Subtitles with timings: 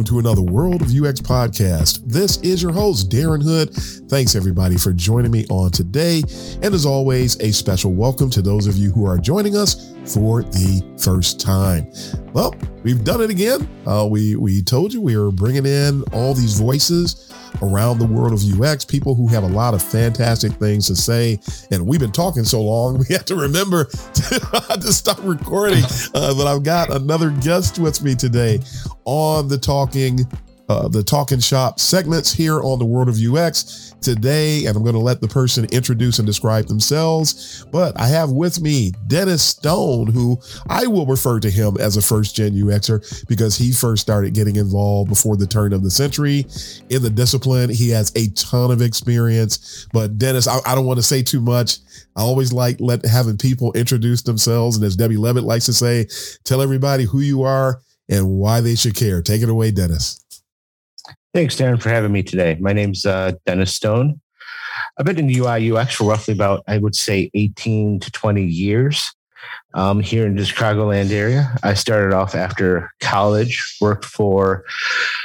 [0.00, 2.00] Welcome to another World of UX podcast.
[2.06, 3.74] This is your host, Darren Hood.
[4.08, 6.22] Thanks, everybody, for joining me on today.
[6.62, 10.42] And as always, a special welcome to those of you who are joining us for
[10.42, 11.92] the first time.
[12.32, 13.68] Well, we've done it again.
[13.86, 17.29] Uh, we, we told you we were bringing in all these voices
[17.62, 21.38] around the world of UX, people who have a lot of fantastic things to say.
[21.70, 25.84] And we've been talking so long, we have to remember to, to stop recording.
[26.14, 28.60] Uh, but I've got another guest with me today
[29.04, 30.26] on the Talking
[30.70, 34.94] uh, the Talking Shop segments here on the World of UX today, and I'm going
[34.94, 37.66] to let the person introduce and describe themselves.
[37.72, 42.02] But I have with me Dennis Stone, who I will refer to him as a
[42.02, 46.46] first gen UXer because he first started getting involved before the turn of the century
[46.88, 47.68] in the discipline.
[47.68, 49.88] He has a ton of experience.
[49.92, 51.78] But Dennis, I, I don't want to say too much.
[52.14, 56.06] I always like let having people introduce themselves, and as Debbie Levitt likes to say,
[56.44, 59.20] tell everybody who you are and why they should care.
[59.20, 60.19] Take it away, Dennis.
[61.32, 62.56] Thanks, Darren, for having me today.
[62.58, 64.20] My name's uh, Dennis Stone.
[64.98, 69.12] I've been in UI UX for roughly about, I would say, 18 to 20 years
[69.74, 71.56] um, here in the Chicagoland area.
[71.62, 74.64] I started off after college, worked for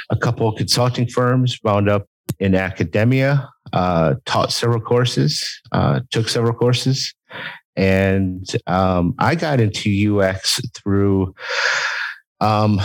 [0.08, 2.06] a couple of consulting firms, wound up
[2.38, 7.12] in academia, uh, taught several courses, uh, took several courses,
[7.74, 11.34] and um, I got into UX through
[12.40, 12.80] um,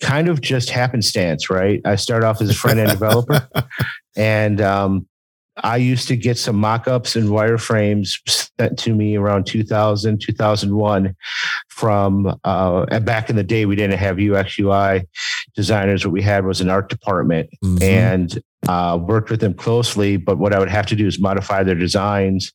[0.00, 1.80] kind of just happenstance, right?
[1.84, 3.48] I started off as a front end developer,
[4.16, 5.06] and um,
[5.56, 8.18] I used to get some mock-ups and wireframes
[8.58, 11.16] sent to me around 2000, 2001
[11.68, 15.06] from uh, back in the day, we didn't have UX UI
[15.58, 16.06] designers.
[16.06, 17.82] What we had was an art department mm-hmm.
[17.82, 20.16] and uh, worked with them closely.
[20.16, 22.52] But what I would have to do is modify their designs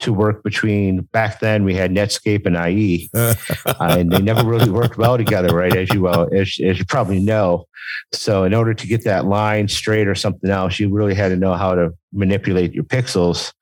[0.00, 3.34] to work between back then we had Netscape and IE, uh,
[3.78, 5.76] and they never really worked well together, right?
[5.76, 7.66] As you well as, as you probably know.
[8.14, 11.36] So in order to get that line straight or something else, you really had to
[11.36, 13.52] know how to manipulate your pixels,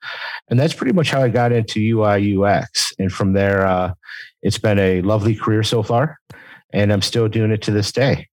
[0.49, 2.93] and that's pretty much how I got into UI UX.
[2.97, 3.93] And from there, uh,
[4.41, 6.17] it's been a lovely career so far,
[6.71, 8.29] and I'm still doing it to this day.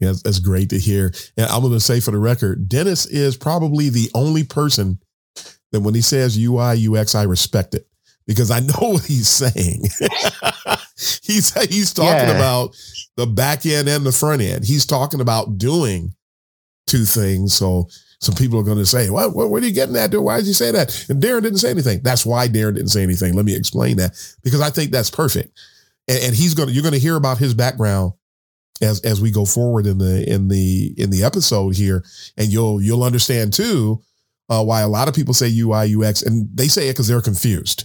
[0.00, 1.12] Yeah, that's great to hear.
[1.36, 4.98] And I'm going to say for the record, Dennis is probably the only person
[5.72, 7.86] that when he says UI UX, I respect it
[8.26, 9.84] because I know what he's saying.
[11.22, 12.36] he's he's talking yeah.
[12.36, 12.76] about
[13.16, 14.64] the back end and the front end.
[14.64, 16.14] He's talking about doing
[16.86, 17.54] two things.
[17.54, 17.88] So
[18.20, 20.12] some people are going to say, what, what, what are you getting at?
[20.14, 21.06] Why did you say that?
[21.08, 22.00] And Darren didn't say anything.
[22.02, 23.34] That's why Darren didn't say anything.
[23.34, 24.12] Let me explain that
[24.42, 25.58] because I think that's perfect.
[26.08, 28.12] And, and he's going to, you're going to hear about his background
[28.80, 32.04] as, as we go forward in the, in the, in the episode here.
[32.36, 34.02] And you'll, you'll understand too,
[34.48, 37.20] uh, why a lot of people say UI, UX, and they say it because they're
[37.20, 37.84] confused.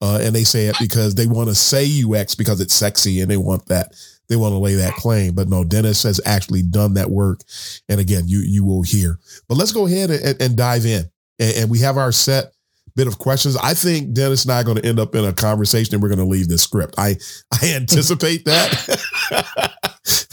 [0.00, 3.30] Uh, and they say it because they want to say UX because it's sexy and
[3.30, 3.94] they want that
[4.32, 5.34] they want to lay that claim.
[5.34, 7.40] But no, Dennis has actually done that work.
[7.88, 9.18] And again, you you will hear.
[9.48, 11.04] But let's go ahead and, and dive in.
[11.38, 12.52] And, and, we have our set
[12.94, 13.56] bit of questions.
[13.56, 16.08] I think Dennis and I are going to end up in a conversation and we're
[16.08, 16.94] going to leave this script.
[16.98, 17.16] I
[17.52, 19.71] I anticipate that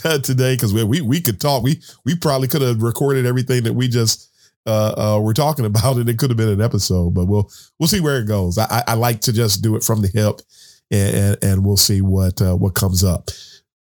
[0.22, 1.62] today because we, we we could talk.
[1.62, 4.30] We we probably could have recorded everything that we just
[4.66, 7.88] uh, uh, we're talking about and It could have been an episode, but we'll we'll
[7.88, 8.58] see where it goes.
[8.58, 10.40] I, I like to just do it from the hip,
[10.90, 13.30] and and, and we'll see what uh, what comes up.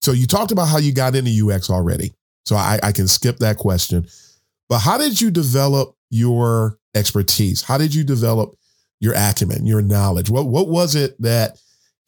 [0.03, 2.13] So you talked about how you got into UX already.
[2.45, 4.07] So I, I can skip that question.
[4.69, 7.63] But how did you develop your expertise?
[7.63, 8.55] How did you develop
[9.01, 10.29] your acumen, your knowledge?
[10.29, 11.59] What what was it that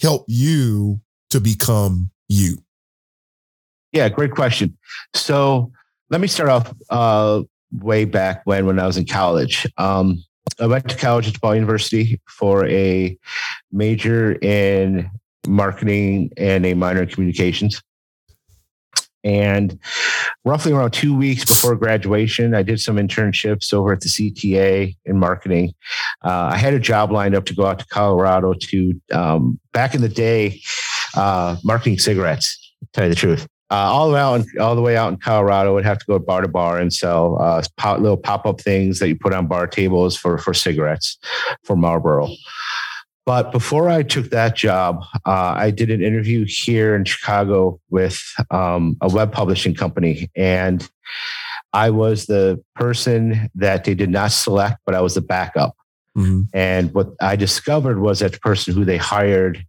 [0.01, 1.01] helped you
[1.31, 2.59] to become you?
[3.93, 4.77] Yeah, great question.
[5.15, 5.73] So
[6.11, 7.43] let me start off uh,
[7.73, 9.67] way back when when I was in college.
[9.79, 10.23] Um,
[10.61, 13.17] I went to college at DePaul University for a
[13.73, 15.11] major in
[15.47, 17.83] marketing and a minor in communications.
[19.25, 19.79] And
[20.45, 25.19] roughly around two weeks before graduation, I did some internships over at the CTA in
[25.19, 25.75] marketing.
[26.25, 29.97] Uh, I had a job lined up to go out to Colorado to, um, back
[29.97, 30.61] in the day,
[31.17, 33.49] uh, marketing cigarettes, to tell you the truth.
[33.69, 36.49] Uh, all out, all the way out in Colorado, would have to go bar to
[36.49, 40.17] bar and sell uh, pop, little pop up things that you put on bar tables
[40.17, 41.19] for for cigarettes
[41.65, 42.29] for Marlboro.
[43.27, 48.23] but before I took that job, uh, I did an interview here in Chicago with
[48.53, 50.31] um, a web publishing company.
[50.37, 50.89] And
[51.73, 55.77] I was the person that they did not select, but I was the backup.
[56.17, 56.43] Mm-hmm.
[56.55, 59.67] And what I discovered was that the person who they hired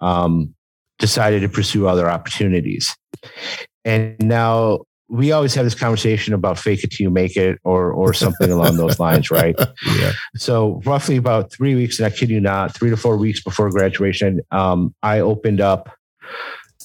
[0.00, 0.54] um,
[1.00, 2.96] decided to pursue other opportunities.
[3.84, 7.90] And now we always have this conversation about fake it till you make it or
[7.92, 9.56] or something along those lines, right?
[9.98, 10.12] Yeah.
[10.36, 13.70] So roughly about three weeks, and I kid you not, three to four weeks before
[13.70, 15.90] graduation, um, I opened up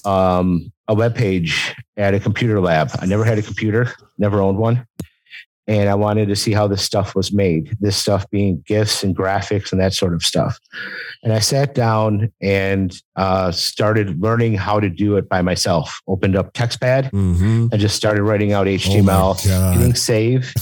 [0.05, 2.89] um, a web page at a computer lab.
[2.99, 4.87] I never had a computer, never owned one
[5.67, 7.75] and I wanted to see how this stuff was made.
[7.79, 10.59] This stuff being GIFs and graphics and that sort of stuff.
[11.23, 16.01] And I sat down and uh, started learning how to do it by myself.
[16.07, 17.67] Opened up TextPad mm-hmm.
[17.71, 20.53] and just started writing out HTML, oh hitting save,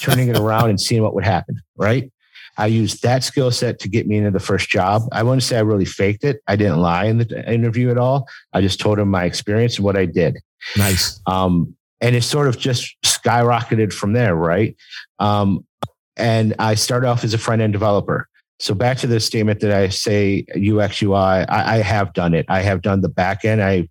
[0.00, 1.60] turning it around, and seeing what would happen.
[1.76, 2.10] Right.
[2.58, 5.02] I used that skill set to get me into the first job.
[5.12, 6.42] I wouldn't say I really faked it.
[6.46, 8.28] I didn't lie in the interview at all.
[8.52, 10.38] I just told him my experience and what I did.
[10.76, 11.18] Nice.
[11.26, 14.76] Um, and it sort of just skyrocketed from there, right?
[15.20, 15.64] Um,
[16.16, 18.28] and I started off as a front end developer.
[18.58, 22.44] So back to the statement that I say UX UI, I, I, have done it.
[22.48, 23.62] I have done the back end.
[23.62, 23.88] I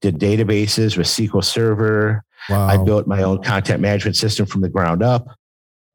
[0.00, 2.22] did databases with SQL Server.
[2.48, 2.66] Wow.
[2.66, 5.26] I built my own content management system from the ground up.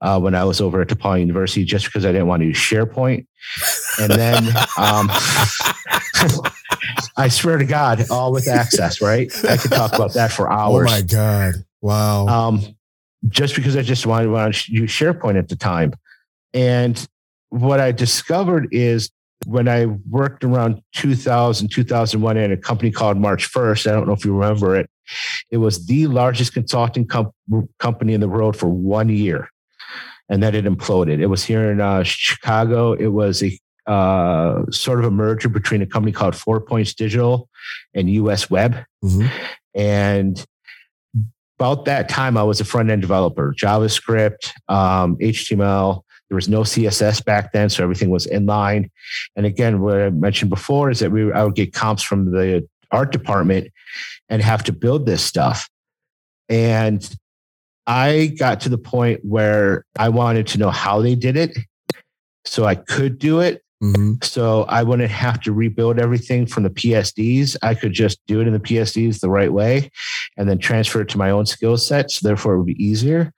[0.02, 2.58] Uh, when I was over at DePaul University, just because I didn't want to use
[2.58, 3.28] SharePoint,
[4.00, 5.12] and then um,
[7.18, 9.32] I swear to God, all with access, right?
[9.46, 10.90] I could talk about that for hours.
[10.92, 11.54] Oh my God.
[11.82, 12.28] Wow.
[12.28, 12.76] Um,
[13.28, 15.94] just because I just wanted, wanted to use SharePoint at the time.
[16.54, 17.08] And
[17.50, 19.12] what I discovered is
[19.46, 24.26] when I worked around 2000, 2001 in a company called marchFIRST, I don't know if
[24.26, 24.90] you remember it,
[25.50, 27.32] it was the largest consulting com-
[27.80, 29.50] company in the world for one year.
[30.30, 31.20] And then it imploded.
[31.20, 32.94] It was here in uh, Chicago.
[32.94, 33.60] It was a
[33.92, 37.50] uh, sort of a merger between a company called Four Points Digital
[37.94, 38.86] and USWeb.
[39.04, 39.28] Mm-hmm.
[39.76, 40.46] And
[41.60, 46.04] about that time, I was a front end developer, JavaScript, um, HTML.
[46.30, 48.90] There was no CSS back then, so everything was inline.
[49.36, 52.66] And again, what I mentioned before is that we I would get comps from the
[52.92, 53.68] art department
[54.30, 55.70] and have to build this stuff.
[56.48, 57.08] And
[57.86, 61.58] I got to the point where I wanted to know how they did it
[62.46, 63.62] so I could do it.
[63.82, 64.14] Mm-hmm.
[64.22, 67.58] So I wouldn't have to rebuild everything from the PSDs.
[67.64, 69.90] I could just do it in the PSDs the right way
[70.38, 72.12] and then transfer it to my own skill set.
[72.12, 73.34] So therefore, it would be easier.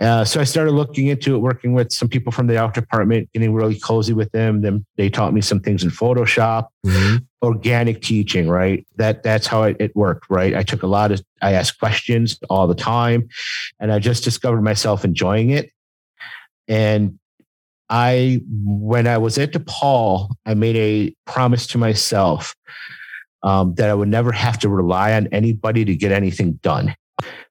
[0.00, 3.30] Uh, so I started looking into it, working with some people from the art department,
[3.32, 4.60] getting really cozy with them.
[4.60, 7.18] Then they taught me some things in Photoshop, mm-hmm.
[7.42, 8.84] organic teaching, right?
[8.96, 10.54] That that's how it, it worked, right?
[10.54, 13.28] I took a lot of, I asked questions all the time,
[13.78, 15.70] and I just discovered myself enjoying it.
[16.66, 17.18] And
[17.88, 22.54] I, when I was at DePaul, I made a promise to myself
[23.42, 26.96] um, that I would never have to rely on anybody to get anything done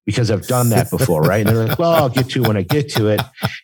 [0.06, 1.46] because I've done that before, right?
[1.46, 3.22] And they're like, well, I'll get to it when I get to it.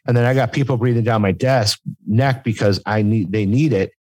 [0.07, 3.73] And then I got people breathing down my desk neck because I need, they need
[3.73, 3.91] it.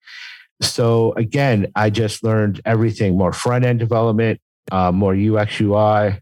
[0.61, 6.21] So again, I just learned everything more front end development, uh, more UX UI,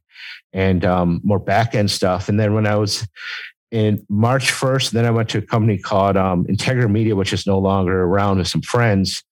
[0.52, 2.28] and um, more back end stuff.
[2.28, 3.06] And then when I was
[3.70, 7.58] in marchFIRST, then I went to a company called um, Integra Media, which is no
[7.58, 9.22] longer around with some friends.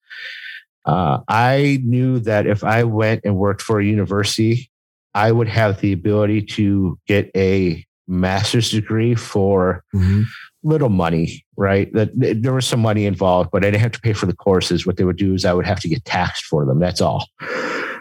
[0.85, 4.69] Uh, I knew that if I went and worked for a university,
[5.13, 10.23] I would have the ability to get a master's degree for mm-hmm.
[10.63, 11.91] little money, right?
[11.93, 14.85] That there was some money involved, but I didn't have to pay for the courses.
[14.85, 16.79] What they would do is I would have to get taxed for them.
[16.79, 17.27] That's all.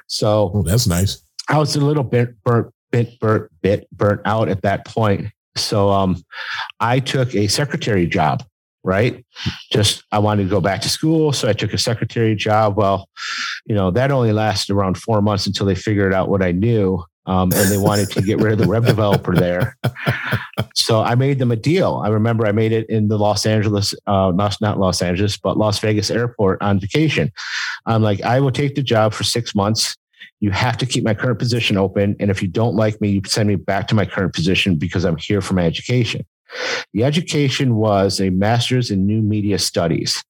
[0.08, 1.22] So oh, that's nice.
[1.48, 5.28] I was a little bit burnt, bit burnt, bit burnt out at that point.
[5.56, 6.22] So um,
[6.80, 8.42] I took a secretary job,
[8.82, 9.24] right?
[9.72, 11.32] Just I wanted to go back to school.
[11.32, 12.76] So I took a secretary job.
[12.76, 13.08] Well,
[13.66, 17.02] you know, that only lasted around four months until they figured out what I knew.
[17.26, 19.78] Um, and they wanted to get rid of the web developer there.
[20.74, 22.02] So I made them a deal.
[22.04, 25.56] I remember I made it in the Los Angeles, uh, not, not Los Angeles, but
[25.56, 27.32] Las Vegas airport on vacation.
[27.86, 29.96] I'm like, I will take the job for six months
[30.40, 32.16] you have to keep my current position open.
[32.20, 35.04] And if you don't like me, you send me back to my current position because
[35.04, 36.24] I'm here for my education.
[36.92, 40.22] The education was a master's in new media studies.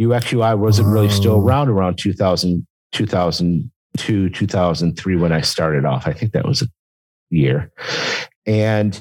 [0.00, 6.06] UXUI wasn't really still around around 2000, 2002, 2003 when I started off.
[6.06, 6.66] I think that was a
[7.30, 7.72] year.
[8.46, 9.00] And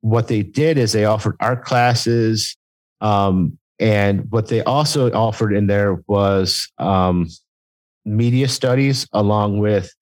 [0.00, 2.56] what they did is they offered art classes.
[3.00, 7.28] Um, and what they also offered in there was um,
[8.04, 9.92] media studies along with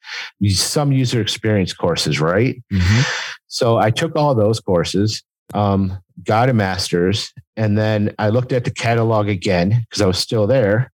[0.49, 2.62] some user experience courses, right?
[2.73, 3.00] Mm-hmm.
[3.49, 5.23] So I took all those courses
[5.55, 10.19] um, got a master's, and then I looked at the catalog again because I was
[10.19, 10.93] still there,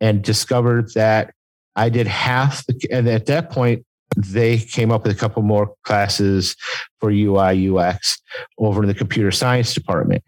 [0.00, 1.32] and discovered that
[1.76, 2.66] I did half.
[2.66, 3.84] The, and at that point,
[4.16, 6.56] they came up with a couple more classes
[7.00, 8.20] for UI UX
[8.58, 10.22] over in the computer science department.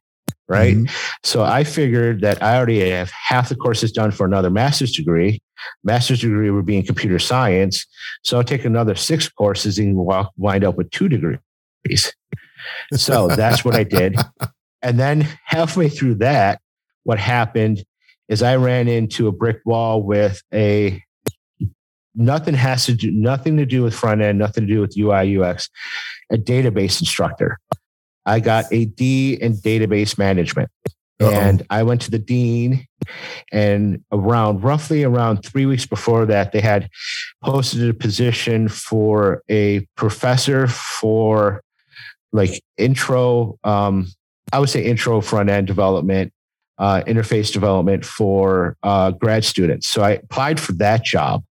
[0.49, 0.77] Right.
[0.77, 0.95] Mm-hmm.
[1.23, 5.41] So I figured that I already have half the courses done for another master's degree.
[5.85, 7.87] Master's degree would be in computer science.
[8.23, 9.97] So I'll take another six courses and
[10.37, 11.41] wind up with two degrees.
[12.93, 14.17] So that's what I did.
[14.83, 16.61] And then halfway through that,
[17.05, 17.85] what happened
[18.31, 21.03] is I ran into a brick wall with a
[22.15, 25.39] nothing has to do nothing to do with front end, nothing to do with UI
[25.39, 25.69] UX,
[26.31, 27.59] a database instructor.
[28.27, 30.71] I got a D in database management.
[31.21, 31.31] Uh-oh.
[31.31, 32.87] And I went to the dean,
[33.53, 36.89] and around roughly around three weeks before that, they had
[37.43, 41.63] posted a position for a professor for
[42.33, 44.07] like intro, um,
[44.53, 46.33] I would say intro front end development,
[46.79, 49.89] uh, interface development for uh, grad students.
[49.89, 51.45] So I applied for that job.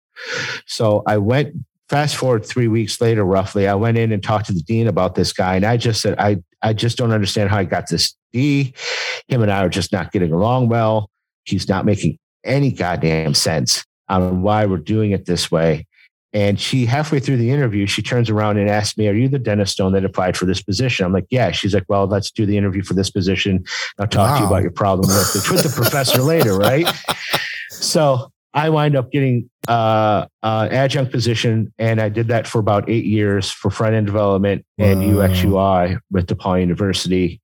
[0.67, 1.55] So I went
[1.89, 5.15] fast forward three weeks later, roughly, I went in and talked to the dean about
[5.15, 5.57] this guy.
[5.57, 8.75] And I just said, I, I just don't understand how I got this D.
[9.29, 11.09] Him and I are just not getting along well.
[11.45, 15.87] He's not making any goddamn sense on why we're doing it this way.
[16.35, 19.39] And she, halfway through the interview, she turns around and asks me, Are you the
[19.39, 21.07] Dennis Stone that applied for this position?
[21.07, 21.51] I'm like, Yeah.
[21.51, 23.65] She's like, Well, let's do the interview for this position.
[23.99, 24.35] I'll talk wow.
[24.35, 26.57] to you about your problem with the, with the professor later.
[26.57, 26.87] Right.
[27.69, 32.89] So I wind up getting uh, uh, adjunct position, and I did that for about
[32.89, 37.43] eight years for front end development and UX UI with DePaul University.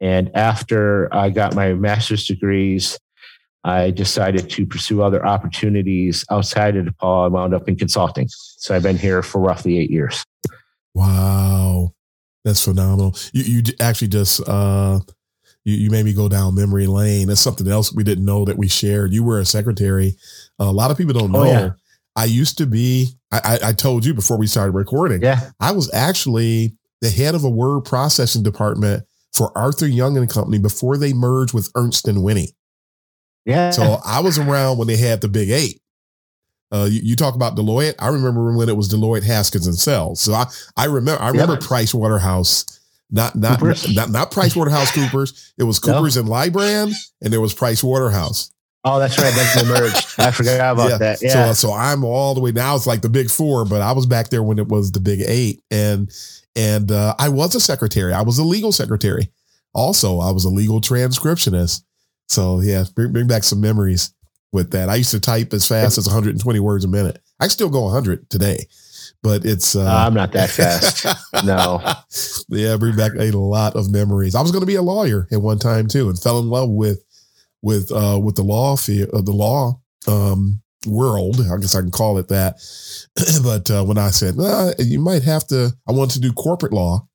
[0.00, 2.98] And after I got my master's degrees,
[3.64, 7.26] I decided to pursue other opportunities outside of DePaul.
[7.26, 8.26] I wound up in consulting.
[8.30, 10.24] So I've been here for roughly eight years.
[10.94, 11.92] Wow.
[12.42, 13.14] That's phenomenal.
[13.34, 15.00] You, you actually just, uh,
[15.64, 17.28] you, you made me go down memory lane.
[17.28, 19.12] That's something else we didn't know that we shared.
[19.12, 20.16] You were a secretary.
[20.58, 21.42] A lot of people don't know.
[21.42, 21.70] Oh, yeah.
[22.16, 25.20] I used to be, I, I, I told you before we started recording.
[25.20, 25.50] Yeah.
[25.60, 30.58] I was actually the head of a word processing department for Arthur Young and Company
[30.58, 32.54] before they merged with Ernst and Whinney.
[33.44, 33.70] Yeah.
[33.70, 35.80] So I was around when they had the big eight.
[36.72, 37.94] Uh, you, you, talk about Deloitte.
[37.98, 40.20] I remember when it was Deloitte, Haskins, and Sells.
[40.20, 40.46] So I,
[40.76, 41.62] I remember, I remember yep.
[41.62, 42.64] Price Waterhouse,
[43.10, 43.92] not not, Coopers.
[43.92, 45.52] not not Price Waterhouse Coopers.
[45.58, 46.22] It was Coopers no.
[46.22, 48.52] and Lybrand, and there was Price Waterhouse.
[48.84, 49.34] Oh, that's right.
[49.34, 50.14] That's merged.
[50.18, 50.98] I forgot about yeah.
[50.98, 51.22] that.
[51.22, 51.52] Yeah.
[51.52, 52.76] So, so I'm all the way now.
[52.76, 55.22] It's like the big four, but I was back there when it was the big
[55.26, 56.10] eight, and
[56.56, 58.12] and uh, I was a secretary.
[58.12, 59.30] I was a legal secretary.
[59.74, 61.82] Also, I was a legal transcriptionist.
[62.28, 64.12] So yeah, bring, bring back some memories
[64.52, 64.88] with that.
[64.88, 67.20] I used to type as fast as 120 words a minute.
[67.38, 68.66] I still go 100 today,
[69.22, 69.76] but it's.
[69.76, 71.06] Uh, I'm not that fast.
[71.44, 71.80] no.
[72.48, 74.34] Yeah, bring back a lot of memories.
[74.34, 76.70] I was going to be a lawyer at one time too, and fell in love
[76.70, 77.02] with
[77.62, 81.40] with uh, with the law field, uh, the law um, world.
[81.40, 82.56] I guess I can call it that.
[83.42, 86.72] but uh, when I said well, you might have to, I wanted to do corporate
[86.72, 87.06] law,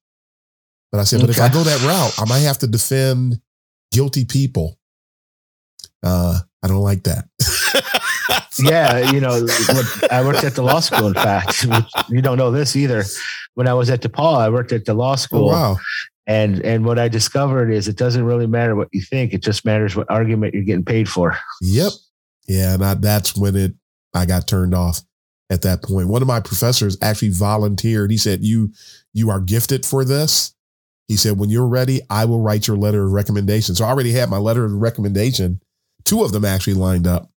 [0.91, 1.27] but I said, okay.
[1.27, 3.39] but if I go that route, I might have to defend
[3.91, 4.77] guilty people.
[6.03, 7.25] Uh, I don't like that.
[8.59, 9.47] yeah, you know,
[10.11, 11.07] I worked at the law school.
[11.07, 11.65] In fact,
[12.09, 13.03] you don't know this either.
[13.55, 15.49] When I was at DePaul, I worked at the law oh, school.
[15.49, 15.77] Oh, wow.
[16.27, 19.63] And and what I discovered is it doesn't really matter what you think; it just
[19.63, 21.37] matters what argument you're getting paid for.
[21.61, 21.91] Yep.
[22.47, 23.73] Yeah, and I, that's when it
[24.13, 25.01] I got turned off
[25.49, 26.07] at that point.
[26.07, 28.11] One of my professors actually volunteered.
[28.11, 28.71] He said, "You
[29.13, 30.53] you are gifted for this."
[31.07, 34.11] He said, "When you're ready, I will write your letter of recommendation." So I already
[34.11, 35.61] had my letter of recommendation,
[36.05, 37.29] two of them actually lined up,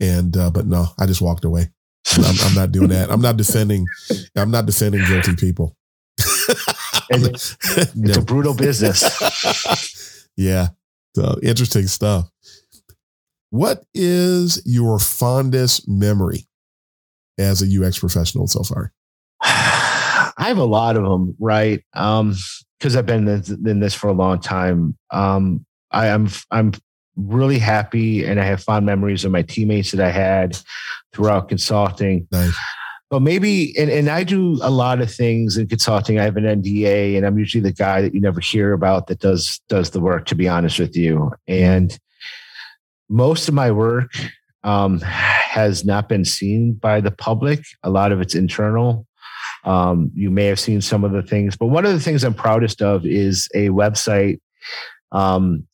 [0.00, 1.70] and uh, but no, I just walked away.
[2.12, 3.10] I'm, I'm not doing that.
[3.10, 3.86] I'm not defending.
[4.36, 5.76] I'm not defending guilty people.
[7.10, 10.28] it's, it's a brutal business.
[10.36, 10.68] yeah.
[11.14, 12.30] So interesting stuff.
[13.50, 16.46] What is your fondest memory
[17.38, 18.92] as a UX professional so far?
[19.42, 21.82] I have a lot of them, right?
[21.94, 22.34] Um,
[22.78, 24.96] because I've been in this for a long time.
[25.10, 26.72] Um, I am I'm
[27.16, 30.58] really happy and I have fond memories of my teammates that I had
[31.14, 32.28] throughout consulting.
[32.30, 32.54] Nice.
[33.08, 36.18] But maybe, and, and I do a lot of things in consulting.
[36.18, 39.20] I have an NDA, and I'm usually the guy that you never hear about that
[39.20, 40.26] does does the work.
[40.26, 41.96] To be honest with you, and
[43.08, 44.12] most of my work
[44.64, 47.64] um, has not been seen by the public.
[47.82, 49.06] A lot of it's internal.
[49.64, 52.34] Um, you may have seen some of the things, but one of the things I'm
[52.34, 54.40] proudest of is a website,
[55.12, 55.66] um,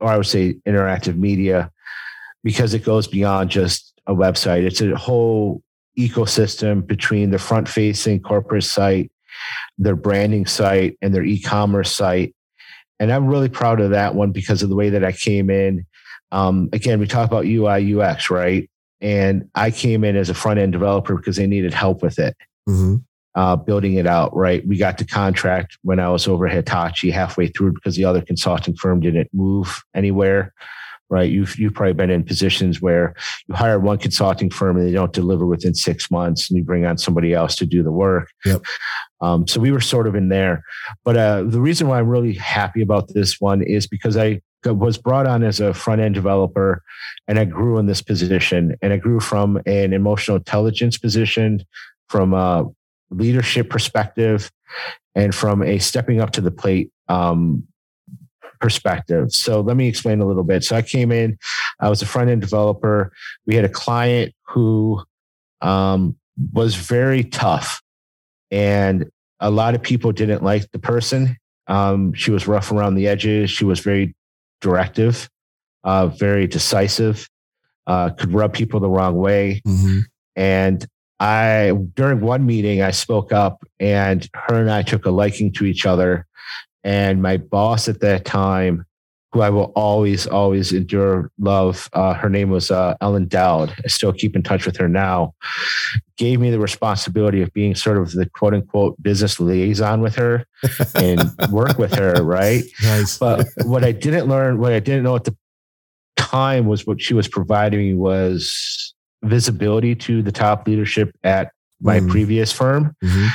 [0.00, 1.70] or I would say interactive media,
[2.42, 4.64] because it goes beyond just a website.
[4.64, 5.62] It's a whole
[5.98, 9.10] ecosystem between the front facing corporate site,
[9.76, 12.34] their branding site, and their e commerce site.
[13.00, 15.86] and I'm really proud of that one because of the way that I came in.
[16.32, 18.68] Um, again, we talk about UI UX, right?
[19.00, 22.36] And I came in as a front end developer because they needed help with it,
[22.68, 22.96] mm-hmm.
[23.34, 24.36] uh, building it out.
[24.36, 28.04] Right, we got the contract when I was over at Hitachi halfway through because the
[28.04, 30.52] other consulting firm didn't move anywhere
[31.10, 31.30] right?
[31.30, 33.14] You've you've probably been in positions where
[33.46, 36.84] you hire one consulting firm and they don't deliver within six months, and you bring
[36.84, 38.30] on somebody else to do the work.
[38.44, 38.62] Yep.
[39.20, 40.62] Um, so we were sort of in there,
[41.04, 44.98] but uh, the reason why I'm really happy about this one is because I was
[44.98, 46.82] brought on as a front end developer,
[47.26, 51.64] and I grew in this position, and I grew from an emotional intelligence position,
[52.08, 52.64] from a
[53.10, 54.50] leadership perspective,
[55.14, 57.64] and from a stepping up to the plate um,
[58.60, 59.32] perspective.
[59.32, 60.64] So let me explain a little bit.
[60.64, 61.38] So I came in,
[61.80, 63.12] I was a front end developer.
[63.46, 65.02] We had a client who
[65.60, 66.16] um,
[66.52, 67.82] was very tough,
[68.50, 69.10] and
[69.40, 71.36] a lot of people didn't like the person.
[71.68, 73.50] Um, she was rough around the edges.
[73.50, 74.14] She was very
[74.60, 75.28] directive,
[75.84, 77.28] uh, very decisive,
[77.86, 79.62] uh, could rub people the wrong way.
[79.66, 80.00] Mm-hmm.
[80.36, 80.86] And
[81.20, 85.64] I, during one meeting, I spoke up and her and I took a liking to
[85.64, 86.26] each other.
[86.84, 88.84] And my boss at that time,
[89.32, 93.74] who I will always, always endure love, uh, her name was uh, Ellen Dowd.
[93.84, 95.34] I still keep in touch with her now.
[96.16, 100.46] Gave me the responsibility of being sort of the quote unquote business liaison with her
[100.94, 102.64] and work with her, right?
[102.82, 103.18] Nice.
[103.18, 105.36] But what I didn't learn, what I didn't know at the
[106.16, 112.00] time was what she was providing me was visibility to the top leadership at my
[112.00, 112.08] mm.
[112.08, 113.26] previous firm mm-hmm.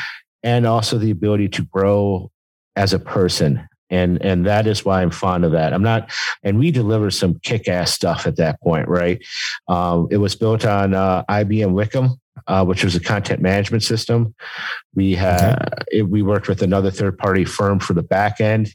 [0.43, 2.31] and also the ability to grow
[2.75, 5.73] as a person and and that is why I'm fond of that.
[5.73, 6.11] I'm not,
[6.43, 9.23] and we deliver some kick-ass stuff at that point, right?
[9.67, 14.33] Um, it was built on uh, IBM Wickham, uh, which was a content management system.
[14.95, 15.83] We had okay.
[15.99, 18.73] it, we worked with another third-party firm for the back end,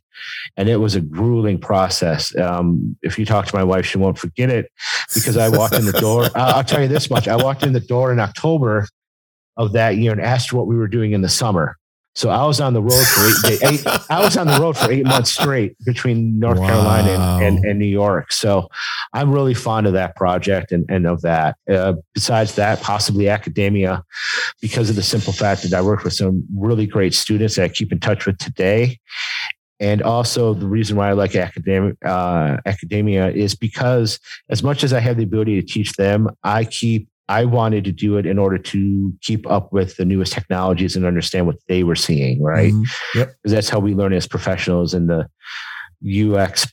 [0.56, 2.36] and it was a grueling process.
[2.36, 4.70] Um, if you talk to my wife, she won't forget it
[5.14, 6.28] because I walked in the door.
[6.34, 8.86] I'll tell you this much: I walked in the door in October
[9.56, 11.76] of that year and asked what we were doing in the summer.
[12.18, 14.90] So I was on the road for eight, eight I was on the road for
[14.90, 16.66] eight months straight between North wow.
[16.66, 18.32] Carolina and, and, and, New York.
[18.32, 18.68] So
[19.12, 21.56] I'm really fond of that project and, and of that.
[21.70, 24.02] Uh, besides that, possibly academia,
[24.60, 27.68] because of the simple fact that I work with some really great students that I
[27.68, 28.98] keep in touch with today.
[29.78, 34.92] And also the reason why I like academic uh, academia is because as much as
[34.92, 38.38] I have the ability to teach them, I keep I wanted to do it in
[38.38, 42.72] order to keep up with the newest technologies and understand what they were seeing, right?
[42.72, 43.18] Mm-hmm.
[43.18, 43.28] Yep.
[43.42, 45.28] Because that's how we learn as professionals in the
[46.02, 46.66] UX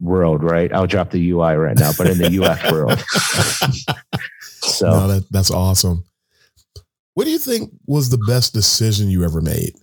[0.00, 0.72] world, right?
[0.72, 2.98] I'll drop the UI right now, but in the UX world.
[4.62, 6.04] so no, that, that's awesome.
[7.14, 9.74] What do you think was the best decision you ever made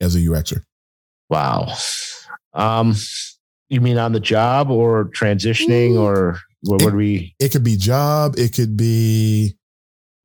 [0.00, 0.64] as a UXer?
[1.30, 1.72] Wow.
[2.52, 2.94] Um,
[3.68, 6.02] you mean on the job or transitioning Ooh.
[6.02, 7.34] or what would we?
[7.38, 8.34] It could be job.
[8.38, 9.56] It could be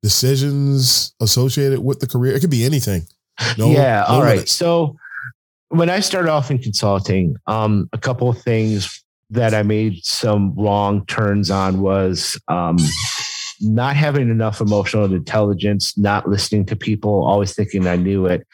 [0.02, 2.34] decisions associated with the career.
[2.34, 3.02] It could be anything.
[3.56, 4.04] No, yeah.
[4.08, 4.48] No all right.
[4.48, 4.96] So
[5.68, 10.54] when I started off in consulting, um, a couple of things that I made some
[10.54, 12.76] wrong turns on was um,
[13.62, 18.46] not having enough emotional intelligence, not listening to people, always thinking I knew it.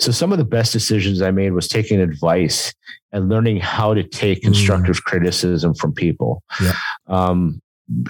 [0.00, 2.72] So some of the best decisions I made was taking advice
[3.12, 4.44] and learning how to take mm.
[4.44, 5.04] constructive mm.
[5.04, 6.42] criticism from people.
[6.60, 6.74] Yeah.
[7.08, 7.60] Um,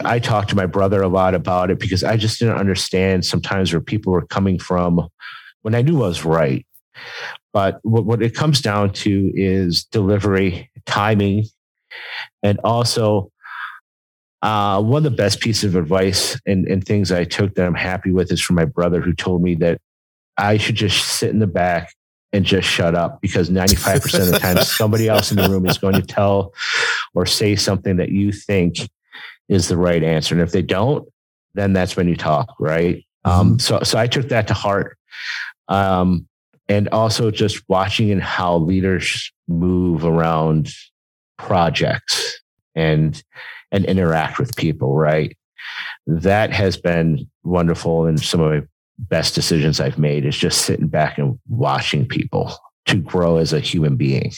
[0.05, 3.73] I talked to my brother a lot about it because I just didn't understand sometimes
[3.73, 5.09] where people were coming from
[5.63, 6.67] when I knew I was right.
[7.53, 11.47] But what, what it comes down to is delivery, timing,
[12.43, 13.32] and also
[14.43, 17.75] uh, one of the best pieces of advice and, and things I took that I'm
[17.75, 19.81] happy with is from my brother who told me that
[20.37, 21.95] I should just sit in the back
[22.33, 25.79] and just shut up because 95% of the time somebody else in the room is
[25.79, 26.53] going to tell
[27.15, 28.79] or say something that you think
[29.49, 30.35] is the right answer.
[30.35, 31.07] And if they don't,
[31.55, 33.05] then that's when you talk, right?
[33.25, 33.59] Um, mm-hmm.
[33.59, 34.97] So, so I took that to heart.
[35.69, 36.27] Um,
[36.69, 40.73] and also just watching and how leaders move around
[41.37, 42.41] projects
[42.75, 43.23] and
[43.73, 45.37] and interact with people, right?
[46.07, 48.67] That has been wonderful and some of my
[48.99, 52.55] best decisions I've made is just sitting back and watching people
[52.87, 54.33] to grow as a human being.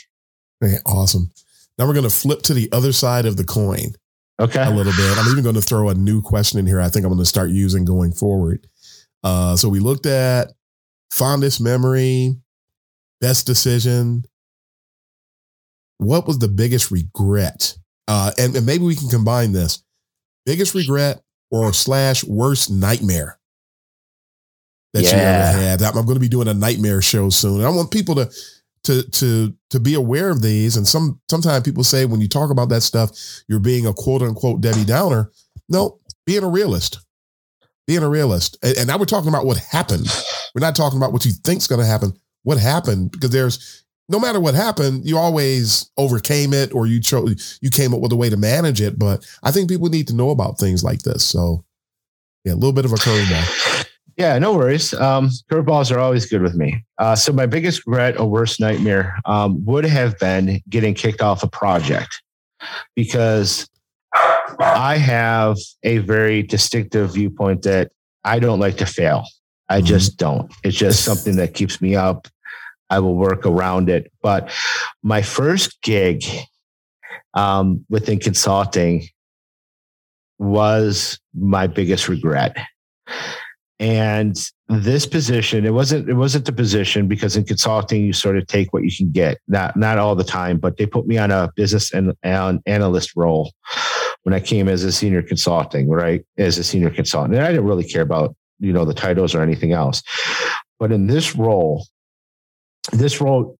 [0.62, 1.30] Okay, awesome.
[1.78, 3.94] Now we're going to flip to the other side of the coin.
[4.40, 4.64] Okay.
[4.64, 5.18] A little bit.
[5.18, 6.80] I'm even going to throw a new question in here.
[6.80, 8.66] I think I'm going to start using going forward.
[9.22, 10.52] Uh, so we looked at
[11.12, 12.36] fondest memory,
[13.20, 14.24] best decision.
[15.98, 17.76] What was the biggest regret?
[18.06, 19.82] Uh, and, and maybe we can combine this
[20.44, 23.38] biggest regret or slash worst nightmare
[24.92, 25.10] that yeah.
[25.10, 25.82] you ever had.
[25.82, 27.56] I'm going to be doing a nightmare show soon.
[27.56, 28.30] And I want people to
[28.84, 30.76] to to to be aware of these.
[30.76, 33.10] And some sometimes people say when you talk about that stuff,
[33.48, 35.30] you're being a quote unquote Debbie Downer.
[35.68, 37.00] No, being a realist.
[37.86, 38.56] Being a realist.
[38.62, 40.06] And, and now we're talking about what happened.
[40.54, 42.12] We're not talking about what you think's going to happen.
[42.44, 43.10] What happened?
[43.10, 47.94] Because there's no matter what happened, you always overcame it or you chose you came
[47.94, 48.98] up with a way to manage it.
[48.98, 51.24] But I think people need to know about things like this.
[51.24, 51.64] So
[52.44, 53.86] yeah, a little bit of a curveball.
[54.16, 54.94] Yeah, no worries.
[54.94, 56.84] Um, curveballs are always good with me.
[56.98, 61.42] Uh, so my biggest regret or worst nightmare um, would have been getting kicked off
[61.42, 62.22] a project
[62.94, 63.68] because
[64.60, 67.90] I have a very distinctive viewpoint that
[68.24, 69.26] I don't like to fail.
[69.68, 69.86] I mm-hmm.
[69.86, 70.52] just don't.
[70.62, 72.28] It's just something that keeps me up.
[72.94, 74.12] I will work around it.
[74.22, 74.50] But
[75.02, 76.24] my first gig
[77.34, 79.08] um, within consulting
[80.38, 82.56] was my biggest regret.
[83.80, 84.36] And
[84.68, 88.72] this position, it wasn't it wasn't the position because in consulting you sort of take
[88.72, 89.38] what you can get.
[89.48, 93.16] Not not all the time, but they put me on a business and an analyst
[93.16, 93.52] role
[94.22, 96.24] when I came as a senior consulting, right?
[96.38, 97.34] As a senior consultant.
[97.34, 100.02] And I didn't really care about, you know, the titles or anything else.
[100.78, 101.86] But in this role,
[102.92, 103.56] this role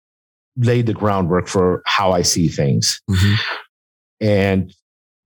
[0.57, 3.01] laid the groundwork for how I see things.
[3.11, 3.35] Mm-hmm.
[4.21, 4.75] And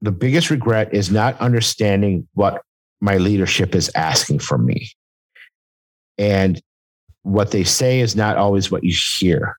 [0.01, 2.63] the biggest regret is not understanding what
[3.01, 4.91] my leadership is asking from me.
[6.17, 6.61] And
[7.23, 9.57] what they say is not always what you hear.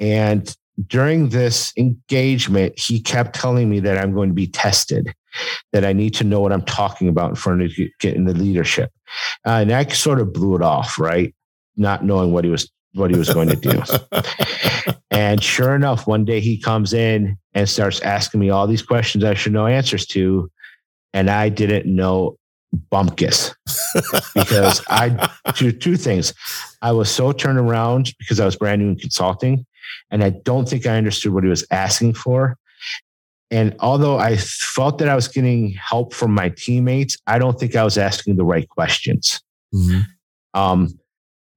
[0.00, 0.54] And
[0.86, 5.14] during this engagement, he kept telling me that I'm going to be tested,
[5.72, 8.90] that I need to know what I'm talking about in front of getting the leadership.
[9.46, 11.34] Uh, and I sort of blew it off, right?
[11.76, 13.82] Not knowing what he was what he was going to do.
[15.10, 19.24] and sure enough, one day he comes in and starts asking me all these questions
[19.24, 20.50] I should know answers to.
[21.14, 22.36] And I didn't know
[22.90, 23.54] bumpkus
[24.34, 26.32] because I do two things.
[26.80, 29.66] I was so turned around because I was brand new in consulting,
[30.10, 32.56] and I don't think I understood what he was asking for.
[33.50, 37.76] And although I felt that I was getting help from my teammates, I don't think
[37.76, 39.42] I was asking the right questions.
[39.74, 40.00] Mm-hmm.
[40.58, 40.98] Um,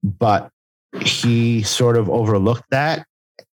[0.03, 0.49] but
[1.01, 3.05] he sort of overlooked that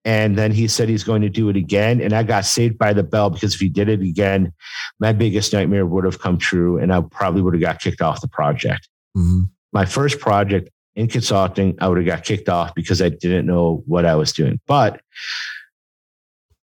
[0.05, 2.01] and then he said he's going to do it again.
[2.01, 4.53] And I got saved by the bell because if he did it again,
[5.01, 8.21] my biggest nightmare would have come true and I probably would have got kicked off
[8.21, 8.89] the project.
[9.17, 9.43] Mm-hmm.
[9.73, 13.83] My first project in consulting, I would have got kicked off because I didn't know
[13.87, 14.61] what I was doing.
[14.67, 15.01] But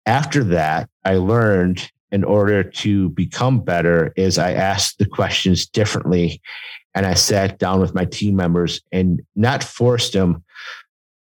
[0.07, 6.41] after that, I learned in order to become better is I asked the questions differently
[6.95, 10.45] and I sat down with my team members and not forced them,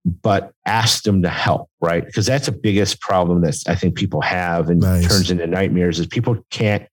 [0.05, 2.05] but ask them to help, right?
[2.05, 5.07] Because that's the biggest problem that I think people have and nice.
[5.07, 6.87] turns into nightmares is people can't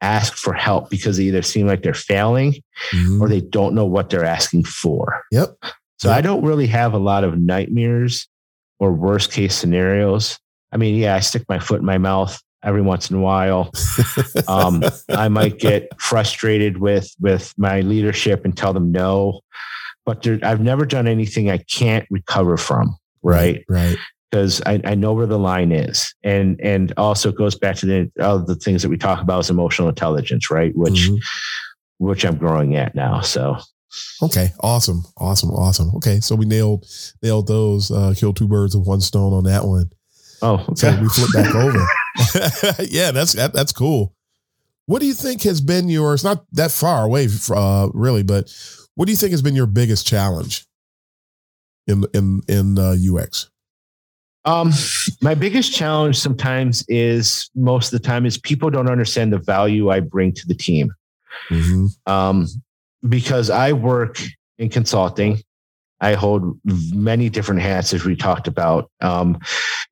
[0.00, 2.52] ask for help because they either seem like they're failing
[2.92, 3.20] mm-hmm.
[3.20, 5.22] or they don't know what they're asking for.
[5.32, 5.56] Yep.
[5.98, 6.18] So yep.
[6.18, 8.28] I don't really have a lot of nightmares
[8.78, 10.38] or worst case scenarios.
[10.70, 13.70] I mean, yeah, I stick my foot in my mouth every once in a while.
[14.48, 19.40] um, I might get frustrated with with my leadership and tell them no
[20.08, 22.96] but there, I've never done anything I can't recover from.
[23.22, 23.62] Right.
[23.68, 23.98] Right.
[24.30, 26.14] Because I, I know where the line is.
[26.24, 29.40] And and also it goes back to the all the things that we talk about
[29.40, 30.74] is emotional intelligence, right?
[30.74, 32.06] Which mm-hmm.
[32.06, 33.20] which I'm growing at now.
[33.20, 33.58] So
[34.22, 35.94] Okay, awesome, awesome, awesome.
[35.96, 36.86] Okay, so we nailed
[37.22, 37.90] nailed those.
[37.90, 39.90] Uh, kill two birds with one stone on that one.
[40.40, 40.90] Oh, okay.
[40.90, 41.86] So we flip back over.
[42.88, 44.14] yeah, that's that, that's cool.
[44.86, 46.14] What do you think has been your?
[46.14, 48.52] It's not that far away, uh, really, but
[48.94, 50.66] what do you think has been your biggest challenge
[51.86, 53.50] in in in uh, UX?
[54.44, 54.72] Um,
[55.20, 59.90] my biggest challenge sometimes is most of the time is people don't understand the value
[59.90, 60.90] I bring to the team.
[61.50, 61.86] Mm-hmm.
[62.10, 62.46] Um,
[63.08, 64.20] because I work
[64.58, 65.42] in consulting,
[66.00, 68.90] I hold many different hats as we talked about.
[69.00, 69.38] Um,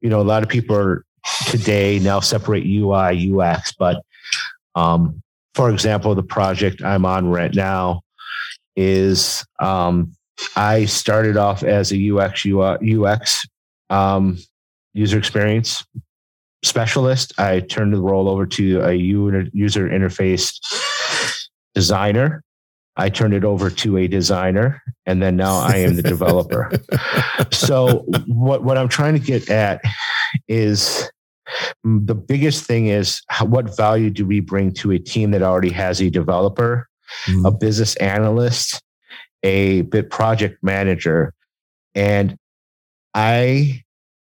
[0.01, 1.05] you know, a lot of people are
[1.47, 4.03] today now separate UI, UX, but
[4.75, 5.23] um,
[5.55, 8.03] for example, the project I'm on right now,
[8.77, 10.13] is um,
[10.55, 13.47] I started off as a UX UX
[13.89, 14.39] um,
[14.93, 15.85] user experience
[16.63, 17.33] specialist.
[17.39, 20.61] I turned the role over to a user interface
[21.75, 22.43] designer.
[22.99, 26.71] I turned it over to a designer, and then now I am the developer.
[27.51, 29.83] so what what I'm trying to get at
[30.49, 31.11] is
[31.85, 35.71] the biggest thing is how, what value do we bring to a team that already
[35.71, 36.89] has a developer
[37.27, 37.47] mm-hmm.
[37.47, 38.83] a business analyst,
[39.43, 41.33] a bit project manager.
[41.95, 42.37] And
[43.15, 43.83] I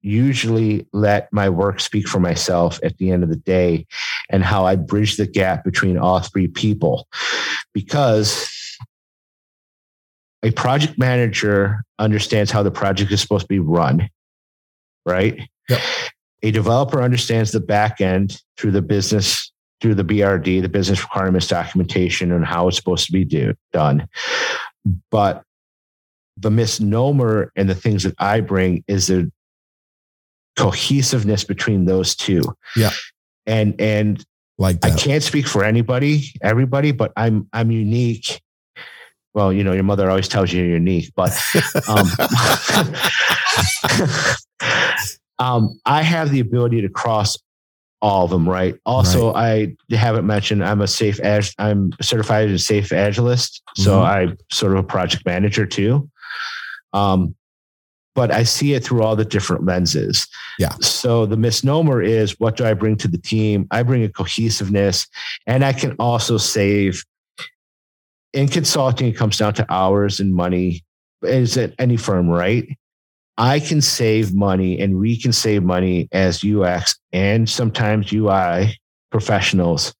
[0.02, 3.87] usually let my work speak for myself at the end of the day
[4.31, 7.09] and how I bridge the gap between all three people.
[7.72, 8.48] Because
[10.42, 14.09] a project manager understands how the project is supposed to be run.
[15.05, 15.40] right?
[15.68, 15.81] Yep.
[16.42, 21.49] A developer understands the back end through the business, through the BRD, the business requirements
[21.49, 24.09] documentation, and how it's supposed to be do, done.
[25.11, 25.42] But
[26.37, 29.31] the misnomer and the things that I bring is the
[30.57, 32.42] cohesiveness between those two.
[32.77, 32.90] Yeah.
[33.46, 34.25] And and
[34.59, 38.40] like I can't speak for anybody, everybody, but I'm I'm unique.
[39.35, 41.31] Well, you know, your mother always tells you you're unique, but
[41.88, 42.09] um,
[45.38, 47.37] um, I have the ability to cross
[48.03, 48.77] all of them, right?
[48.85, 54.01] Also, I haven't mentioned I'm a safe ag- I'm certified as a SAFe Agilist, so
[54.01, 54.05] Mhm.
[54.07, 56.09] I'm sort of a project manager too.
[56.92, 57.35] Um,
[58.14, 60.27] but I see it through all the different lenses.
[60.59, 60.72] Yeah.
[60.81, 63.66] So the misnomer is what do I bring to the team?
[63.70, 65.07] I bring a cohesiveness,
[65.46, 67.05] and I can also save.
[68.33, 70.85] In consulting, it comes down to hours and money.
[71.22, 72.68] Is it any firm, right?
[73.38, 78.79] I can save money and we can save money as UX and sometimes UI
[79.11, 79.94] professionals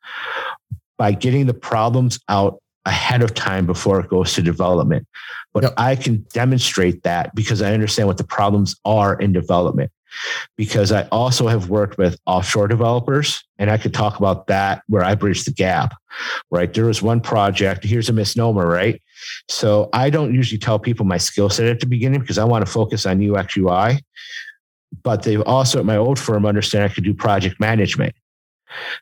[0.99, 5.07] by getting the problems out ahead of time before it goes to development.
[5.53, 5.75] But Yep.
[5.77, 9.91] I can demonstrate that because I understand what the problems are in development.
[10.57, 15.05] Because I also have worked with offshore developers, and I could talk about that where
[15.05, 15.95] I bridge the gap.
[16.51, 16.73] Right.
[16.73, 19.03] There was one project, here's a misnomer, right?
[19.49, 22.65] So I don't usually tell people my skill set at the beginning because I want
[22.65, 24.03] to focus on UX UI.
[25.03, 28.15] But they've also at my old firm understand I could do project management.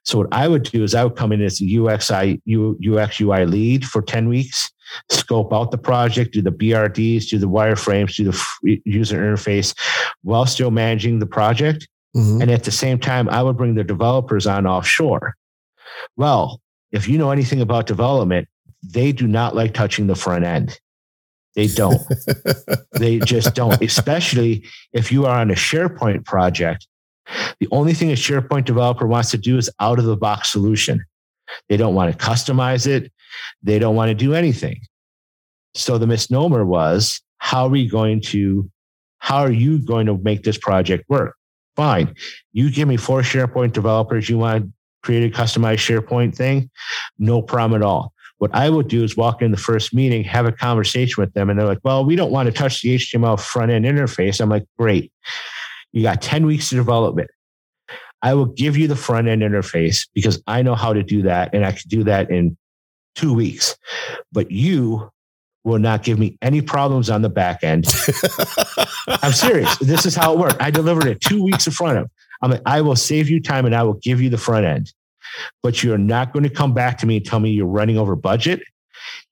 [0.05, 3.47] So what I would do is I would come in as a UXI, UX UI
[3.47, 4.71] lead for 10 weeks,
[5.11, 9.75] scope out the project, do the BRDs, do the wireframes, do the user interface
[10.23, 11.89] while still managing the project.
[12.17, 12.43] Mhm.
[12.43, 15.35] And at the same time, I would bring the developers on offshore.
[16.17, 16.61] Well,
[16.93, 18.49] if you know anything about development,
[18.85, 20.79] they do not like touching the front end.
[21.55, 22.01] They don't.
[22.93, 26.87] they just don't, especially if you are on a SharePoint project.
[27.61, 31.05] The only thing a SharePoint developer wants to do is out of the box solution.
[31.69, 33.13] They don't want to customize it.
[33.63, 34.81] They don't want to do anything.
[35.75, 38.71] So the misnomer was, how are we going to,
[39.19, 41.37] how are you going to make this project work?
[41.77, 42.15] Fine.
[42.53, 44.29] You give me four SharePoint developers.
[44.29, 46.71] You want to create a customized SharePoint thing?
[47.19, 48.14] No problem at all.
[48.45, 51.49] What I would do is walk in the first meeting, have a conversation with them,
[51.49, 54.39] and they're like, well, we don't want to touch the HTML front end interface.
[54.39, 55.11] I'm like, great.
[55.93, 57.31] You got 10 weeks to develop it.
[58.21, 61.55] I will give you the front end interface because I know how to do that.
[61.55, 62.59] And I can do that in
[63.15, 63.79] two weeks.
[64.31, 65.11] But you
[65.65, 67.87] will not give me any problems on the back end.
[69.23, 69.75] I'm serious.
[69.79, 70.61] This is how it worked.
[70.61, 72.11] I delivered it two weeks in front of.
[72.43, 74.93] I'm like, I will save you time and I will give you the front end.
[75.63, 78.17] But you're not going to come back to me and tell me you're running over
[78.17, 78.63] budget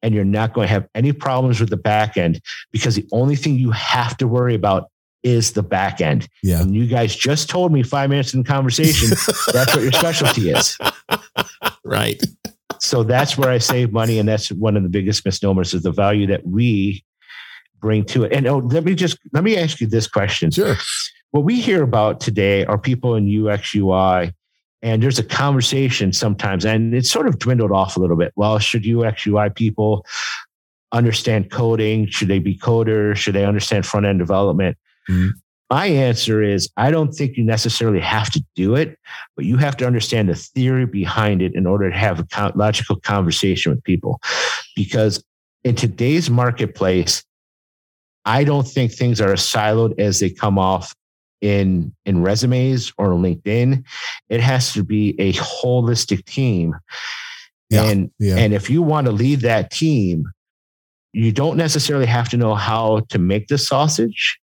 [0.02, 2.40] and you're not going to have any problems with the back end
[2.72, 4.90] because the only thing you have to worry about
[5.22, 6.28] is the back end.
[6.42, 6.60] yeah.
[6.60, 9.10] And you guys just told me five minutes in the conversation
[9.52, 10.76] that's what your specialty is.
[11.84, 12.20] Right.
[12.80, 14.18] So that's where I save money.
[14.18, 17.04] And that's one of the biggest misnomers is the value that we
[17.80, 18.32] bring to it.
[18.32, 20.50] And oh, let me just let me ask you this question.
[20.50, 20.74] Sure.
[21.30, 24.32] What we hear about today are people in UX UI,
[24.82, 28.32] and there's a conversation sometimes, and it's sort of dwindled off a little bit.
[28.36, 30.04] Well, should UX UI people
[30.90, 32.08] understand coding?
[32.08, 33.16] Should they be coders?
[33.16, 34.76] Should they understand front end development?
[35.08, 35.30] Mhm.
[35.70, 38.98] My answer is I don't think you necessarily have to do it,
[39.36, 42.96] but you have to understand the theory behind it in order to have a logical
[42.96, 44.20] conversation with people.
[44.76, 45.24] Because
[45.64, 47.24] in today's marketplace,
[48.24, 50.94] I don't think things are as siloed as they come off
[51.42, 53.84] in in resumes or LinkedIn.
[54.30, 56.74] It has to be a holistic team.
[57.68, 58.36] Yeah, And Yeah.
[58.36, 60.24] and if you want to lead that team,
[61.12, 64.38] you don't necessarily have to know how to make the sausage,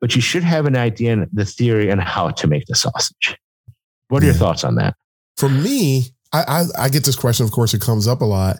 [0.00, 3.36] but you should have an idea and the theory on how to make the sausage.
[4.08, 4.96] What are your thoughts on that?
[5.36, 6.42] For me, I,
[6.78, 7.44] I I get this question.
[7.44, 8.56] Of course, it comes up a lot.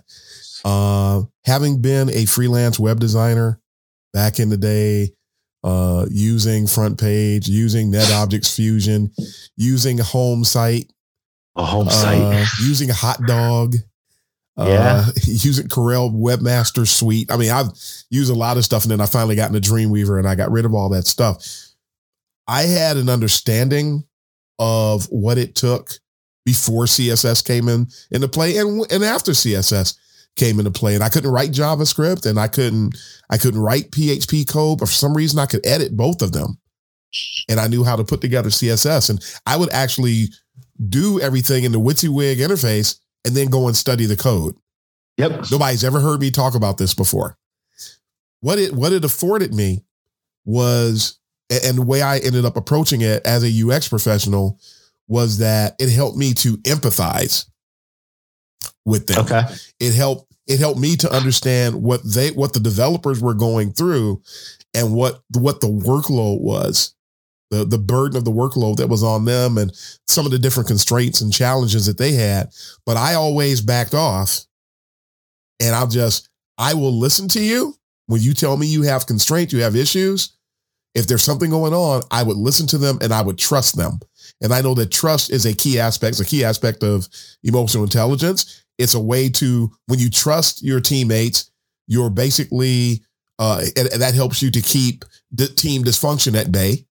[0.64, 3.60] Uh, having been a freelance web designer
[4.12, 5.12] back in the day,
[5.62, 9.10] uh, using FrontPage, using NetObjects Fusion,
[9.56, 10.88] using HomeSite,
[11.56, 12.46] A home uh, site.
[12.62, 13.76] using HotDog,
[14.56, 14.64] Yeah.
[14.64, 17.30] uh, using Corel Webmaster Suite.
[17.30, 17.68] I mean, I've
[18.10, 20.50] used a lot of stuff, and then I finally got into Dreamweaver, and I got
[20.50, 21.44] rid of all that stuff.
[22.48, 24.04] I had an understanding
[24.58, 25.92] of what it took
[26.44, 29.96] before CSS came in into play, and and after CSS
[30.36, 32.96] came into play, and I couldn't write JavaScript, and I couldn't
[33.30, 36.58] I couldn't write PHP code, but for some reason I could edit both of them,
[37.48, 40.28] and I knew how to put together CSS, and I would actually
[40.88, 44.54] do everything in the WYSIWYG interface and then go and study the code.
[45.18, 45.50] Yep.
[45.50, 47.36] Nobody's ever heard me talk about this before.
[48.40, 49.84] What it what it afforded me
[50.46, 51.18] was
[51.50, 54.58] And, and the way I ended up approaching it as a UX professional
[55.08, 57.46] was that it helped me to empathize
[58.90, 59.20] with them.
[59.20, 59.42] Okay.
[59.79, 64.20] It helped it helped me to understand what they what the developers were going through
[64.74, 66.94] and what what the workload was
[67.50, 69.72] the the burden of the workload that was on them and
[70.07, 72.48] some of the different constraints and challenges that they had
[72.87, 74.46] but i always backed off
[75.61, 77.74] and i'll just i will listen to you
[78.07, 80.37] when you tell me you have constraints you have issues
[80.94, 84.00] if there's something going on i would listen to them and i would trust them
[84.40, 87.09] and i know that trust is a key aspect it's a key aspect of
[87.42, 91.50] emotional intelligence it's a way to when you trust your teammates
[91.86, 93.02] you're basically
[93.38, 96.84] uh, and, and that helps you to keep the team dysfunction at bay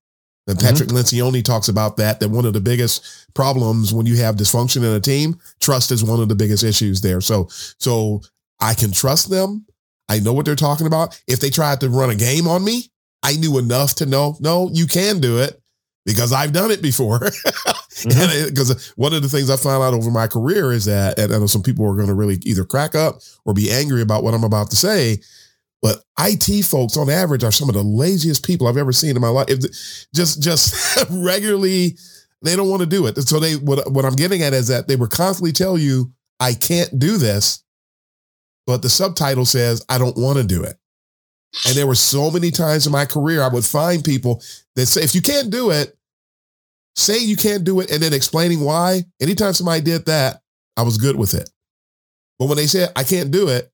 [0.50, 0.68] and mm-hmm.
[0.68, 0.98] Patrick mm-hmm.
[0.98, 4.96] Lencioni talks about that, that one of the biggest problems when you have dysfunction in
[4.96, 7.22] a team, trust is one of the biggest issues there.
[7.22, 7.48] So,
[7.78, 8.22] so
[8.60, 9.66] I can trust them.
[10.10, 11.22] I know what they're talking about.
[11.28, 12.90] If they tried to run a game on me,
[13.22, 15.62] I knew enough to know, no, you can do it
[16.04, 17.20] because I've done it before.
[18.10, 18.50] mm-hmm.
[18.50, 21.38] Because one of the things I found out over my career is that, and I
[21.38, 24.34] know some people are going to really either crack up or be angry about what
[24.34, 25.18] I'm about to say,
[25.82, 29.22] but IT folks on average are some of the laziest people I've ever seen in
[29.22, 29.48] my life.
[29.50, 29.60] If
[30.14, 31.98] just just regularly,
[32.42, 33.18] they don't want to do it.
[33.20, 36.54] So they what what I'm getting at is that they would constantly tell you, I
[36.54, 37.64] can't do this,
[38.68, 40.78] but the subtitle says I don't want to do it.
[41.68, 44.42] And there were so many times in my career I would find people
[44.76, 45.98] that say, if you can't do it,
[46.96, 49.04] say you can't do it, and then explaining why.
[49.22, 50.42] Anytime somebody did that,
[50.78, 51.50] I was good with it.
[52.38, 53.72] But when they said I can't do it,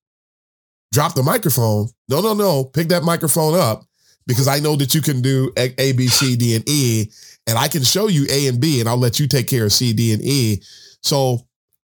[0.92, 1.88] drop the microphone.
[2.10, 2.64] No, no, no.
[2.64, 3.84] Pick that microphone up
[4.28, 7.12] because I know that you can do A, B, C, D, and E,
[7.48, 9.74] and I can show you A and B, and I'll let you take care of
[9.74, 10.62] C, D, and E.
[11.04, 11.46] So,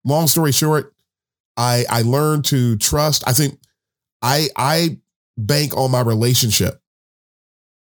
[0.04, 0.94] long story short,
[1.56, 3.24] I I learned to trust.
[3.26, 3.58] I think
[4.22, 4.98] I I
[5.36, 6.80] bank on my relationship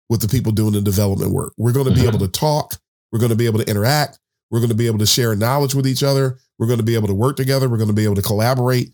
[0.09, 1.53] with the people doing the development work.
[1.57, 2.09] We're going to be mm-hmm.
[2.09, 2.75] able to talk.
[3.11, 4.19] We're going to be able to interact.
[4.49, 6.37] We're going to be able to share knowledge with each other.
[6.59, 7.69] We're going to be able to work together.
[7.69, 8.91] We're going to be able to collaborate.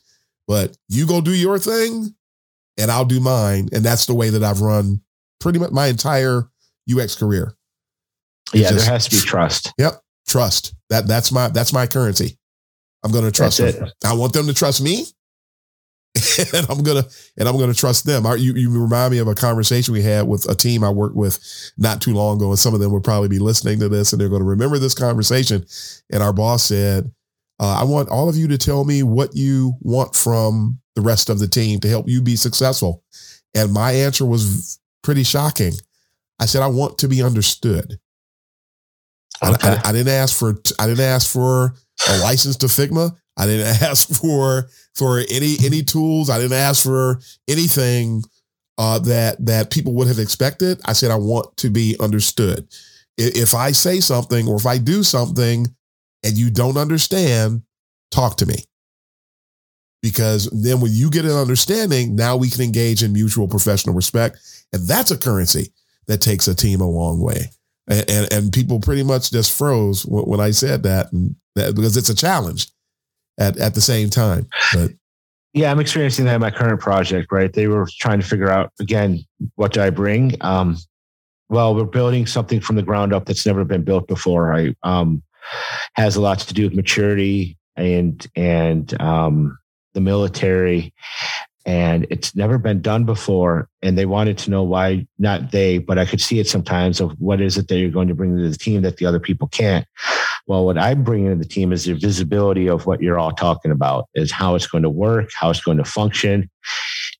[0.48, 2.16] But you go do your thing
[2.78, 3.70] and I'll do mine.
[3.74, 5.02] And that's the way that I've run
[5.40, 6.50] pretty much my entire
[6.90, 7.54] UX career.
[8.54, 9.74] It's yeah, just, there has to be trust.
[9.78, 10.00] Yep.
[10.28, 10.76] Trust.
[10.90, 12.38] That that's my that's my currency.
[13.04, 13.88] I'm gonna trust that's them.
[13.88, 13.94] It.
[14.06, 15.06] I want them to trust me.
[16.54, 17.04] and I'm gonna
[17.38, 18.26] and I'm gonna trust them.
[18.38, 21.40] You you remind me of a conversation we had with a team I worked with
[21.78, 24.22] not too long ago, and some of them will probably be listening to this, and
[24.22, 25.66] they're going to remember this conversation.
[26.12, 27.12] And our boss said,
[27.60, 31.30] uh, I want all of you to tell me what you want from the rest
[31.30, 33.04] of the team to help you be successful.
[33.56, 35.74] And my answer was pretty shocking.
[36.40, 38.00] I said, I want to be understood.
[39.44, 39.70] Okay.
[39.70, 41.76] I, I, I, didn't ask for I didn't ask for
[42.10, 43.16] a license to Figma.
[43.38, 46.30] I didn't ask for for any any tools.
[46.30, 48.24] I didn't ask for anything
[48.78, 50.82] uh, that that people would have expected.
[50.86, 52.68] I said I want to be understood.
[53.18, 55.68] If I say something or if I do something
[56.24, 57.64] and you don't understand,
[58.12, 58.58] talk to me.
[60.04, 64.38] Because then when you get an understanding, now we can engage in mutual professional respect.
[64.72, 65.74] And that's a currency
[66.06, 67.50] that takes a team a long way.
[67.88, 71.98] And, and, and people pretty much just froze when I said that, and that because
[71.98, 72.68] it's a challenge
[73.38, 74.48] at, at the same time.
[74.74, 74.92] But
[75.54, 77.52] yeah, I'm experiencing that in my current project, right?
[77.52, 80.36] They were trying to figure out again, what do I bring?
[80.42, 80.78] Um,
[81.50, 84.54] well, we're building something from the ground up that's never been built before.
[84.54, 85.24] I um,
[85.94, 89.58] has a lot to do with maturity and and um,
[89.94, 90.94] the military
[91.66, 95.98] and it's never been done before and they wanted to know why not they but
[95.98, 98.50] i could see it sometimes of what is it that you're going to bring to
[98.50, 99.86] the team that the other people can't
[100.48, 103.72] well what i'm bringing to the team is the visibility of what you're all talking
[103.72, 106.50] about is how it's going to work how it's going to function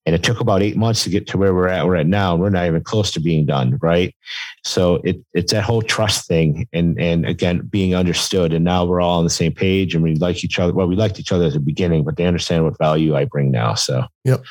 [0.08, 1.86] and it took about eight months to get to where we're at.
[1.86, 2.34] We're at now.
[2.38, 4.16] We're not even close to being done, right?
[4.64, 8.54] So it, it's that whole trust thing, and and again being understood.
[8.54, 10.72] And now we're all on the same page, and we like each other.
[10.72, 13.52] Well, we liked each other at the beginning, but they understand what value I bring
[13.52, 13.74] now.
[13.74, 14.46] So yep.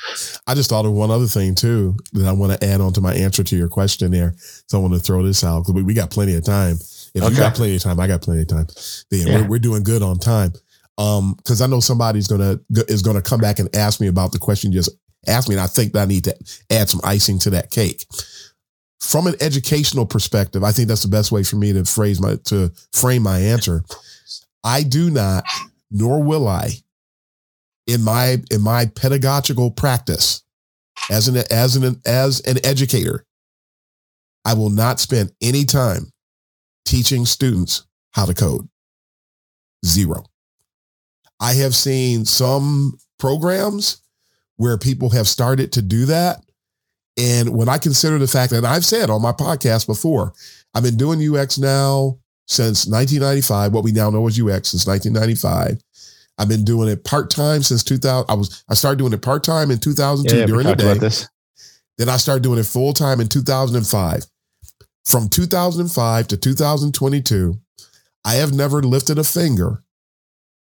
[0.46, 3.00] I just thought of one other thing too that I want to add on to
[3.00, 4.34] my answer to your question there.
[4.66, 6.76] So I want to throw this out because we, we got plenty of time.
[7.16, 7.32] If okay.
[7.32, 8.66] you got plenty of time, I got plenty of time.
[9.10, 9.40] Yeah, yeah.
[9.40, 10.52] We're, we're doing good on time
[10.98, 14.38] um because i know somebody's gonna is gonna come back and ask me about the
[14.38, 16.36] question you just asked me, and I think that I need to
[16.70, 18.06] add some icing to that cake.
[19.00, 22.36] From an educational perspective, I think that's the best way for me to phrase my
[22.44, 23.84] to frame my answer.
[24.64, 25.44] I do not,
[25.90, 26.70] nor will I,
[27.86, 30.42] in my in my pedagogical practice
[31.10, 33.24] as an as an as an educator,
[34.44, 36.12] I will not spend any time
[36.86, 38.68] teaching students how to code.
[39.84, 40.24] Zero.
[41.40, 43.98] I have seen some programs
[44.56, 46.42] where people have started to do that
[47.18, 50.34] And when I consider the fact that I've said on my podcast before,
[50.74, 55.80] I've been doing UX now since 1995, what we now know as UX since 1995.
[56.38, 58.26] I've been doing it part time since 2000.
[58.30, 61.00] I was I started doing it part time in 2002 Yeah, during the day.
[61.98, 64.26] Then I started doing it full time in 2005.
[65.06, 67.54] From 2005 to 2022,
[68.24, 69.84] I have never lifted a finger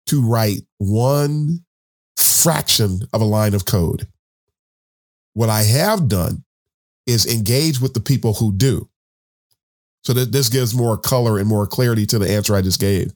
[0.06, 1.66] to write one
[2.16, 4.08] fraction of a line of code.
[5.34, 6.44] What I have done
[7.06, 8.88] is engage with the people who do.
[10.04, 13.12] So that this gives more color and more clarity to the answer I just gave.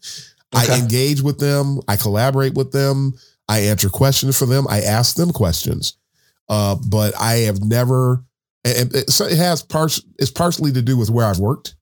[0.52, 3.14] I engage with them, I collaborate with them,
[3.48, 5.96] I answer questions for them, I ask them questions.
[6.48, 8.22] Uh, but I have never,
[8.66, 11.74] and it, so it has part, it's partially to do with where I've worked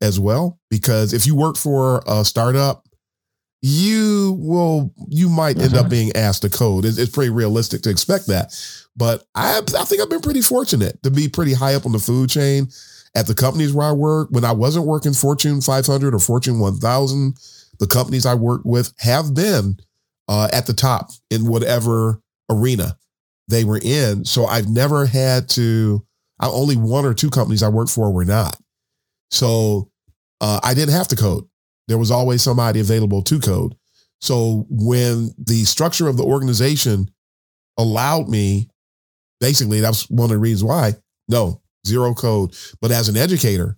[0.00, 0.58] as well.
[0.70, 2.84] Because if you work for a startup,
[3.60, 5.90] you will, you might end up Mhm.
[5.90, 6.84] being asked to code.
[6.84, 8.54] It's, it's pretty realistic to expect that.
[8.96, 11.98] But I, I think I've been pretty fortunate to be pretty high up on the
[11.98, 12.68] food chain
[13.16, 14.28] at the companies where I work.
[14.30, 17.36] When I wasn't working Fortune 500 or Fortune 1000,
[17.80, 19.78] the companies I worked with have been
[20.28, 22.96] uh, at the top in whatever arena
[23.48, 24.24] they were in.
[24.24, 26.04] So I've never had to,
[26.38, 28.56] I, only one or two companies I worked for were not.
[29.30, 29.90] So
[30.40, 31.44] uh, I didn't have to code.
[31.88, 33.74] There was always somebody available to code.
[34.20, 37.10] So when the structure of the organization
[37.78, 38.68] allowed me,
[39.40, 40.94] basically, that's one of the reasons why,
[41.28, 42.54] no, zero code.
[42.80, 43.77] But as an educator,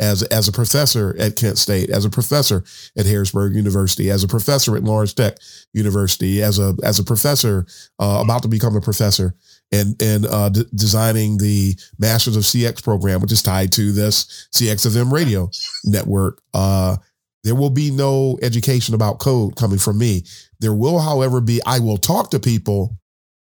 [0.00, 2.64] as, as a professor at Kent State, as a professor
[2.96, 5.38] at Harrisburg University, as a professor at Lawrence Tech
[5.72, 7.66] University, as a as a professor
[7.98, 9.34] uh, about to become a professor,
[9.72, 14.48] and and uh, d- designing the Masters of CX program, which is tied to this
[14.52, 15.50] CX of M radio
[15.84, 16.42] network.
[16.54, 16.96] Uh,
[17.44, 20.24] there will be no education about code coming from me.
[20.60, 22.96] There will, however, be I will talk to people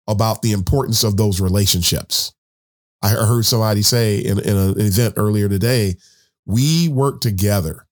[0.06, 2.32] about the importance of those relationships.
[3.02, 5.96] I heard somebody say in, in an event earlier today,
[6.46, 7.86] we work together.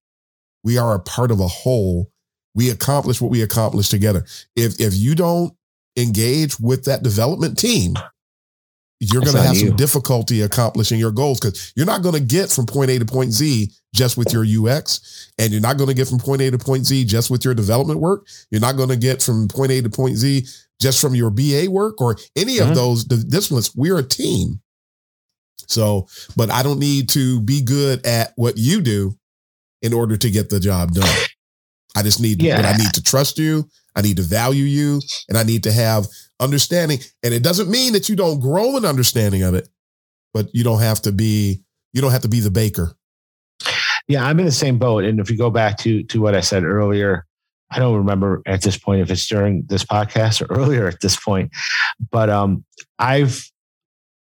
[0.63, 2.11] We are a part of a whole.
[2.55, 4.25] We accomplish what we accomplish together.
[4.57, 5.53] If if you don't
[5.97, 7.95] engage with that development team,
[9.01, 9.69] you're going to have you.
[9.69, 13.05] some difficulty accomplishing your goals because you're not going to get from point A to
[13.05, 16.51] point Z just with your UX, and you're not going to get from point A
[16.51, 18.27] to point Z just with your development work.
[18.51, 20.47] You're not going to get from point A to point Z
[20.81, 22.75] just from your BA work or any of Mhm.
[22.75, 23.75] those di- disciplines.
[23.75, 24.61] We're a team.
[25.67, 29.17] So, but I don't need to be good at what you do
[29.83, 31.17] in order to get the job done.
[31.97, 33.69] I just need, but I need to trust you.
[33.97, 36.07] I need to value you and I need to have
[36.41, 36.99] understanding.
[37.23, 39.69] And it doesn't mean that you don't grow an understanding of it,
[40.33, 41.63] but you don't have to be,
[41.93, 42.97] you don't have to be the baker.
[44.09, 45.05] Yeah, I'm in the same boat.
[45.05, 47.25] And if you go back to to what I said earlier,
[47.71, 51.17] I don't remember at this point if it's during this podcast or earlier at this
[51.17, 51.51] point,
[52.11, 52.65] but um,
[52.99, 53.51] I've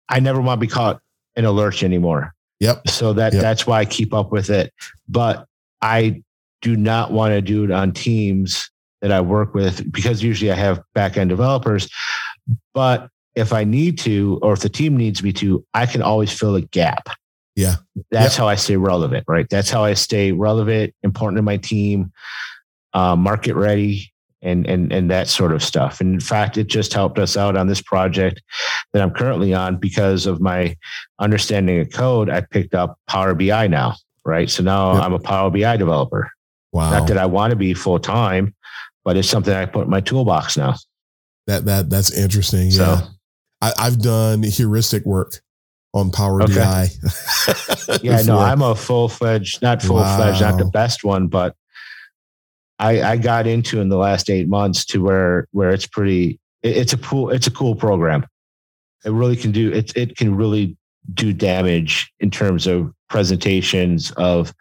[0.08, 1.00] I never want to be caught
[1.36, 2.34] in a lurch anymore.
[2.60, 2.88] Yep.
[2.88, 3.42] So that Yep.
[3.42, 4.72] that's why I keep up with it.
[5.08, 5.46] But
[5.80, 6.22] I
[6.60, 8.70] do not want to do it on teams
[9.00, 11.88] that I work with because usually I have back end developers.
[12.72, 16.32] But if I need to, or if the team needs me to, I can always
[16.32, 17.08] fill a gap.
[17.56, 17.76] Yeah.
[18.10, 19.46] That's how I stay relevant, right?
[19.50, 22.12] That's how I stay relevant, important to my team,
[22.94, 24.12] uh, market ready,
[24.42, 26.00] and and and that sort of stuff.
[26.00, 28.42] And in fact, it just helped us out on this project
[28.92, 30.76] that I'm currently on because of my
[31.18, 32.28] understanding of code.
[32.28, 34.50] I picked up Power BI now, right?
[34.50, 35.02] So now Yep.
[35.04, 36.30] I'm a Power BI developer.
[36.72, 36.90] Wow.
[36.90, 38.54] Not that I want to be full time,
[39.04, 40.74] but it's something I put in my toolbox now.
[41.46, 42.70] That, that, that's interesting.
[42.70, 43.06] So- Yeah.
[43.60, 45.40] I, I've done heuristic work
[45.94, 46.54] on Power Okay.
[46.54, 46.88] BI.
[48.02, 48.38] Yeah, no.
[48.40, 51.54] I'm a full fledged, not full fledged, not the best one, but
[52.82, 56.40] I, I got into in the last eight months to where where it's pretty.
[56.62, 57.30] it- it's a cool.
[57.30, 58.26] It's a cool program.
[59.04, 59.72] It really can do.
[59.72, 60.76] It it can really
[61.14, 64.52] do damage in terms of presentations of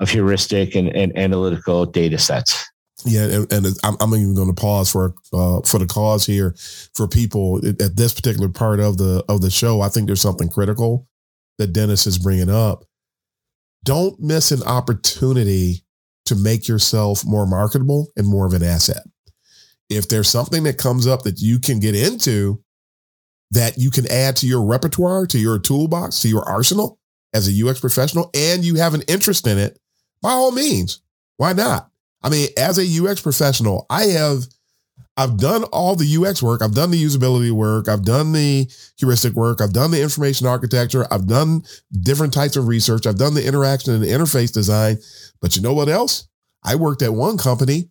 [0.00, 2.66] of heuristic and, and analytical data sets.
[3.06, 6.54] Yeah, and, and I'm, I'm even going to pause for uh, for the cause here
[6.94, 9.80] for people at at this particular part of the of the show.
[9.80, 11.06] I think there's something critical
[11.58, 12.84] that Dennis is bringing up.
[13.84, 15.82] Don't miss an opportunity
[16.30, 19.02] to make yourself more marketable and more of an asset.
[19.88, 22.62] If there's something that comes up that you can get into
[23.50, 27.00] that you can add to your repertoire, to your toolbox, to your arsenal
[27.34, 29.76] as a UX professional, and you have an interest in it,
[30.22, 31.02] by all means,
[31.36, 31.90] why not?
[32.22, 34.44] I mean, as a UX professional, I have
[35.16, 39.34] I've done all the UX work, I've done the usability work, I've done the heuristic
[39.34, 41.62] work, I've done the information architecture, I've done
[42.00, 44.98] different types of research, I've done the interaction and the interface design.
[45.42, 46.28] But you know what else?
[46.64, 47.90] I worked at one company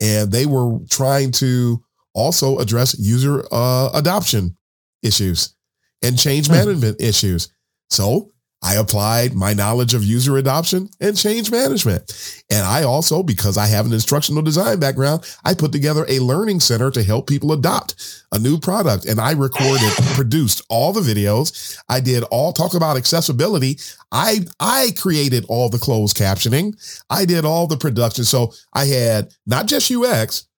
[0.00, 1.82] and they were trying to
[2.14, 4.56] also address user uh, adoption
[5.02, 5.54] issues.
[6.02, 7.52] and change management issues.
[7.90, 12.42] So I applied my knowledge of user adoption and change management.
[12.50, 16.60] And I also, because I have an instructional design background, I put together a learning
[16.60, 19.04] center to help people adopt a new product.
[19.04, 21.78] And I recorded, produced all the videos.
[21.88, 23.78] I did all talk about accessibility.
[24.10, 26.74] I, I created all the closed captioning.
[27.08, 28.24] I did all the production.
[28.24, 30.48] So I had not just UX,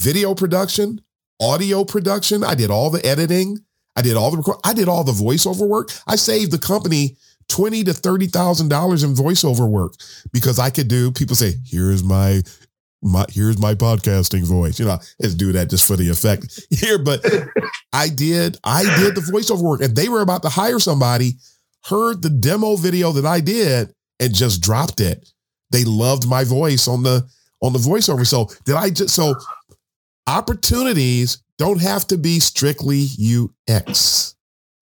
[0.00, 1.02] video production,
[1.40, 2.42] audio production.
[2.42, 3.58] I did all the editing.
[3.96, 4.56] I did all the record.
[4.64, 5.90] I did all the voiceover work.
[6.06, 7.16] I saved the company
[7.48, 9.94] twenty to thirty thousand dollars in voiceover work
[10.32, 11.10] because I could do.
[11.10, 12.42] People say, "Here's my."
[13.06, 14.78] My, here's my podcasting voice.
[14.78, 16.96] You know, let's do that just for the effect here.
[16.96, 17.22] But
[17.92, 21.32] I did, I did the voiceover work, and they were about to hire somebody.
[21.84, 25.28] Heard the demo video that I did and just dropped it.
[25.70, 27.28] They loved my voice on the
[27.60, 28.26] on the voiceover.
[28.26, 29.34] So did I just so
[30.26, 34.34] opportunities don't have to be strictly UX.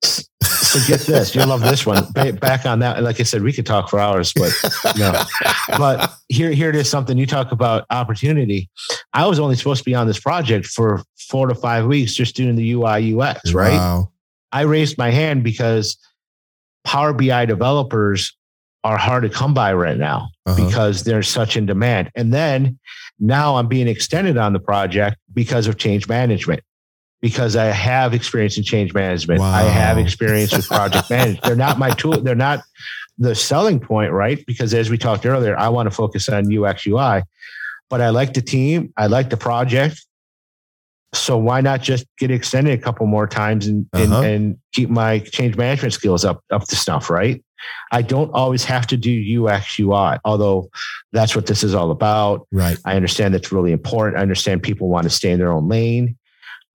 [0.72, 2.10] So get this, you'll love this one.
[2.40, 4.52] Back on that, like I said, we could talk for hours, but
[4.96, 5.22] no.
[5.78, 6.88] But here, here it is.
[6.88, 8.70] Something you talk about opportunity.
[9.12, 12.36] I was only supposed to be on this project for four to five weeks, just
[12.36, 13.52] doing the UI UX.
[13.52, 13.72] Right.
[13.72, 14.12] Wow.
[14.50, 15.98] I raised my hand because
[16.84, 18.34] Power BI developers
[18.82, 20.66] are hard to come by right now uh-huh.
[20.66, 22.10] because they're such in demand.
[22.14, 22.78] And then
[23.20, 26.62] now I'm being extended on the project because of change management
[27.22, 29.40] because I have experience in change management.
[29.40, 29.54] Wow.
[29.54, 31.42] I have experience with project management.
[31.44, 32.20] They're not my tool.
[32.20, 32.62] They're not
[33.16, 34.44] the selling point, right?
[34.44, 37.22] Because as we talked earlier, I want to focus on UX UI,
[37.88, 38.92] but I like the team.
[38.96, 40.04] I like the project.
[41.14, 44.22] So why not just get extended a couple more times and, uh-huh.
[44.22, 47.44] and, and keep my change management skills up, up to snuff, right?
[47.92, 50.70] I don't always have to do UX UI, although
[51.12, 52.48] that's what this is all about.
[52.50, 52.76] Right.
[52.84, 54.18] I understand that's really important.
[54.18, 56.16] I understand people want to stay in their own lane.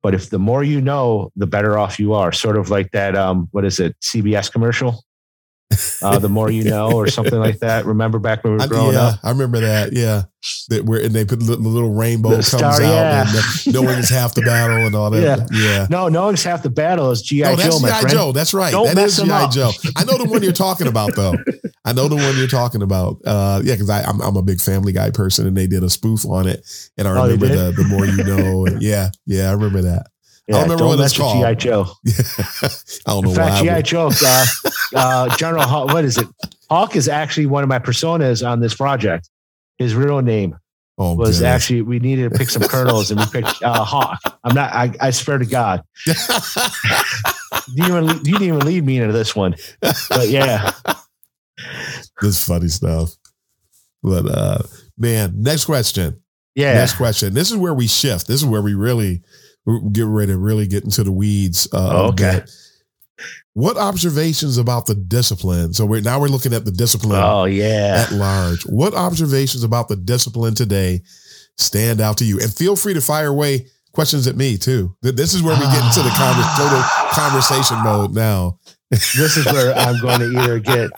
[0.03, 2.31] But if the more you know, the better off you are.
[2.31, 5.03] Sort of like that, um, what is it, CBS commercial?
[6.01, 7.85] Uh, the more you know, or something like that.
[7.85, 9.19] Remember back when we were growing yeah, up?
[9.21, 9.91] I remember that.
[9.91, 10.23] Yeah,
[10.69, 13.25] that where and they put the little rainbow the comes star, out, yeah.
[13.65, 15.21] and knowing it's half the battle and all that.
[15.21, 15.87] Yeah, yeah.
[15.89, 17.79] No, knowing it's half the battle is GI no, Joe.
[17.79, 18.31] That's GI Joe.
[18.31, 18.71] That's right.
[18.71, 19.71] Don't mess that is GI Joe.
[19.97, 21.33] I know the one you're talking about, though.
[21.87, 23.21] I know the one you're talking about.
[23.25, 26.25] Uh, yeah, because I'm I'm a big Family Guy person, and they did a spoof
[26.25, 26.67] on it,
[26.97, 28.65] and I oh, remember the the more you know.
[28.67, 30.07] And yeah, yeah, I remember that.
[30.47, 31.47] Yeah, I don't remember don't what it's called.
[31.47, 31.85] GI Joe.
[33.05, 33.29] I don't know.
[33.29, 34.45] In fact, GI Joe, uh,
[34.95, 36.27] uh, General Hawk, what is it?
[36.69, 39.29] Hawk is actually one of my personas on this project.
[39.77, 40.57] His real name
[40.97, 41.43] oh, was goodness.
[41.43, 44.19] actually we needed to pick some colonels, and we picked uh, Hawk.
[44.43, 44.73] I'm not.
[44.73, 45.83] I, I swear to God.
[46.05, 46.13] you,
[47.75, 50.73] didn't even, you didn't even lead me into this one, but yeah,
[52.21, 53.11] this funny stuff.
[54.03, 54.59] But uh,
[54.97, 56.21] man, next question.
[56.55, 57.33] Yeah, next question.
[57.33, 58.27] This is where we shift.
[58.27, 59.21] This is where we really
[59.65, 61.67] we're ready to really get into the weeds.
[61.73, 62.41] Uh, oh, okay.
[63.53, 65.73] What observations about the discipline?
[65.73, 67.21] So we're now we're looking at the discipline.
[67.21, 68.63] Oh yeah, at large.
[68.63, 71.01] What observations about the discipline today
[71.57, 72.39] stand out to you?
[72.39, 74.95] And feel free to fire away questions at me too.
[75.01, 76.81] This is where we get into the conver- total
[77.11, 78.59] conversation mode now.
[78.91, 80.91] this is where I'm going to either get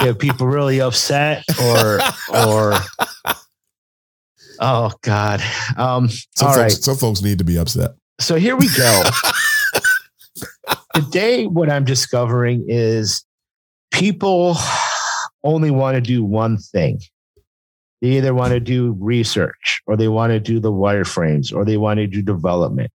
[0.00, 2.00] get people really upset or
[2.34, 2.74] or
[4.60, 5.40] Oh God.
[5.78, 6.70] Um, some all folks, right.
[6.70, 7.92] Some folks need to be upset.
[8.20, 9.02] So here we go.
[10.94, 13.24] Today, what I'm discovering is
[13.90, 14.56] people
[15.42, 17.00] only want to do one thing.
[18.02, 21.78] They either want to do research or they want to do the wireframes or they
[21.78, 22.90] want to do development.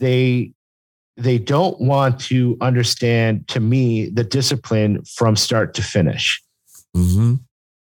[0.00, 0.52] They
[1.18, 6.42] they don't want to understand to me the discipline from start to finish.
[6.96, 7.34] Mm-hmm.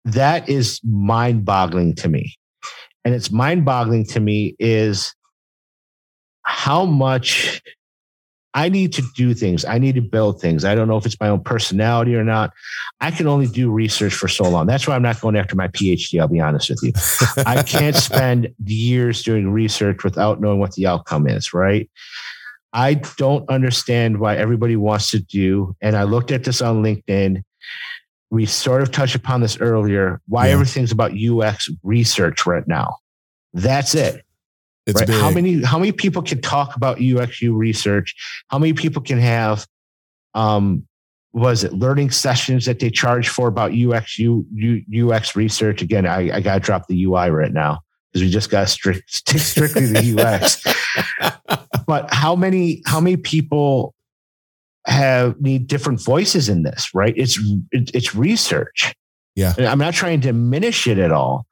[0.05, 2.37] That is mind boggling to me
[3.05, 5.15] and it's mind boggling to me is
[6.43, 7.63] how much
[8.55, 9.65] I need to do things.
[9.65, 10.65] I need to build things.
[10.65, 12.53] I don't know if it's my own personality or not.
[13.01, 14.67] I can only do research for so long.
[14.67, 16.21] That's why I'm not going after my PhD.
[16.21, 16.93] I'll be honest with you.
[17.47, 21.91] I can't spend years doing research without knowing what the outcome is, right?
[22.73, 25.77] I don't understand why everybody wants to do.
[25.81, 27.43] And I looked at this on LinkedIn
[28.33, 30.19] we sort of touched upon this earlier.
[30.27, 30.55] Why yeah.
[30.55, 32.97] everything's about UX research right now.
[33.53, 34.25] That's it.
[34.87, 35.09] It's right?
[35.11, 38.15] How many how many people can talk about UXU research?
[38.49, 39.67] How many people can have
[40.33, 40.87] um
[41.35, 45.83] was it learning sessions that they charge for about UX U, U, UX research?
[45.83, 49.13] Again, I, I got to drop the UI right now because we just got strict
[49.13, 50.65] stick strictly to the UX.
[51.87, 53.95] but how many how many people
[54.87, 57.15] have need different voices in this, right?
[57.17, 57.39] It's
[57.71, 58.95] it's research.
[59.35, 59.55] Yeah.
[59.59, 61.47] I'm not trying to diminish it at all.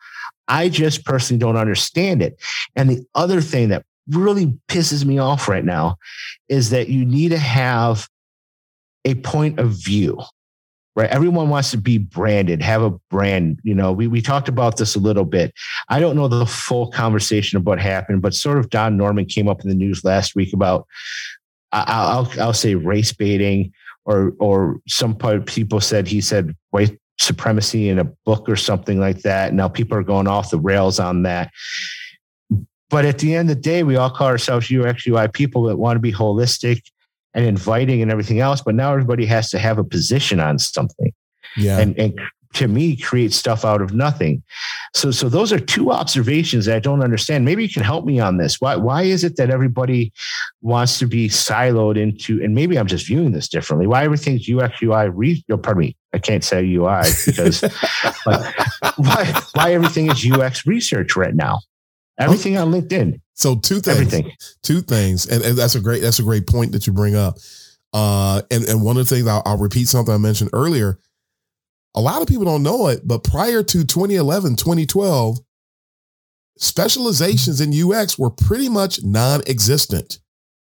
[0.49, 2.36] I just personally don't understand it.
[2.76, 5.97] And the other thing that really pisses me off right now
[6.49, 8.09] is that you need to have
[9.05, 10.20] a point of view
[11.01, 11.11] right?
[11.11, 13.92] Everyone wants to be branded have a brand you know?
[13.92, 15.53] We, we talked about this a little bit.
[15.88, 19.48] I don't know the full conversation of what happened but sort of don norman came
[19.48, 20.86] up in the news last week about
[21.72, 23.72] i'll i'll say race baiting
[24.05, 28.98] or or some part people said he said white supremacy in a book or something
[28.98, 29.53] like that.
[29.53, 31.51] Now people are going off the rails on that.
[32.88, 35.76] But at the end of the day, we all call ourselves UX UI people that
[35.76, 36.82] want to be holistic
[37.35, 38.61] and inviting and everything else.
[38.61, 41.12] But now everybody has to have a position on something.
[41.57, 41.78] Yeah.
[41.78, 42.20] And, and
[42.55, 44.43] to me, create stuff out of nothing.
[44.95, 47.45] So, so those are two observations that I don't understand.
[47.45, 48.61] Maybe you can help me on this.
[48.61, 50.12] Why, why is it that everybody
[50.61, 53.87] wants to be siloed into, and maybe I'm just viewing this differently.
[53.87, 55.97] Why everything's UX, UI, re, oh, pardon me.
[56.12, 57.61] I can't say UI because
[58.24, 61.61] why, why everything is UX research right now?
[62.18, 63.20] Everything on LinkedIn.
[63.41, 63.88] So two things.
[63.88, 64.32] Everything.
[64.62, 67.38] Two things, and, and that's a great that's a great point that you bring up.
[67.93, 70.99] Uh, and and one of the things I'll, I'll repeat something I mentioned earlier.
[71.95, 75.38] A lot of people don't know it, but prior to 2011, 2012,
[76.59, 80.18] specializations in UX were pretty much non-existent.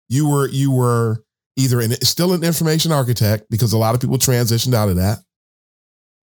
[0.08, 1.24] You were you were
[1.56, 5.18] either in, still an information architect because a lot of people transitioned out of that,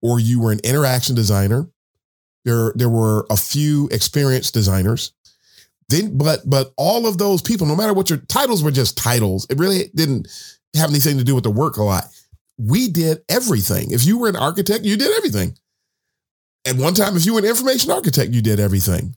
[0.01, 1.69] or you were an interaction designer,
[2.45, 5.13] there, there were a few experienced designers.
[5.89, 9.45] Then, but but all of those people, no matter what your titles were, just titles.
[9.49, 10.27] It really didn't
[10.75, 12.05] have anything to do with the work a lot.
[12.57, 13.91] We did everything.
[13.91, 15.57] If you were an architect, you did everything.
[16.65, 19.15] At one time, if you were an information architect, you did everything.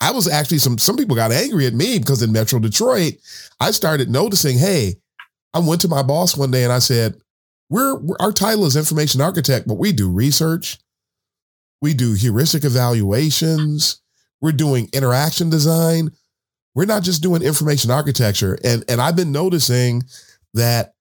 [0.00, 3.14] I was actually some some people got angry at me because in Metro Detroit,
[3.60, 4.96] I started noticing, hey,
[5.54, 7.14] I went to my boss one day and I said,
[7.70, 10.78] we're, we're our title is information architect, but we do research,
[11.80, 14.01] we do heuristic evaluations.
[14.42, 16.10] We're doing interaction design.
[16.74, 18.58] We're not just doing information architecture.
[18.62, 20.02] And, and I've been noticing
[20.54, 20.94] that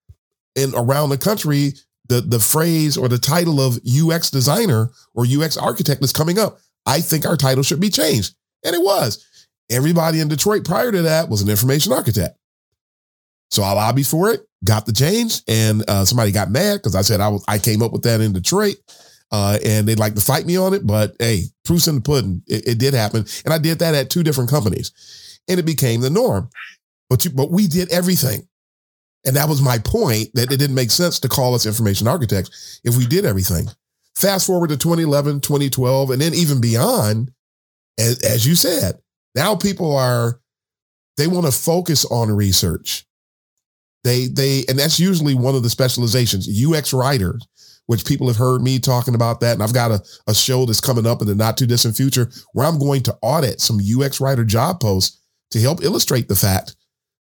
[0.56, 1.74] in around the country,
[2.08, 6.60] the, the phrase or the title of UX designer or UX architect is coming up.
[6.86, 8.36] I think our title should be changed.
[8.64, 9.26] And it was.
[9.70, 12.38] Everybody in Detroit prior to that was an information architect.
[13.50, 17.02] So I lobbied for it, got the change, and uh, somebody got mad because I
[17.02, 18.76] said I was I came up with that in Detroit.
[19.32, 22.44] Uh, and they'd like to fight me on it, but hey, proof's in the pudding.
[22.48, 26.02] It, it, did happen, and I did that at two different companies, and it became
[26.02, 26.50] the norm.
[27.10, 28.48] But you, but we did everything,
[29.26, 32.82] and that was my point that it didn't make sense to call us information architects
[32.84, 33.68] if we did everything.
[34.16, 37.32] Fast forward to 2011, 2012, and then even beyond,
[37.98, 39.00] as, as you said,
[39.34, 40.42] now people are
[41.18, 43.06] they want to focus on research.
[44.04, 46.50] They they and that's usually one of the specializations.
[46.50, 47.48] UX writers
[47.92, 49.52] which people have heard me talking about that.
[49.52, 52.32] And I've got a, a show that's coming up in the not too distant future
[52.54, 55.22] where I'm going to audit some UX writer job posts
[55.52, 56.78] to help illustrate the fact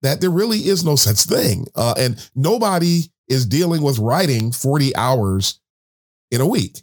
[0.01, 1.67] that there really is no such thing.
[1.75, 5.59] Uh, and nobody is dealing with writing 40 hours
[6.31, 6.81] in a week.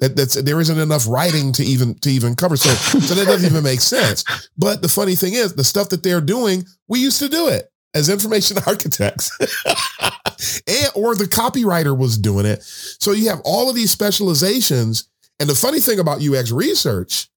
[0.00, 2.56] That, that's there isn't enough writing to even to even cover.
[2.56, 4.24] So so that doesn't even make sense.
[4.56, 7.70] But the funny thing is, the stuff that they're doing, we used to do it
[7.94, 9.30] as information architects.
[9.40, 12.62] and, or the copywriter was doing it.
[12.62, 15.08] So you have all of these specializations.
[15.40, 17.28] And the funny thing about UX research,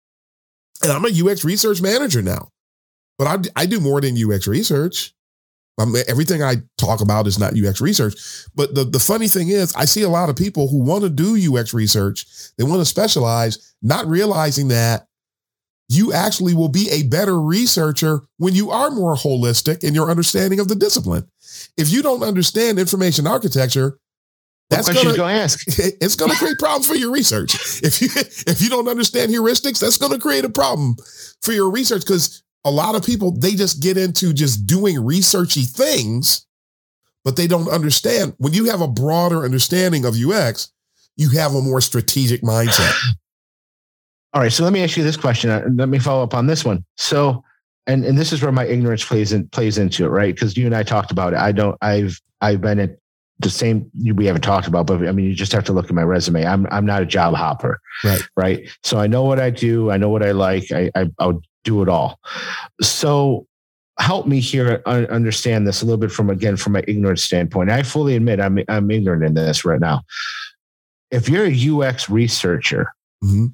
[0.84, 2.52] and I'm a UX research manager now,
[3.18, 5.14] but I, I do more than UX research.
[5.78, 8.16] I mean, everything I talk about is not UX research.
[8.56, 11.10] But the, the funny thing is, I see a lot of people who want to
[11.10, 12.26] do UX research,
[12.58, 15.08] they want to specialize, not realizing that
[15.88, 20.60] you actually will be a better researcher when you are more holistic in your understanding
[20.60, 21.28] of the discipline.
[21.78, 24.00] If you don't understand information architecture,
[24.70, 25.60] that's going to ask.
[26.02, 27.54] It's going to create problems for your research.
[27.84, 30.96] If you if you don't understand heuristics, that's going to create a problem
[31.42, 35.70] for your research because a lot of people they just get into just doing researchy
[35.70, 36.48] things,
[37.24, 38.34] but they don't understand.
[38.38, 40.72] When you have a broader understanding of UX,
[41.16, 42.92] you have a more strategic mindset.
[44.36, 45.50] All right, so let me ask you this question.
[45.50, 46.84] Uh, let me follow up on this one.
[46.98, 47.42] So,
[47.88, 50.36] and and this is where my ignorance plays in plays into it, right?
[50.36, 51.40] Because you and I talked about it.
[51.40, 51.78] I don't.
[51.82, 52.98] I've I've been at
[53.40, 55.96] the same we haven't talked about, but I mean, you just have to look at
[55.96, 56.46] my resume.
[56.46, 58.22] I'm I'm not a job hopper, right?
[58.36, 58.70] Right.
[58.84, 59.90] So I know what I do.
[59.90, 60.70] I know what I like.
[60.70, 62.20] I, I I'll do it all.
[62.82, 63.48] So
[64.00, 67.70] help me here understand this a little bit from again from my ignorance standpoint.
[67.70, 70.02] I fully admit I'm I'm ignorant in this right now.
[71.10, 73.46] If you're a UX researcher, mm-hmm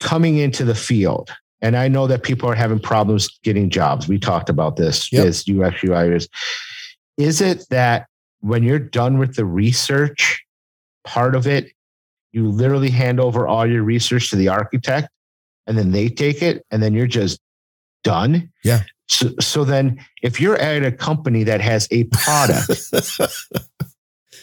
[0.00, 1.30] coming into the field,
[1.62, 4.08] and I know that people are having problems getting jobs.
[4.08, 5.26] We talked about this yep.
[5.26, 6.28] as UX UIers.
[7.18, 8.06] Is it that
[8.40, 10.42] when you're done with the research
[11.04, 11.72] part of it,
[12.32, 15.08] you literally hand over all your research to the architect
[15.66, 17.40] and then they take it and then you're just
[18.04, 18.50] done?
[18.64, 18.82] Yeah.
[19.08, 22.70] So, so then, if you're at a company that has a product,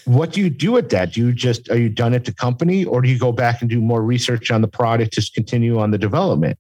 [0.08, 1.14] what do you do with that?
[1.14, 3.70] Do you just are you done at the company, or do you go back and
[3.70, 6.58] do more research on the product to continue on the development?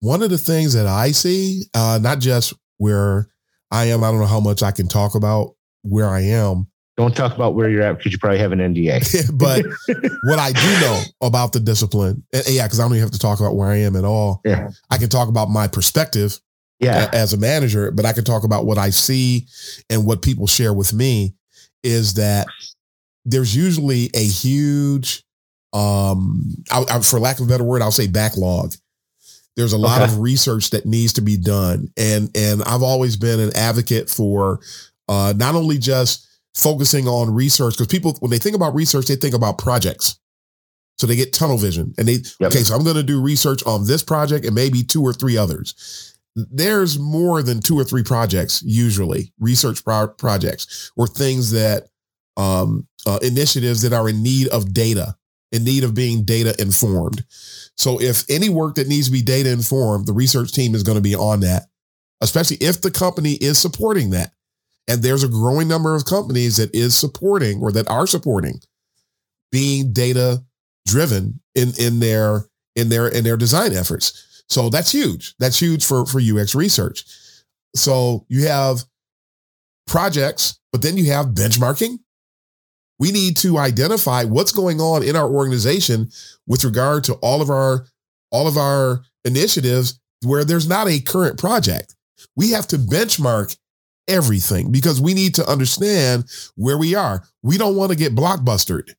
[0.00, 3.28] One of the things that I see, uh, not just where
[3.70, 6.68] I am, I don't know how much I can talk about where I am.
[6.96, 9.30] Don't talk about where you're at because you probably have an NDA.
[9.38, 9.64] but
[10.24, 13.18] what I do know about the discipline, and, yeah, because I don't even have to
[13.18, 14.42] talk about where I am at all.
[14.44, 14.70] Yeah.
[14.90, 16.38] I can talk about my perspective
[16.78, 17.08] Yeah.
[17.12, 19.46] as a manager, but I can talk about what I see
[19.88, 21.34] and what people share with me
[21.82, 22.46] is that
[23.24, 25.24] there's usually a huge,
[25.72, 28.74] um, I, I, for lack of a better word, I'll say backlog.
[29.56, 30.12] There's a lot Okay.
[30.12, 34.60] of research that needs to be done, and and I've always been an advocate for
[35.08, 39.16] uh, not only just focusing on research because people when they think about research they
[39.16, 40.18] think about projects,
[40.98, 42.52] so they get tunnel vision and they Yep.
[42.52, 45.36] okay, so I'm going to do research on this project and maybe two or three
[45.36, 51.88] others there's more than two or three projects usually research pro- projects or things that
[52.36, 55.16] um, uh, initiatives that are in need of data
[55.52, 57.24] in need of being data informed.
[57.76, 60.96] So if any work that needs to be data informed the research team is going
[60.96, 61.66] to be on that
[62.20, 64.32] especially if the company is supporting that.
[64.88, 68.60] And there's a growing number of companies that is supporting or that are supporting
[69.52, 70.42] being data
[70.86, 75.34] driven in in their in their in their design efforts so that's huge.
[75.38, 77.04] That's huge for, for UX research.
[77.74, 78.84] So you have
[79.86, 81.98] projects, but then you have benchmarking.
[82.98, 86.10] We need to identify what's going on in our organization
[86.46, 87.86] with regard to all of our
[88.32, 91.96] all of our initiatives where there's not a current project.
[92.36, 93.56] We have to benchmark
[94.06, 96.26] everything because we need to understand
[96.56, 97.24] where we are.
[97.42, 98.94] We don't want to get blockbustered.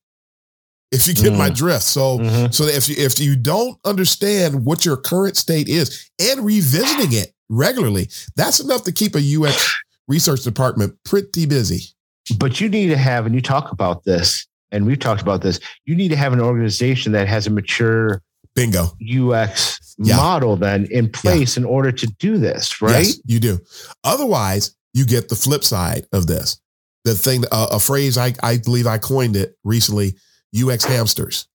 [0.92, 1.56] If you get my Mm.
[1.56, 1.82] drift.
[1.84, 2.54] So Mhm.
[2.54, 7.32] so if you, if you don't understand what your current state is and revisiting it
[7.48, 9.74] regularly, that's enough to keep a UX
[10.06, 11.88] research department pretty busy.
[12.36, 15.58] But you need to have, and you talk about this, and we've talked about this.
[15.86, 18.22] You need to have an organization that has a mature
[18.54, 18.92] Bingo.
[19.00, 20.16] UX Yeah.
[20.16, 23.06] model then in place in order to do this, right?
[23.06, 23.60] Yes, you do.
[24.04, 26.58] Otherwise, you get the flip side of this.
[27.04, 30.14] The thing, uh, a phrase I, I believe I coined it recently,
[30.54, 31.46] UX hamsters.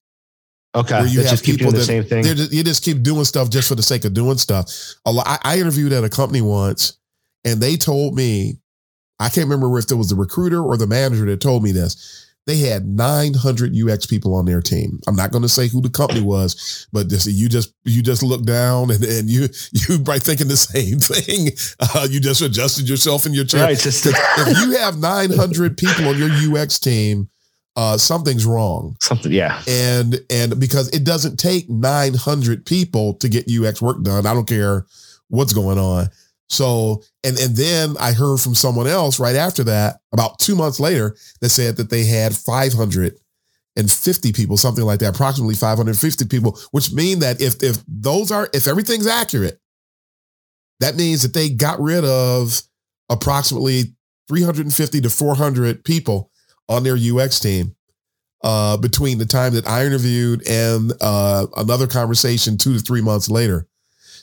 [0.75, 0.95] Okay.
[0.99, 2.23] Where you have just keep people doing the that- same thing.
[2.23, 4.67] Just- you just keep doing stuff just for the sake of doing stuff.
[5.05, 6.97] A lot, I, I interviewed at a company once,
[7.45, 8.59] and they told me,
[9.19, 12.23] I can't remember if it was the recruiter or the manager that told me this.
[12.45, 14.99] They had 900 UX people on their team.
[15.05, 18.23] I'm not going to say who the company was, but just, you just you just
[18.23, 21.49] look down and, and you you by thinking the same thing.
[21.95, 23.63] Uh, you just adjusted yourself in your chair.
[23.63, 23.77] right.
[23.77, 27.27] Just If you have 900 people on your UX team,
[27.77, 29.31] uh, something's wrong something.
[29.31, 29.61] Yeah.
[29.67, 34.25] and and because it doesn't take 900 people to get UX work done.
[34.25, 34.87] I don't care
[35.29, 36.09] what's going on.
[36.49, 40.79] So and and then I heard from someone else right after that, about two months
[40.79, 46.91] later, that said that they had 550 people, something like that, approximately 550 people, which
[46.91, 49.61] mean that if if those are if everything's accurate,
[50.79, 52.59] that means that they got rid of
[53.07, 53.93] approximately
[54.29, 56.31] 350 to 400 people
[56.69, 57.75] on their UX team
[58.43, 63.29] uh, between the time that I interviewed and uh, another conversation two to three months
[63.29, 63.67] later.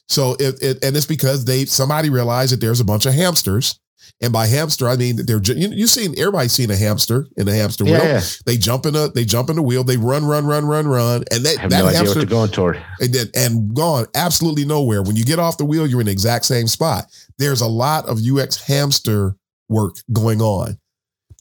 [0.09, 3.81] So it, it and it's because they somebody realized that there's a bunch of hamsters,
[4.21, 7.49] and by hamster I mean that they're you you seen everybody's seen a hamster in
[7.49, 7.95] a hamster wheel.
[8.05, 8.21] yeah.
[8.45, 9.83] They jump in a they jump in the wheel.
[9.83, 12.19] They run run run run run, and I that have that no idea what hamster
[12.21, 12.85] they're going toward.
[13.01, 15.03] and, then- and gone absolutely nowhere.
[15.03, 17.07] When you get off the wheel, you're in the exact same spot.
[17.39, 19.37] There's a lot of UX hamster
[19.71, 20.79] work going on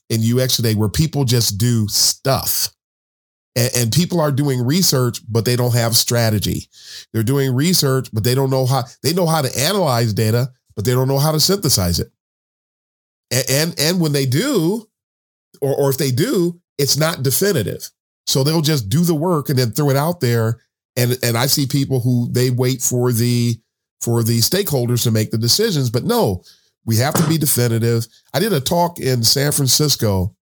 [0.09, 2.69] in UX today where people just do stuff.
[3.55, 6.67] And, and people are doing research, but they don't have strategy.
[7.13, 10.85] They're doing research, but they don't know how they know how to analyze data, but
[10.85, 12.11] they don't know how to synthesize it.
[13.31, 14.87] And and, and when they do,
[15.61, 17.89] or, or if they do, it's not definitive.
[18.25, 20.59] So they'll just do the work and then throw it out there
[20.95, 23.59] and and I see people who they wait for the
[24.01, 26.43] for the stakeholders to make the decisions, but no,
[26.86, 28.05] we have to be definitive.
[28.34, 30.36] I did a talk in San Francisco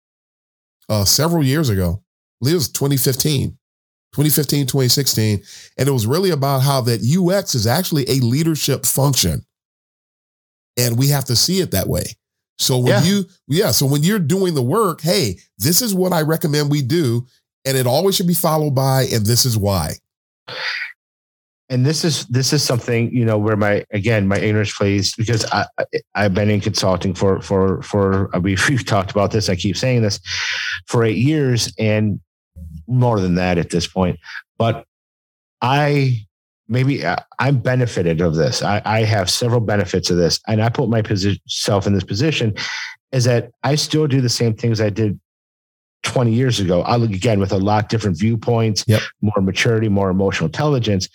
[0.87, 2.01] uh, several years ago.
[2.01, 3.49] I believe it was 2015,
[4.13, 5.43] 2015, 2016,
[5.77, 9.45] and it was really about how that UX is actually a leadership function,
[10.77, 12.03] and we have to see it that way.
[12.57, 13.03] So when Yeah.
[13.03, 16.81] you yeah, so when you're doing the work, hey, this is what I recommend we
[16.81, 17.25] do,
[17.65, 19.95] and it always should be followed by, and this is why.
[21.69, 25.45] And this is this is something you know where my again my ignorance plays because
[25.51, 29.49] I, I I've been in consulting for for for uh, we've, we've talked about this.
[29.49, 30.19] I keep saying this
[30.87, 32.19] for eight years and
[32.87, 34.19] more than that at this point.
[34.57, 34.85] But
[35.61, 36.25] I
[36.67, 38.63] maybe uh, I'm benefited of this.
[38.63, 42.55] I, I have several benefits of this, and I put myself in this position
[43.11, 45.19] is that I still do the same things I did
[46.03, 46.81] 20 years ago.
[46.83, 49.01] I look again with a lot different viewpoints, yep.
[49.21, 51.09] more maturity, more emotional intelligence.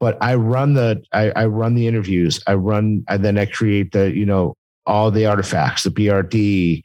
[0.00, 2.42] But I run the I, I run the interviews.
[2.46, 6.82] I run and then I create the you know all the artifacts, the BRD,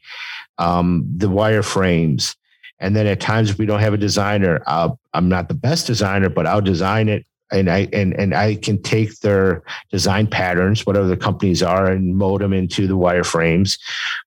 [0.57, 2.36] um, the wireframes.
[2.80, 5.88] And then at times, if we don't have a designer, I'll, I'm not the best
[5.88, 10.85] designer, but I'll design it and I and and I can take their design patterns,
[10.85, 13.79] whatever the companies are, and mold them into the wireframes,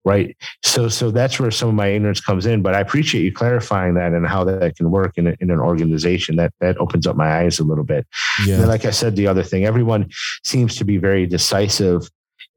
[0.04, 0.36] right?
[0.64, 2.62] So so that's where some of my ignorance comes in.
[2.62, 5.60] But I appreciate you clarifying that and how that can work in, a, in an
[5.60, 6.36] organization.
[6.36, 8.06] That that opens up my eyes a little bit.
[8.46, 8.56] Yeah.
[8.56, 10.08] And like I said, the other thing, everyone
[10.44, 12.08] seems to be very decisive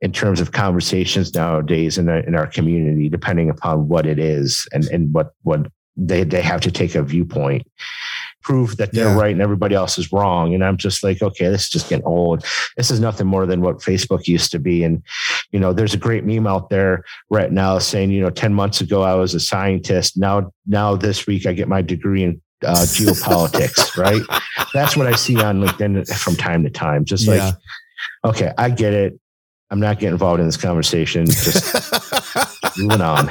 [0.01, 4.67] in terms of conversations nowadays in our, in our community, depending upon what it is
[4.72, 5.67] and and what what
[5.97, 7.63] they they have to take a viewpoint
[8.50, 9.16] prove that they're yeah.
[9.16, 10.56] right and everybody else is wrong.
[10.56, 12.43] And I'm just like, okay, this is just getting old.
[12.78, 14.84] This is nothing more than what Facebook used to be.
[14.84, 15.04] And,
[15.52, 18.82] you know, there's a great meme out there right now saying, you know, 10 months
[18.82, 20.18] ago, I was a scientist.
[20.18, 24.24] Now, now this week, I get my degree in uh, geopolitics, right?
[24.74, 27.06] That's what I see on LinkedIn from time to time.
[27.06, 27.52] Just like, yeah.
[28.26, 29.20] okay, I get it.
[29.70, 31.28] I'm not getting involved in this conversation.
[31.28, 31.76] Just
[32.80, 33.30] moving on.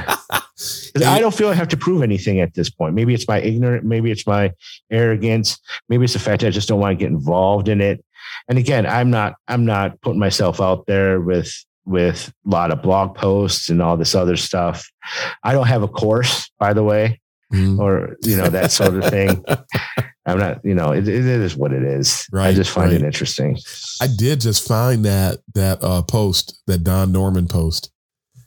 [1.03, 2.95] I don't feel I have to prove anything at this point.
[2.95, 3.85] Maybe it's my ignorance.
[3.85, 4.53] Maybe it's my
[4.91, 5.59] arrogance.
[5.89, 8.05] Maybe it's the fact that I just don't want to get involved in it.
[8.49, 9.35] And again, I'm not.
[9.49, 11.53] I'm not putting myself out there with
[11.85, 14.89] with a lot of blog posts and all this other stuff.
[15.43, 17.21] I don't have a course, by the way,
[17.53, 17.79] mm.
[17.79, 19.45] or you know that sort of thing.
[20.29, 22.29] I'm not, you know, it, it is what it is.
[22.31, 22.49] Right.
[22.49, 23.01] I just find right.
[23.01, 23.57] it interesting.
[24.01, 27.91] I did just find that that uh, post, that Don Norman post.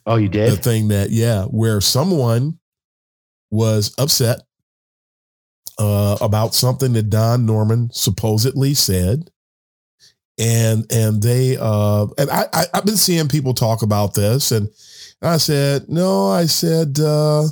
[0.06, 0.52] Oh, you did?
[0.52, 2.58] The thing that, yeah, where someone
[3.50, 4.42] was upset
[5.78, 9.30] uh, about something that Don Norman supposedly said.
[10.38, 14.70] And and they uh and I, I have been seeing people talk about this and
[15.20, 17.44] I said, no, I said uh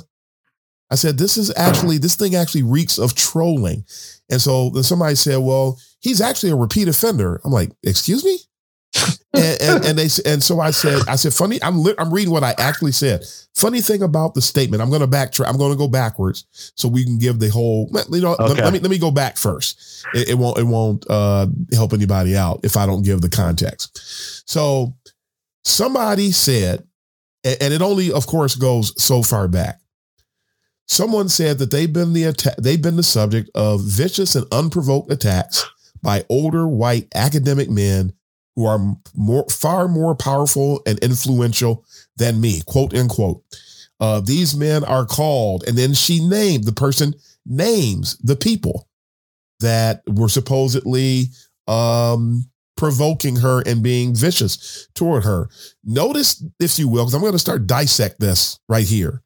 [0.91, 3.85] I said, this is actually, this thing actually reeks of trolling.
[4.29, 7.39] And so then somebody said, well, he's actually a repeat offender.
[7.45, 8.37] I'm like, excuse me?
[9.33, 12.31] And, and, and, they and so I said I said funny I'm li- I'm reading
[12.31, 13.23] what I actually said.
[13.55, 14.81] Funny thing about the statement.
[14.81, 15.47] I'm going to backtrack.
[15.47, 17.89] I'm going to go backwards so we can give the whole.
[18.11, 18.53] You know, okay.
[18.53, 20.05] let, let, me let me go back first.
[20.13, 24.49] It, it won't it won't uh, help anybody out if I don't give the context.
[24.49, 24.95] So
[25.63, 26.85] somebody said,
[27.43, 29.79] and it only of course goes so far back.
[30.87, 35.09] Someone said that they've been the atta- they've been the subject of vicious and unprovoked
[35.11, 35.65] attacks
[36.01, 38.11] by older white academic men
[38.55, 41.85] who are more far more powerful and influential
[42.17, 43.43] than me, quote unquote.
[43.99, 47.13] Uh, these men are called, and then she named the person
[47.45, 48.87] names the people
[49.59, 51.25] that were supposedly
[51.67, 52.45] um,
[52.75, 55.49] provoking her and being vicious toward her.
[55.83, 59.21] Notice, if you will, because I'm going to start dissect this right here.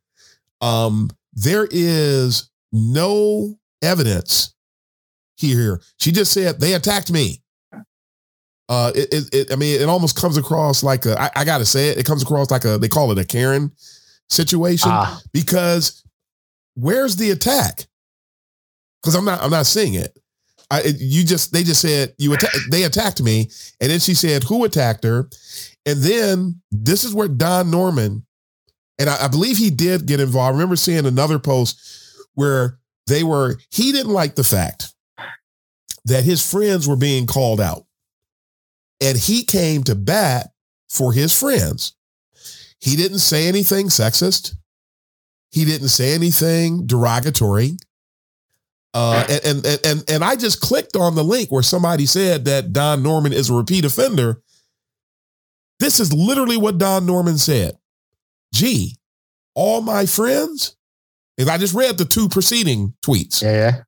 [0.59, 4.53] Um, there is no evidence
[5.37, 5.81] here.
[5.99, 7.41] She just said they attacked me.
[8.67, 11.19] Uh, it, it, it I mean, it almost comes across like a.
[11.21, 11.97] I, I gotta say it.
[11.97, 12.77] It comes across like a.
[12.77, 13.71] They call it a Karen
[14.29, 15.21] situation ah.
[15.31, 16.03] because
[16.73, 17.85] where's the attack?
[19.01, 19.41] Because I'm not.
[19.41, 20.17] I'm not seeing it.
[20.71, 23.49] I, it, you just they just said you atta- they attacked me,
[23.79, 25.29] and then she said who attacked her,
[25.85, 28.25] and then this is where Don Norman
[28.97, 30.49] and I, I believe he did get involved.
[30.49, 31.79] I remember seeing another post
[32.33, 34.93] where they were, he didn't like the fact
[36.05, 37.85] that his friends were being called out.
[39.05, 40.49] And he came to bat
[40.89, 41.93] for his friends.
[42.79, 44.55] He didn't say anything sexist.
[45.51, 47.77] He didn't say anything derogatory.
[48.95, 52.73] Uh, and, and and and I just clicked on the link where somebody said that
[52.73, 54.41] Don Norman is a repeat offender.
[55.79, 57.77] This is literally what Don Norman said
[58.53, 58.97] gee,
[59.53, 60.77] all my friends,
[61.37, 63.41] and I just read the two preceding tweets.
[63.41, 63.81] Yeah, yeah.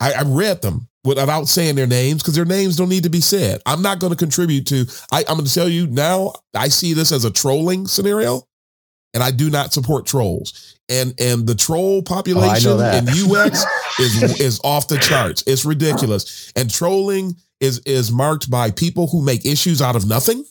[0.00, 3.20] I, I read them without saying their names because their names don't need to be
[3.20, 3.60] said.
[3.66, 4.86] I'm not going to contribute to.
[5.10, 6.32] I, I'm going to tell you now.
[6.54, 8.42] I see this as a trolling scenario,
[9.14, 10.78] and I do not support trolls.
[10.88, 13.64] And and the troll oh, population oh, in UX
[13.98, 15.44] is is off the charts.
[15.46, 16.52] It's ridiculous.
[16.56, 20.44] And trolling is is marked by people who make issues out of nothing.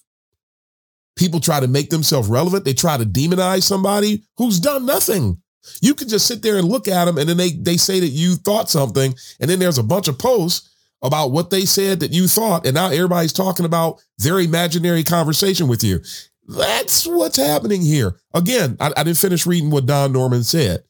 [1.17, 2.63] People try to make themselves relevant.
[2.63, 5.41] They try to demonize somebody who's done nothing.
[5.81, 8.07] You can just sit there and look at them and then they, they say that
[8.07, 9.15] you thought something.
[9.39, 10.69] And then there's a bunch of posts
[11.03, 12.65] about what they said that you thought.
[12.65, 15.99] And now everybody's talking about their imaginary conversation with you.
[16.47, 18.17] That's what's happening here.
[18.33, 20.83] Again, I, I didn't finish reading what Don Norman said.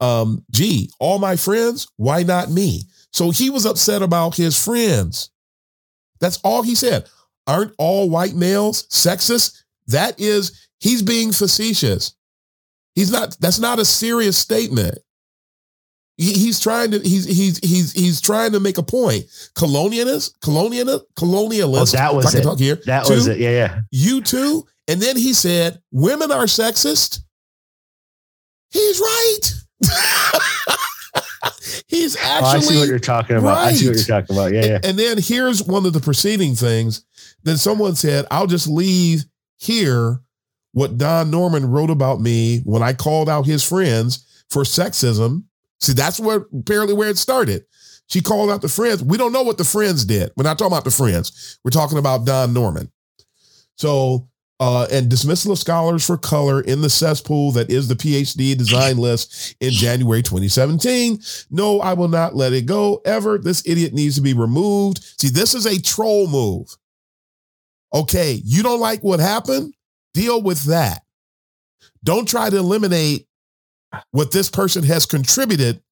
[0.00, 2.82] Um, gee, all my friends, why not me?
[3.12, 5.30] So he was upset about his friends
[6.20, 7.08] That's all he said.
[7.46, 9.62] Aren't all white males sexist?
[9.88, 12.14] That is, he's being facetious.
[12.94, 14.98] He's not, that's not a serious statement.
[16.16, 19.24] He, he's trying to, he's, he's, he's, he's trying to make a point.
[19.54, 21.94] Colonialist, colonialist, colonialist.
[21.94, 22.42] Oh, that was I can it.
[22.42, 22.76] talk here.
[22.86, 23.38] That Two, was it.
[23.38, 23.80] Yeah, yeah.
[23.90, 24.66] You too.
[24.88, 27.20] And then he said, women are sexist.
[28.70, 29.40] He's right.
[31.88, 33.56] He's Oh, I see what actually you're talking about.
[33.58, 34.52] I see what you're talking about.
[34.52, 34.78] Yeah, yeah.
[34.84, 37.04] and then here's one of the preceding things.
[37.42, 39.24] Then someone said, I'll just leave
[39.58, 40.20] here
[40.72, 45.44] what Don Norman wrote about me when I called out his friends for sexism.
[45.80, 47.64] See, that's where apparently where it started.
[48.06, 49.02] She called out the friends.
[49.02, 50.30] We don't know what the friends did.
[50.36, 51.58] We're not talking about the friends.
[51.64, 52.90] We're talking about Don Norman.
[53.76, 58.58] So, uh, and dismissal of scholars for color in the cesspool that is the PhD
[58.58, 61.18] design list in January 2017.
[61.50, 63.38] No, I will not let it go ever.
[63.38, 65.02] This idiot needs to be removed.
[65.18, 66.76] See, this is a troll move.
[67.94, 69.72] Okay, you don't like what happened?
[70.14, 71.02] Deal with that.
[72.02, 73.26] Don't try to eliminate
[74.10, 75.82] what this person has contributed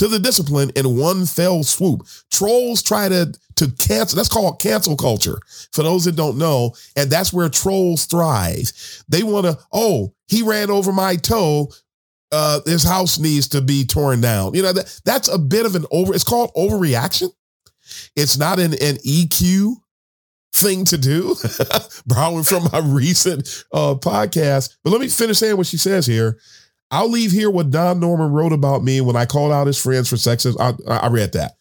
[0.00, 2.06] to the discipline in one fell swoop.
[2.30, 4.16] Trolls try to to cancel.
[4.16, 5.38] That's called cancel culture.
[5.72, 8.72] For those that don't know, and that's where trolls thrive.
[9.08, 9.58] They want to.
[9.72, 11.70] Oh, he ran over my toe.
[12.32, 14.54] Uh, his house needs to be torn down.
[14.54, 16.14] You know that that's a bit of an over.
[16.14, 17.28] It's called overreaction.
[18.16, 19.74] It's not an an EQ
[20.52, 21.36] thing to do.
[22.06, 24.76] Borrowing from my recent uh, podcast.
[24.82, 26.38] But let me finish saying what she says here.
[26.90, 30.08] I'll leave here what Don Norman wrote about me when I called out his friends
[30.08, 30.56] for sexism.
[30.88, 31.52] I, I read that.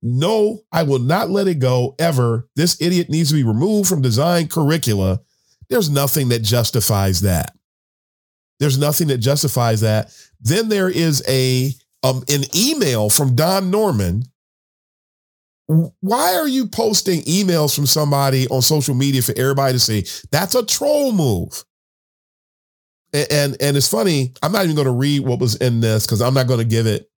[0.00, 2.46] No, I will not let it go ever.
[2.56, 5.20] This idiot needs to be removed from design curricula.
[5.70, 7.56] There's nothing that justifies that.
[8.60, 10.14] There's nothing that justifies that.
[10.40, 14.24] Then there is a um, an email from Don Norman.
[15.66, 20.04] Why are you posting emails from somebody on social media for everybody to see?
[20.30, 21.64] That's a troll move.
[23.12, 24.34] And and, and it's funny.
[24.42, 26.66] I'm not even going to read what was in this because I'm not going to
[26.66, 27.10] give it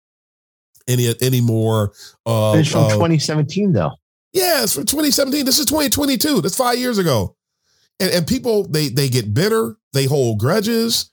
[0.88, 1.94] any any more.
[2.26, 3.92] Uh, it's from uh, 2017, though.
[4.34, 5.46] yeah, it's from 2017.
[5.46, 6.42] This is 2022.
[6.42, 7.36] That's five years ago.
[8.00, 9.78] And, and people they they get bitter.
[9.94, 11.12] They hold grudges.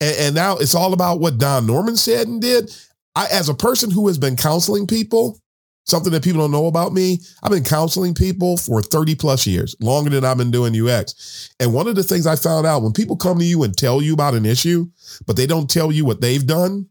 [0.00, 2.72] And, and now it's all about what Don Norman said and did.
[3.16, 5.40] I, as a person who has been counseling people,
[5.84, 9.74] something that people don't know about me, I've been counseling people for 30 plus years,
[9.80, 11.50] longer than I've been doing UX.
[11.58, 14.00] And one of the things I found out when people come to you and tell
[14.02, 14.86] you about an issue,
[15.26, 16.88] but they don't tell you what they've done,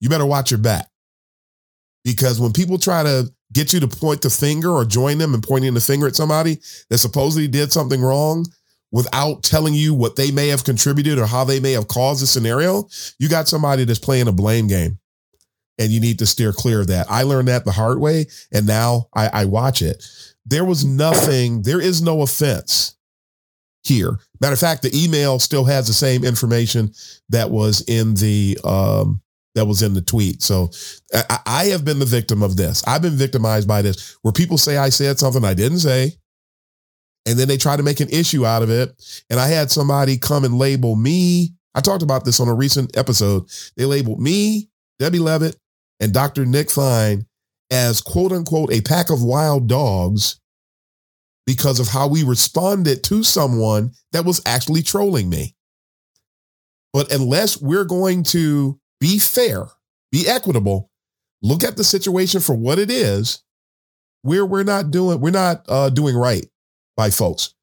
[0.00, 0.88] you better watch your back.
[2.04, 5.40] Because when people try to get you to point the finger or join them in
[5.40, 6.58] pointing the finger at somebody
[6.90, 8.46] that supposedly did something wrong
[8.90, 12.26] without telling you what they may have contributed or how they may have caused the
[12.26, 14.98] scenario, you got somebody that's playing a blame game.
[15.78, 17.06] And you need to steer clear of that.
[17.10, 20.04] I learned that the hard way, and now I, I watch it.
[20.44, 22.96] There was nothing, there is no offense
[23.84, 24.18] here.
[24.40, 26.92] Matter of fact, the email still has the same information
[27.30, 29.22] that was in the um,
[29.54, 30.42] that was in the tweet.
[30.42, 30.70] So
[31.14, 32.82] I, I have been the victim of this.
[32.86, 36.12] I've been victimized by this, where people say I said something I didn't say,
[37.26, 39.22] and then they try to make an issue out of it.
[39.30, 41.54] And I had somebody come and label me.
[41.74, 43.44] I talked about this on a recent episode.
[43.76, 44.68] They labeled me,
[44.98, 45.56] Debbie Levitt,
[46.00, 46.44] and Dr.
[46.44, 47.26] Nick Fine
[47.70, 50.40] as quote unquote a pack of wild dogs
[51.46, 55.54] because of how we responded to someone that was actually trolling me.
[56.92, 59.66] But unless we're going to be fair,
[60.12, 60.90] be equitable,
[61.42, 63.42] look at the situation for what it is,
[64.22, 66.46] we're we're not doing we're not uh, doing right
[66.96, 67.54] by folks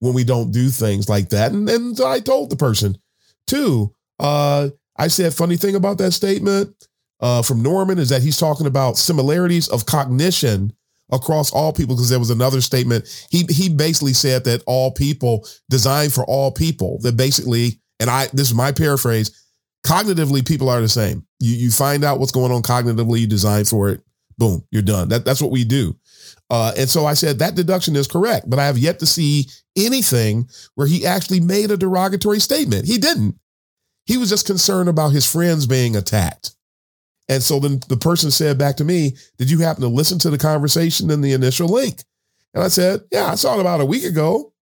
[0.00, 1.52] when we don't do things like that.
[1.52, 2.98] And and I told the person
[3.46, 3.94] too.
[4.18, 6.74] Uh, I said funny thing about that statement
[7.20, 10.72] uh, from Norman is that he's talking about similarities of cognition
[11.12, 13.26] across all people because there was another statement.
[13.30, 18.26] He he basically said that all people designed for all people that basically and I
[18.32, 19.38] this is my paraphrase
[19.86, 21.26] cognitively people are the same.
[21.38, 24.00] You you find out what's going on cognitively you design for it
[24.38, 25.08] boom you're done.
[25.08, 25.96] That that's what we do.
[26.50, 29.48] Uh, and so I said that deduction is correct but I have yet to see
[29.76, 32.86] anything where he actually made a derogatory statement.
[32.86, 33.36] He didn't
[34.06, 36.52] he was just concerned about his friends being attacked
[37.28, 40.30] and so then the person said back to me, Did you happen to listen to
[40.30, 42.02] the conversation in the initial link?
[42.54, 44.52] And I said, Yeah, I saw it about a week ago,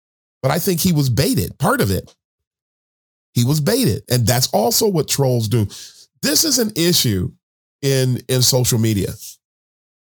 [0.41, 2.15] but I think he was baited, part of it.
[3.35, 4.05] He was baited.
[4.09, 5.67] And that's also what trolls do.
[6.23, 7.33] This is an issue
[7.83, 9.09] in, in social media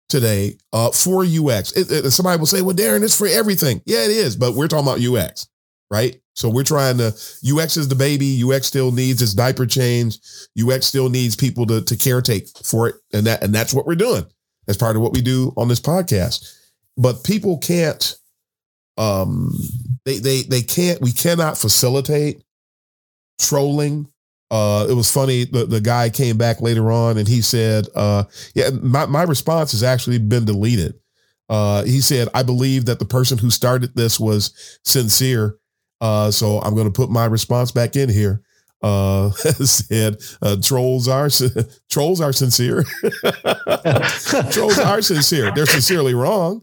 [0.08, 1.72] today uh, for UX.
[1.72, 3.82] It, it- somebody will say, Well, Darren, it's for everything.
[3.86, 5.48] Yeah, it is, but we're talking about UX,
[5.90, 6.21] right?
[6.34, 7.14] So we're trying to,
[7.46, 8.42] UX is the baby.
[8.42, 10.18] UX still needs its diaper change.
[10.60, 12.94] UX still needs people to, to caretake for it.
[13.12, 14.24] And that, and that's what we're doing
[14.68, 16.56] as part of what we do on this podcast.
[16.96, 18.16] but people can't
[18.98, 19.52] um
[20.04, 22.42] they they they can't we cannot facilitate
[23.40, 24.06] trolling
[24.50, 28.22] uh it was funny the, the guy came back later on and he said uh
[28.54, 30.94] yeah my, my response has actually been deleted
[31.48, 35.56] uh he said i believe that the person who started this was sincere
[36.02, 38.42] uh so i'm going to put my response back in here
[38.82, 41.30] uh said uh, trolls are
[41.88, 42.84] trolls are sincere
[44.50, 46.62] trolls are sincere they're sincerely wrong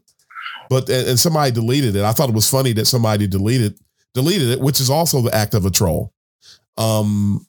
[0.69, 2.03] but and, and somebody deleted it.
[2.03, 3.77] I thought it was funny that somebody deleted
[4.13, 6.13] deleted it, which is also the act of a troll.
[6.77, 7.45] Um,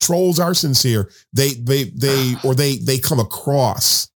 [0.00, 1.10] trolls are sincere.
[1.32, 4.10] They they they or they they come across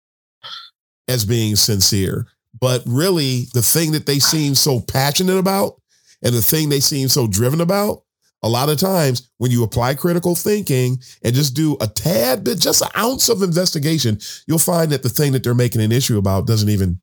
[1.08, 2.28] as being sincere,
[2.60, 5.80] but really the thing that they seem so passionate about
[6.24, 8.04] and the thing they seem so driven about
[8.44, 12.60] a lot of times when you apply critical thinking and just do a tad bit,
[12.60, 16.18] just an ounce of investigation, you'll find that the thing that they're making an issue
[16.18, 17.02] about doesn't even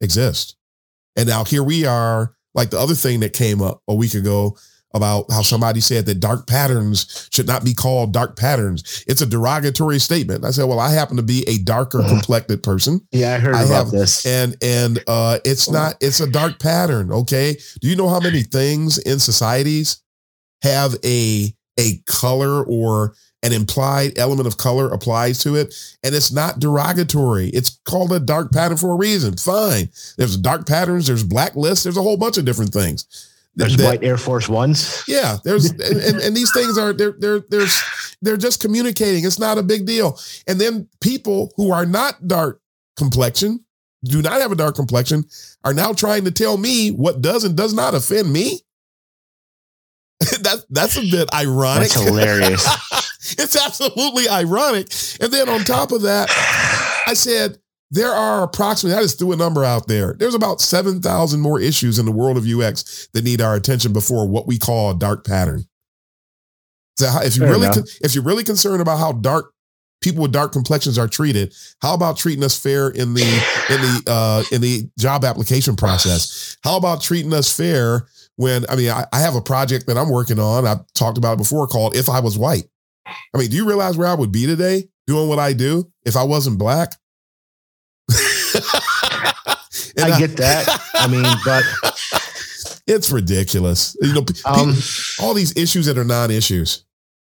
[0.00, 0.56] exist.
[1.16, 4.58] And now here we are, like the other thing that came up a week ago
[4.94, 9.04] about how somebody said that dark patterns should not be called dark patterns.
[9.06, 10.44] It's a derogatory statement.
[10.44, 12.08] I said, well, I happen to be a darker uh-huh.
[12.08, 13.00] complected person.
[13.10, 14.26] Yeah, I heard I about have, this.
[14.26, 17.56] And and uh it's not it's a dark pattern, okay?
[17.80, 20.02] Do you know how many things in societies
[20.62, 25.74] have a a color or an implied element of color applies to it
[26.04, 27.48] and it's not derogatory.
[27.48, 29.36] It's called a dark pattern for a reason.
[29.36, 29.88] Fine.
[30.16, 33.31] There's dark patterns, there's blacklists, there's a whole bunch of different things.
[33.54, 35.04] There's that, white Air Force Ones.
[35.06, 37.66] Yeah, there's and, and, and, these things are they're they're they're
[38.22, 39.24] they're just communicating.
[39.24, 40.18] It's not a big deal.
[40.46, 42.60] And then people who are not dark
[42.96, 43.64] complexion,
[44.04, 45.24] do not have a dark complexion,
[45.64, 48.60] are now trying to tell me what does and does not offend me.
[50.20, 51.90] that that's a bit ironic.
[51.90, 52.66] That's hilarious.
[53.38, 54.92] it's absolutely ironic.
[55.20, 56.30] And then on top of that,
[57.06, 57.58] I said
[57.92, 60.16] there are approximately, I just threw a number out there.
[60.18, 64.26] There's about 7,000 more issues in the world of UX that need our attention before
[64.26, 65.66] what we call a dark pattern.
[66.96, 67.68] So if you really,
[68.00, 69.52] if you're really concerned about how dark
[70.00, 74.02] people with dark complexions are treated, how about treating us fair in the in the
[74.06, 76.56] uh, in the job application process?
[76.64, 80.10] How about treating us fair when I mean I, I have a project that I'm
[80.10, 80.66] working on.
[80.66, 82.64] I've talked about it before called If I Was White.
[83.06, 86.16] I mean, do you realize where I would be today doing what I do if
[86.16, 86.92] I wasn't black?
[89.02, 90.68] I, I get that.
[90.94, 91.64] I mean, but
[92.86, 93.96] it's ridiculous.
[94.00, 94.74] You know, um,
[95.20, 96.84] all these issues that are non-issues.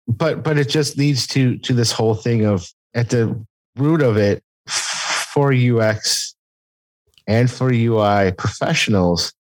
[0.08, 3.44] But but it just leads to to this whole thing of at the
[3.76, 6.34] root of it for UX
[7.26, 9.32] and for UI professionals,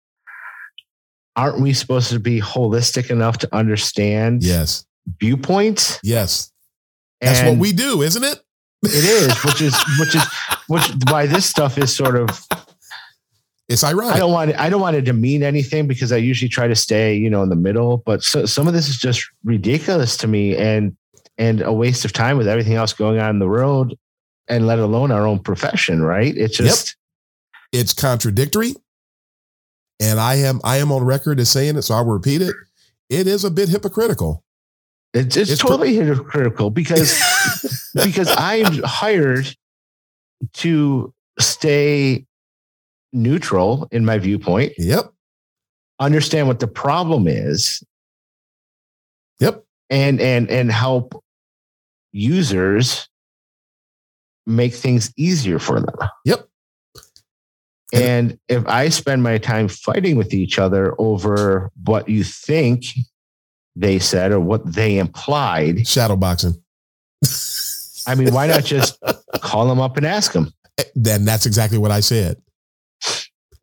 [1.35, 4.85] aren't we supposed to be holistic enough to understand yes
[5.19, 5.99] viewpoints.
[6.03, 6.53] Yes.
[7.21, 8.41] That's and what we do, isn't it?
[8.83, 10.23] It is, which is which is
[10.71, 12.47] which why this stuff is sort of
[13.69, 14.15] it's ironic.
[14.15, 17.15] I don't want I don't want to demean anything because I usually try to stay,
[17.15, 17.99] you know, in the middle.
[18.07, 20.97] But so, some of this is just ridiculous to me and
[21.39, 23.95] and a waste of time with everything else going on in the world,
[24.47, 26.03] and let alone our own profession.
[26.03, 26.37] Right?
[26.37, 26.97] It's just
[27.73, 27.81] yep.
[27.81, 28.75] it's contradictory,
[29.99, 32.55] and I am I am on record as saying it, so I'll repeat it.
[33.09, 34.45] It is a bit hypocritical.
[35.15, 39.53] It's, it's, it's totally per- hypocritical because because I'm hired
[40.55, 42.27] to stay
[43.13, 44.73] neutral in my viewpoint.
[44.79, 45.13] Yep.
[45.99, 47.83] Understand what the problem is.
[49.39, 49.65] Yep.
[49.91, 51.23] And and and help
[52.13, 53.09] users
[54.47, 55.97] make things easier for them.
[56.25, 56.49] Yep.
[57.93, 62.85] And if I spend my time fighting with each other over what you think
[63.75, 65.79] they said or what they implied.
[65.79, 66.61] Shadowboxing.
[68.07, 68.99] I mean, why not just
[69.51, 70.53] call them up and ask them?
[70.79, 72.37] Eh, then that's exactly what I said.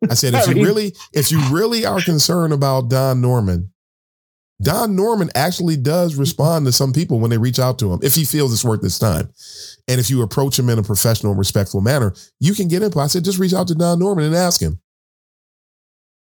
[0.08, 3.72] I said, if you really, if you really are concerned about Don Norman,
[4.60, 8.14] Don Norman actually does respond to some people when they reach out to him if
[8.14, 9.30] he feels it's worth his time.
[9.86, 13.02] And if you approach him in a professional and respectful manner, you can get input.
[13.02, 14.80] I said, just reach out to Don Norman and ask him.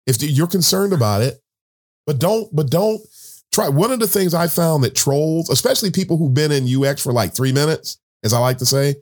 [0.06, 1.40] If you're concerned about it,
[2.06, 3.00] but don't, but don't
[3.52, 7.02] try one of the things I found that trolls, especially people who've been in UX
[7.02, 8.96] for like three minutes, as I like to say,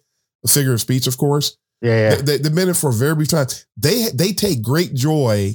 [0.47, 1.57] a figure of speech, of course.
[1.83, 2.15] Yeah, yeah.
[2.17, 3.47] They, they've been in for a very brief time.
[3.77, 5.55] They they take great joy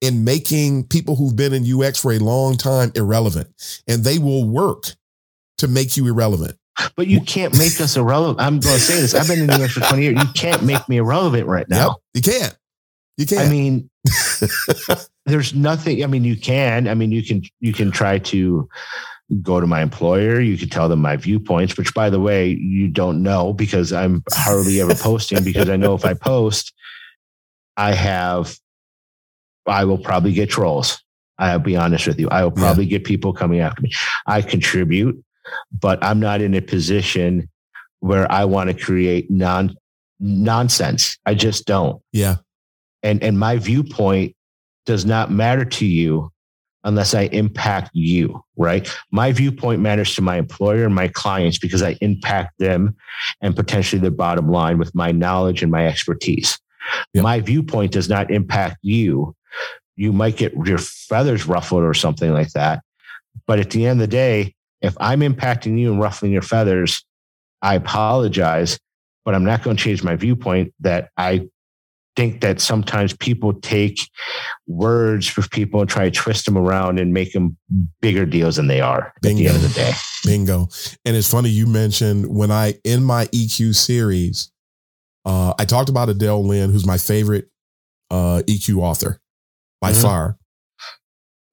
[0.00, 3.48] in making people who've been in UX for a long time irrelevant,
[3.86, 4.86] and they will work
[5.58, 6.56] to make you irrelevant.
[6.96, 8.40] But you can't make us irrelevant.
[8.40, 9.14] I'm going to say this.
[9.14, 10.22] I've been in UX for 20 years.
[10.22, 11.88] You can't make me irrelevant right now.
[11.88, 12.58] Yep, you can't.
[13.18, 13.46] You can't.
[13.46, 13.90] I mean,
[15.26, 16.02] there's nothing.
[16.02, 16.88] I mean, you can.
[16.88, 17.42] I mean, you can.
[17.60, 18.68] You can try to
[19.40, 20.40] go to my employer.
[20.40, 24.22] You could tell them my viewpoints, which, by the way, you don't know because I'm
[24.30, 25.42] hardly ever posting.
[25.44, 26.72] Because I know if I post,
[27.76, 28.58] I have,
[29.66, 31.02] I will probably get trolls.
[31.38, 32.28] I'll be honest with you.
[32.28, 32.98] I will probably yeah.
[32.98, 33.90] get people coming after me.
[34.26, 35.24] I contribute,
[35.80, 37.48] but I'm not in a position
[38.00, 39.76] where I want to create non
[40.20, 41.18] nonsense.
[41.26, 42.02] I just don't.
[42.12, 42.36] Yeah.
[43.02, 44.36] And and my viewpoint
[44.86, 46.30] does not matter to you
[46.84, 48.88] unless I impact you, right?
[49.10, 52.96] My viewpoint matters to my employer and my clients because I impact them
[53.40, 56.58] and potentially their bottom line with my knowledge and my expertise.
[57.14, 57.22] Yep.
[57.22, 59.34] My viewpoint does not impact you.
[59.96, 62.82] You might get your feathers ruffled or something like that.
[63.46, 67.04] But at the end of the day, if I'm impacting you and ruffling your feathers,
[67.62, 68.78] I apologize,
[69.24, 71.48] but I'm not going to change my viewpoint that I
[72.16, 73.98] think that sometimes people take
[74.66, 77.56] words for people and try to twist them around and make them
[78.00, 79.40] bigger deals than they are Bingo.
[79.40, 79.92] at the end of the day.
[80.24, 80.68] Bingo.
[81.04, 84.50] And it's funny you mentioned when I in my EQ series,
[85.24, 87.48] uh, I talked about Adele Lynn, who's my favorite
[88.10, 89.20] uh, EQ author
[89.80, 90.02] by mm-hmm.
[90.02, 90.38] far.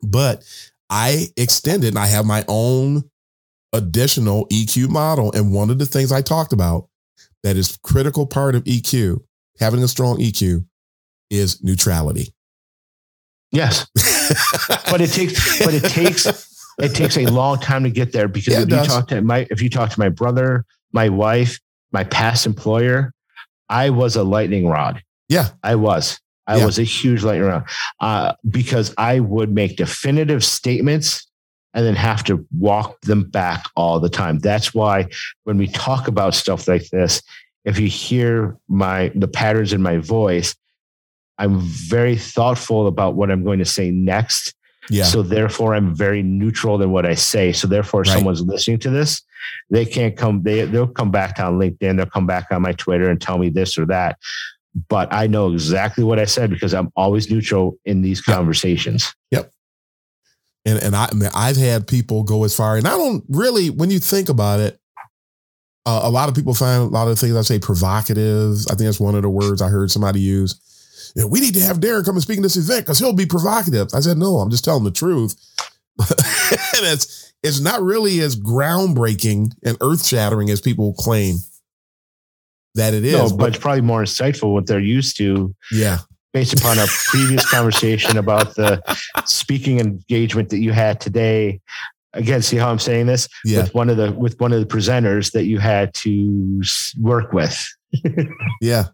[0.01, 0.43] But
[0.89, 3.03] I extended and I have my own
[3.73, 5.31] additional EQ model.
[5.33, 6.87] And one of the things I talked about
[7.43, 9.21] that is critical part of EQ
[9.59, 10.65] having a strong EQ
[11.29, 12.33] is neutrality.
[13.51, 13.87] Yes.
[14.91, 16.25] but it takes but it takes
[16.79, 19.47] it takes a long time to get there because yeah, if you talk to my
[19.49, 21.59] if you talk to my brother, my wife,
[21.91, 23.13] my past employer,
[23.69, 25.01] I was a lightning rod.
[25.27, 25.49] Yeah.
[25.63, 26.19] I was.
[26.47, 26.65] I yeah.
[26.65, 27.69] was a huge lightning rod.
[27.99, 31.27] Uh, because I would make definitive statements
[31.73, 34.39] and then have to walk them back all the time.
[34.39, 35.07] That's why
[35.43, 37.21] when we talk about stuff like this,
[37.65, 40.55] if you hear my the patterns in my voice,
[41.37, 44.53] I'm very thoughtful about what I'm going to say next.
[44.89, 45.03] Yeah.
[45.03, 47.51] So therefore, I'm very neutral in what I say.
[47.51, 48.11] So therefore, right.
[48.11, 49.21] someone's listening to this,
[49.69, 50.43] they can't come.
[50.43, 51.97] They they'll come back on LinkedIn.
[51.97, 54.17] They'll come back on my Twitter and tell me this or that.
[54.87, 58.35] But I know exactly what I said because I'm always neutral in these yep.
[58.35, 59.13] conversations.
[59.31, 59.51] Yep.
[60.65, 63.69] And and I, I mean, I've had people go as far, and I don't really.
[63.69, 64.78] When you think about it,
[65.85, 68.65] uh, a lot of people find a lot of things I say provocative.
[68.69, 71.11] I think that's one of the words I heard somebody use.
[71.15, 73.13] You know, we need to have Darren come and speak in this event because he'll
[73.13, 73.89] be provocative.
[73.93, 75.35] I said, no, I'm just telling the truth.
[75.99, 81.37] and it's it's not really as groundbreaking and earth shattering as people claim
[82.75, 83.13] that it is.
[83.13, 85.53] No, but, but, it's probably more insightful what they're used to.
[85.71, 85.99] Yeah.
[86.33, 88.81] Based upon a previous conversation about the
[89.25, 91.59] speaking engagement that you had today
[92.13, 93.61] again see how i'm saying this yeah.
[93.61, 96.61] with one of the with one of the presenters that you had to
[97.01, 97.67] work with
[98.61, 98.85] yeah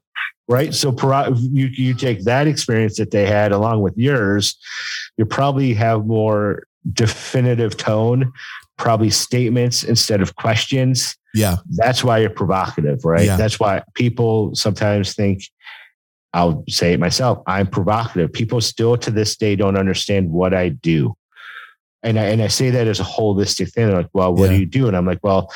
[0.48, 0.94] right so
[1.36, 4.58] you you take that experience that they had along with yours
[5.18, 6.64] you probably have more
[6.94, 8.32] definitive tone
[8.78, 13.38] probably statements instead of questions yeah that's why you're provocative right yeah.
[13.38, 15.42] that's why people sometimes think
[16.34, 17.42] I'll say it myself.
[17.48, 18.34] I'm provocative.
[18.34, 21.16] People still to this day don't understand what I do
[22.06, 23.88] and I, and I say that as a holistic thing.
[23.88, 24.56] They're like, well, what yeah.
[24.56, 24.88] do you do?
[24.88, 25.52] And I'm like, well,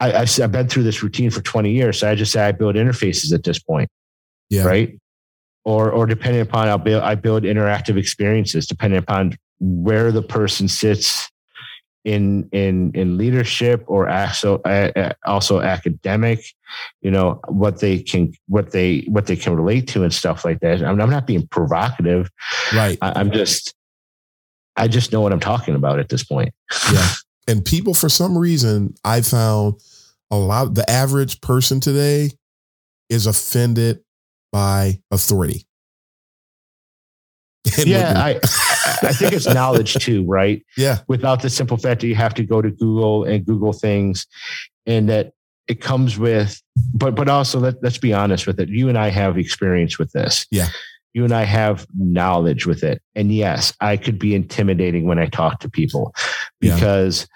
[0.00, 2.00] I, I've, I've been through this routine for 20 years.
[2.00, 3.90] So I just say I build interfaces at this point.
[4.48, 4.64] Yeah.
[4.64, 4.98] Right.
[5.64, 10.68] Or, or depending upon, I'll build, I build interactive experiences depending upon where the person
[10.68, 11.30] sits
[12.04, 14.62] in, in, in leadership or also,
[15.26, 16.42] also academic,
[17.02, 20.60] you know, what they can, what they, what they can relate to and stuff like
[20.60, 20.82] that.
[20.82, 22.30] I'm, I'm not being provocative.
[22.72, 22.96] Right.
[23.02, 23.74] I, I'm just,
[24.78, 26.54] I just know what I'm talking about at this point.
[26.92, 27.08] yeah.
[27.46, 29.80] And people, for some reason, I found
[30.30, 32.32] a lot, the average person today
[33.08, 34.00] is offended
[34.52, 35.66] by authority.
[37.78, 38.30] And yeah, I,
[39.02, 40.62] I think it's knowledge too, right?
[40.76, 40.98] Yeah.
[41.08, 44.26] Without the simple fact that you have to go to Google and Google things,
[44.86, 45.32] and that
[45.68, 46.60] it comes with,
[46.92, 48.68] but but also let, let's be honest with it.
[48.68, 50.46] You and I have experience with this.
[50.50, 50.68] Yeah
[51.18, 53.02] you and I have knowledge with it.
[53.16, 56.14] And yes, I could be intimidating when I talk to people
[56.60, 57.26] because,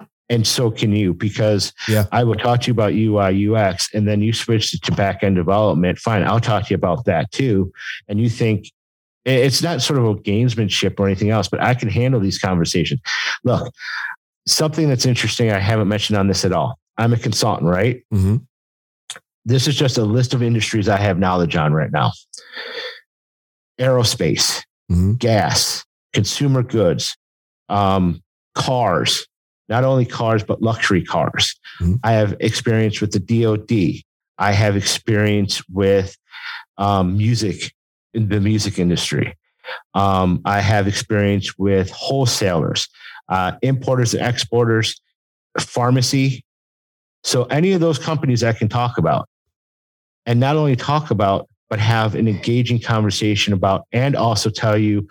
[0.00, 0.06] yeah.
[0.30, 2.06] and so can you, because yeah.
[2.10, 5.36] I will talk to you about UI, UX, and then you switch to back end
[5.36, 5.98] development.
[5.98, 7.70] Fine, I'll talk to you about that too.
[8.08, 8.72] And you think,
[9.26, 13.02] it's not sort of a gamesmanship or anything else, but I can handle these conversations.
[13.44, 13.70] Look,
[14.46, 16.78] something that's interesting, I haven't mentioned on this at all.
[16.96, 18.02] I'm a consultant, right?
[18.10, 18.36] Mm-hmm.
[19.44, 22.12] This is just a list of industries I have knowledge on right now
[23.78, 25.14] aerospace, mm-hmm.
[25.14, 27.16] gas, consumer goods,
[27.68, 28.22] um,
[28.54, 29.26] cars,
[29.68, 31.54] not only cars, but luxury cars.
[31.80, 31.94] Mm-hmm.
[32.02, 34.02] I have experience with the DOD.
[34.38, 36.16] I have experience with
[36.78, 37.72] um, music
[38.14, 39.36] in the music industry.
[39.94, 42.88] Um, I have experience with wholesalers,
[43.28, 45.00] uh, importers and exporters,
[45.60, 46.44] pharmacy.
[47.24, 49.28] So any of those companies I can talk about
[50.24, 55.08] and not only talk about, but have an engaging conversation about and also tell you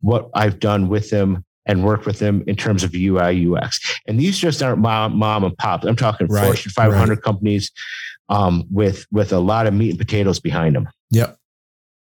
[0.00, 4.00] what I've done with them and work with them in terms of UI UX.
[4.06, 5.84] And these just aren't mom, mom and pops.
[5.84, 7.22] I'm talking right, Fortune 500 right.
[7.22, 7.72] companies
[8.28, 10.88] um, with with a lot of meat and potatoes behind them.
[11.10, 11.36] Yep.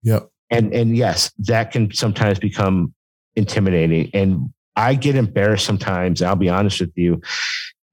[0.02, 0.28] Yep.
[0.50, 2.94] And and yes, that can sometimes become
[3.36, 4.10] intimidating.
[4.12, 6.22] And I get embarrassed sometimes.
[6.22, 7.20] I'll be honest with you.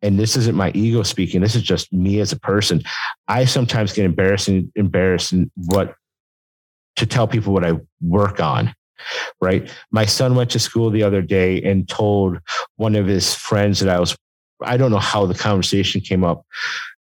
[0.01, 1.41] And this isn't my ego speaking.
[1.41, 2.81] This is just me as a person.
[3.27, 5.95] I sometimes get embarrassed embarrassed in what
[6.99, 8.73] to tell people what I work on
[9.41, 9.71] right?
[9.91, 12.39] My son went to school the other day and told
[12.75, 14.15] one of his friends that I was,
[14.61, 16.45] I don't know how the conversation came up.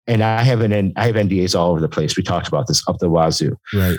[0.06, 2.16] And I have an I have NDAs all over the place.
[2.16, 3.56] We talked about this up the wazoo.
[3.72, 3.98] Right.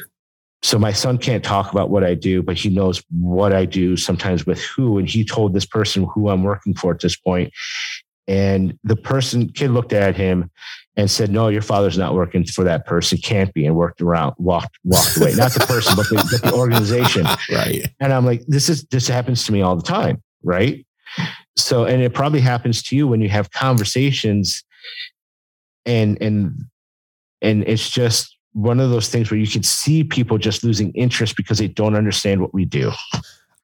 [0.61, 3.95] So my son can't talk about what I do, but he knows what I do
[3.95, 4.98] sometimes with who.
[4.98, 7.53] And he told this person who I'm working for at this point.
[8.28, 10.50] And the person kid looked at him
[10.95, 13.18] and said, "No, your father's not working for that person.
[13.18, 15.34] Can't be." And worked around, walked, walked away.
[15.34, 17.26] not the person, but the, but the organization.
[17.52, 17.86] Right.
[18.00, 20.86] And I'm like, this is this happens to me all the time, right?
[21.58, 24.64] So, and it probably happens to you when you have conversations,
[25.86, 26.66] and and
[27.41, 31.36] and it's just one of those things where you can see people just losing interest
[31.36, 32.91] because they don't understand what we do.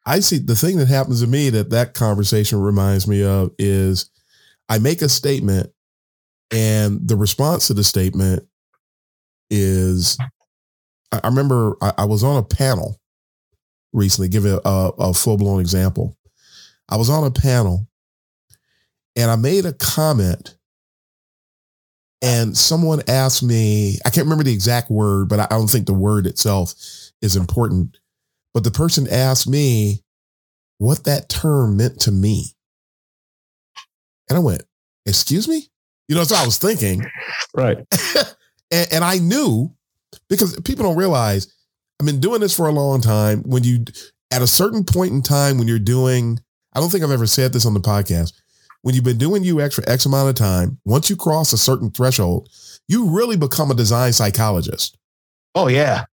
[0.05, 4.09] I see the thing that happens to me that that conversation reminds me of is
[4.69, 5.71] I make a statement
[6.51, 8.47] and the response to the statement
[9.49, 10.17] is
[11.11, 12.99] I, I remember I, I, was on a panel
[13.93, 16.15] recently, give a, a, a full blown example.
[16.87, 17.87] I was on a panel
[19.15, 20.55] and I made a comment
[22.21, 25.93] and someone asked me, I can't remember the exact word, but I don't think the
[25.93, 26.73] word itself
[27.21, 27.97] is important.
[28.53, 30.03] But the person asked me
[30.79, 32.55] what that term meant to me.
[34.29, 34.63] And I went,
[35.05, 35.67] Excuse me?
[36.07, 37.03] You know, that's what I was thinking.
[37.55, 37.77] Right.
[38.71, 39.73] and, and I knew
[40.29, 41.53] because people don't realize
[41.99, 43.41] I've been doing this for a long time.
[43.43, 43.85] When you,
[44.31, 46.39] at a certain point in time, when you're doing,
[46.73, 48.33] I don't think I've ever said this on the podcast.
[48.81, 51.91] When you've been doing UX for X amount of time, once you cross a certain
[51.91, 52.49] threshold,
[52.87, 54.97] you really become a design psychologist.
[55.53, 56.05] Oh, yeah.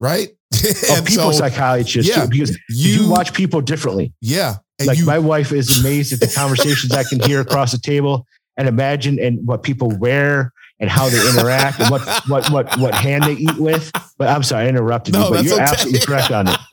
[0.00, 0.30] Right?
[0.90, 4.12] Oh, a people so, psychologist yeah, too, because you, you, watch people differently.
[4.20, 4.56] Yeah.
[4.86, 8.26] Like you, my wife is amazed at the conversations I can hear across the table
[8.56, 12.94] and imagine and what people wear and how they interact and what what what what
[12.94, 13.92] hand they eat with.
[14.18, 15.62] But I'm sorry, I interrupted no, you, but you're okay.
[15.62, 16.58] absolutely correct on it.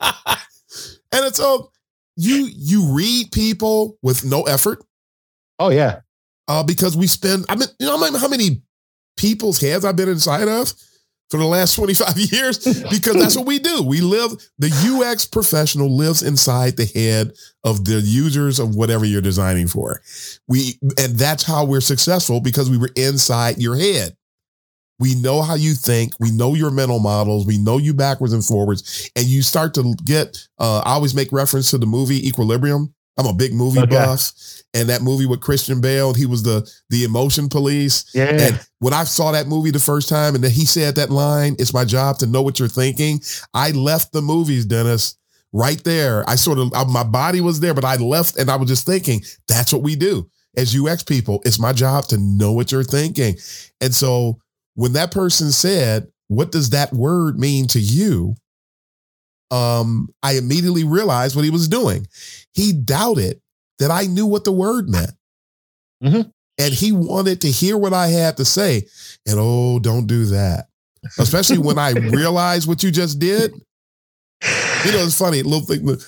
[1.12, 1.72] and it's all
[2.16, 4.82] you you read people with no effort.
[5.58, 6.00] Oh yeah.
[6.46, 8.62] Uh, because we spend I mean, you know how many
[9.16, 10.72] people's heads I've been inside of?
[11.30, 12.58] For the last 25 years
[12.90, 13.82] because that's what we do.
[13.82, 17.32] We live, the UX professional lives inside the head
[17.64, 20.00] of the users of whatever you're designing for.
[20.46, 24.16] We, and that's how we're successful because we were inside your head.
[25.00, 26.14] We know how you think.
[26.18, 27.46] We know your mental models.
[27.46, 29.10] We know you backwards and forwards.
[29.14, 32.92] And you start to get, uh, I always make reference to the movie Equilibrium.
[33.18, 33.94] I'm a big movie oh, okay.
[33.96, 34.32] buff
[34.74, 38.04] and that movie with Christian Bale, he was the the emotion police.
[38.14, 38.30] Yeah.
[38.30, 41.56] And when I saw that movie the first time, and then he said that line,
[41.58, 43.20] "It's my job to know what you're thinking."
[43.54, 45.16] I left the movies, Dennis,
[45.52, 46.28] right there.
[46.28, 49.22] I sort of my body was there, but I left, and I was just thinking,
[49.46, 51.42] that's what we do as UX people.
[51.44, 53.36] It's my job to know what you're thinking.
[53.80, 54.38] And so
[54.74, 58.36] when that person said, "What does that word mean to you?"
[59.50, 62.06] Um, I immediately realized what he was doing.
[62.52, 63.40] He doubted
[63.78, 65.12] that I knew what the word meant.
[66.02, 66.28] Mm-hmm.
[66.60, 68.86] And he wanted to hear what I had to say.
[69.26, 70.66] And oh, don't do that.
[71.18, 73.52] Especially when I realized what you just did.
[73.52, 75.42] You know, it's funny.
[75.42, 75.98] Little thing.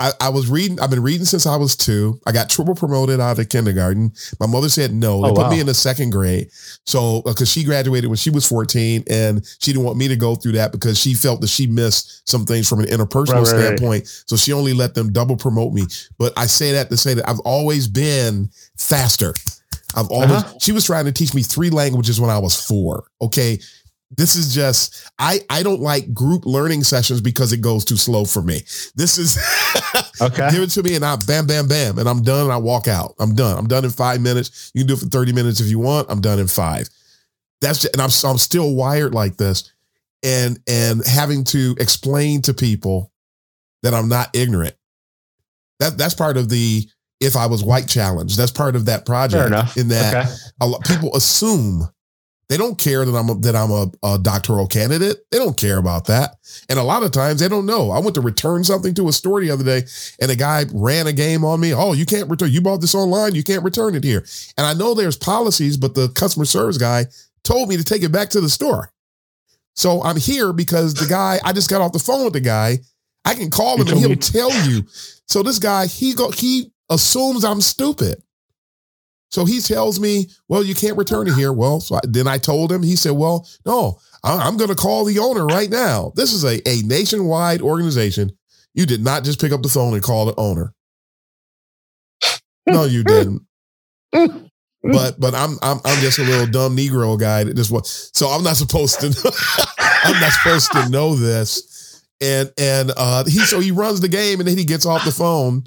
[0.00, 2.20] I, I, was reading, I've been reading since I was two.
[2.24, 4.12] I got triple promoted out of kindergarten.
[4.38, 5.22] My mother said no.
[5.22, 5.50] They oh, put wow.
[5.50, 6.50] me in the second grade.
[6.86, 10.14] So, because uh, she graduated when she was 14 and she didn't want me to
[10.14, 13.46] go through that because she felt that she missed some things from an interpersonal right,
[13.46, 14.02] standpoint.
[14.04, 14.24] Right.
[14.26, 15.82] So she only let them double promote me.
[16.16, 19.34] But I say that to say that I've always been faster.
[19.96, 20.58] I've always, uh-huh.
[20.60, 23.04] she was trying to teach me three languages when I was four.
[23.20, 23.58] Okay
[24.10, 28.24] this is just I I don't like group learning sessions because it goes too slow
[28.24, 28.62] for me.
[28.94, 29.38] This is
[30.20, 30.50] okay.
[30.50, 32.88] Give it to me and I bam bam bam and I'm done and I walk
[32.88, 33.14] out.
[33.18, 33.58] I'm done.
[33.58, 34.70] I'm done in five minutes.
[34.74, 36.10] You can do it for 30 minutes if you want.
[36.10, 36.88] I'm done in five.
[37.60, 39.72] That's just, and I'm I'm still wired like this.
[40.22, 43.12] And and having to explain to people
[43.82, 44.74] that I'm not ignorant.
[45.80, 46.88] That that's part of the
[47.20, 48.36] if I was white challenge.
[48.36, 49.76] That's part of that project.
[49.76, 50.34] In that okay.
[50.60, 51.88] a lot, people assume
[52.48, 55.18] they don't care that I'm a, that I'm a, a, doctoral candidate.
[55.30, 56.36] They don't care about that.
[56.70, 57.90] And a lot of times they don't know.
[57.90, 59.82] I went to return something to a store the other day,
[60.20, 61.74] and a guy ran a game on me.
[61.74, 62.50] Oh, you can't return.
[62.50, 63.34] You bought this online.
[63.34, 64.24] You can't return it here.
[64.56, 67.06] And I know there's policies, but the customer service guy
[67.44, 68.92] told me to take it back to the store.
[69.74, 72.78] So I'm here because the guy, I just got off the phone with the guy.
[73.24, 74.84] I can call him and he'll tell you.
[75.26, 78.22] So this guy, he go, he assumes I'm stupid.
[79.30, 81.52] So he tells me, well, you can't return it here.
[81.52, 84.76] Well, so I, then I told him, he said, well, no, I, am going to
[84.76, 86.12] call the owner right now.
[86.16, 88.32] This is a, a nationwide organization.
[88.74, 90.72] You did not just pick up the phone and call the owner.
[92.66, 93.42] No, you didn't.
[94.12, 98.28] but but I'm I'm I'm just a little dumb Negro guy that just was so
[98.28, 99.30] I'm not supposed to know,
[99.78, 102.04] I'm not supposed to know this.
[102.20, 105.12] And and uh he so he runs the game and then he gets off the
[105.12, 105.64] phone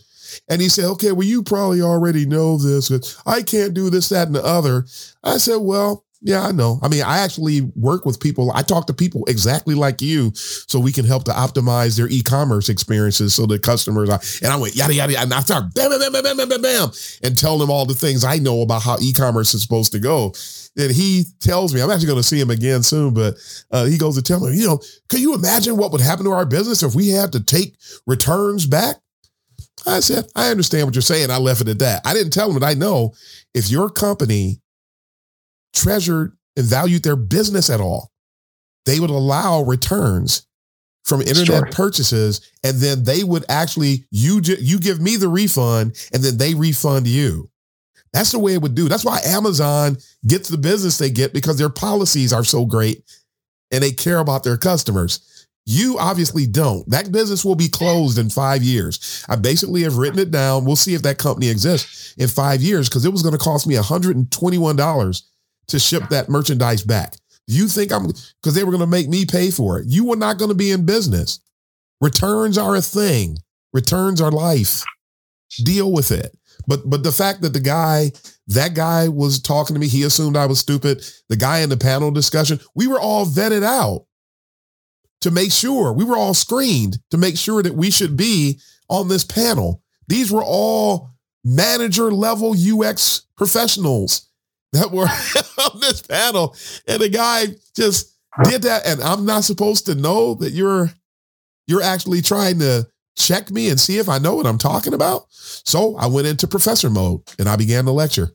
[0.49, 2.91] and he said, Okay, well, you probably already know this.
[3.26, 4.86] I can't do this, that, and the other.
[5.24, 6.80] I said, Well, yeah, I know.
[6.84, 8.52] I mean, I actually work with people.
[8.53, 12.70] I talk to people exactly like you, so we can help to optimize their e-commerce
[12.70, 14.20] experiences, so the customers are.
[14.44, 16.91] And I went yada yada, and I start bam, bam, bam, bam, bam, bam, bam,
[17.24, 20.34] and tell them all the things I know about how e-commerce is supposed to go.
[20.78, 23.36] And he tells me, I'm actually going to see him again soon, but
[23.72, 24.80] uh, he goes to tell me, you know,
[25.10, 27.76] can you imagine what would happen to our business if we had to take
[28.06, 28.98] returns back?
[29.86, 31.32] I said, I understand what you're saying.
[31.32, 32.02] I left it at that.
[32.06, 33.14] I didn't tell him that I know
[33.53, 34.62] if your company
[35.74, 38.12] treasured and valued their business at all,
[38.86, 40.45] they would allow returns
[41.03, 41.66] from internet sure.
[41.72, 46.53] purchases, and then they would actually you you give me the refund, and then they
[46.53, 47.49] refund you.
[48.14, 48.90] That's the way it would do.
[48.90, 49.98] That's why Amazon
[50.28, 53.03] gets the business they get because their policies are so great
[53.72, 55.40] and they care about their customers.
[55.66, 56.90] You obviously don't.
[56.90, 59.24] That business will be closed in five years.
[59.30, 60.66] I basically have written it down.
[60.66, 63.68] We'll see if that company exists in five years because it was going to cost
[63.68, 65.22] me $121
[65.68, 67.16] to ship that merchandise back.
[67.48, 69.86] You think I'm because they were going to make me pay for it.
[69.88, 71.40] You were not going to be in business.
[72.00, 73.38] Returns are a thing.
[73.74, 74.84] Returns are life.
[75.64, 76.36] Deal with it.
[76.68, 78.12] But but the fact that the guy,
[78.48, 81.04] that guy was talking to me, he assumed I was stupid.
[81.30, 84.06] The guy in the panel discussion, we were all vetted out
[85.22, 89.07] to make sure we were all screened to make sure that we should be on
[89.07, 89.81] this panel.
[90.07, 91.11] These were all
[91.43, 94.27] manager level UX professionals
[94.73, 95.07] that were
[95.73, 96.56] on this panel.
[96.88, 98.85] And the guy just did that.
[98.85, 100.91] And I'm not supposed to know that you're
[101.68, 105.27] you're actually trying to check me and see if I know what I'm talking about.
[105.30, 108.31] So I went into professor mode and I began the lecture.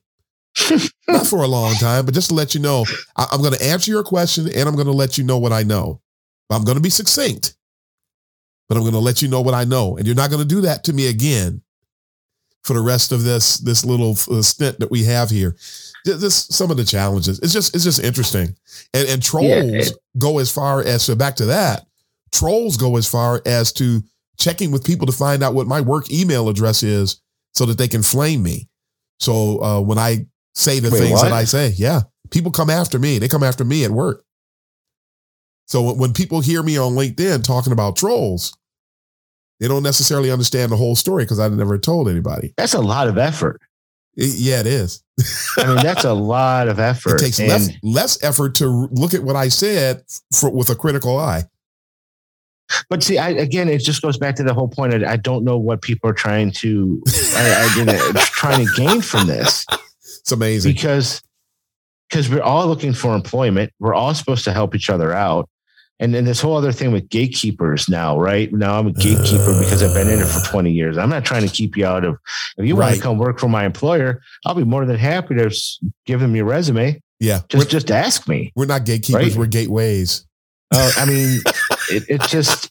[1.09, 3.65] not for a long time, but just to let you know, I, am going to
[3.65, 6.01] answer your question and I'm going to let you know what I know.
[6.51, 7.55] I'm going to be succinct,
[8.69, 9.97] but I'm going to let you know what I know.
[9.97, 11.63] And you're not going to do that to me again
[12.63, 15.57] for the rest of this this little uh, stint that we have here
[16.07, 17.39] just some of the challenges.
[17.41, 18.57] It's just it's just interesting.
[18.95, 19.85] And and trolls yeah.
[20.19, 21.87] go as far as so back to that.
[22.33, 24.03] Trolls go as far as to
[24.39, 27.21] checking with people to find out what my work email address is
[27.55, 28.69] so that they can flame me.
[29.19, 31.25] So uh, when I say the Wait, things what?
[31.25, 33.19] that I say, yeah, people come after me.
[33.19, 34.25] They come after me at work.
[35.67, 38.57] So when people hear me on LinkedIn talking about trolls,
[39.59, 42.55] they don't necessarily understand the whole story because I never told anybody.
[42.57, 43.61] That's a lot of effort.
[44.15, 45.03] It, yeah, it is.
[45.59, 47.21] I mean, that's a lot of effort.
[47.21, 50.75] It takes and less, less effort to look at what I said for, with a
[50.75, 51.45] critical eye.
[52.89, 54.95] But see, I, again, it just goes back to the whole point.
[54.95, 57.03] I, I don't know what people are trying to,
[57.35, 59.67] I, I didn't, uh, trying to gain from this.
[60.21, 61.23] It's amazing because
[62.09, 63.73] because we're all looking for employment.
[63.81, 65.49] We're all supposed to help each other out.
[65.99, 68.53] And then this whole other thing with gatekeepers now, right?
[68.53, 70.99] Now I'm a gatekeeper because I've been in it for 20 years.
[70.99, 72.19] I'm not trying to keep you out of,
[72.59, 72.87] if you right.
[72.87, 75.51] want to come work for my employer, I'll be more than happy to
[76.05, 77.01] give them your resume.
[77.19, 77.41] Yeah.
[77.49, 78.53] Just, just ask me.
[78.55, 79.23] We're not gatekeepers.
[79.23, 79.37] Right?
[79.37, 80.27] We're gateways.
[80.71, 81.41] Uh, I mean,
[81.89, 82.71] it, it just,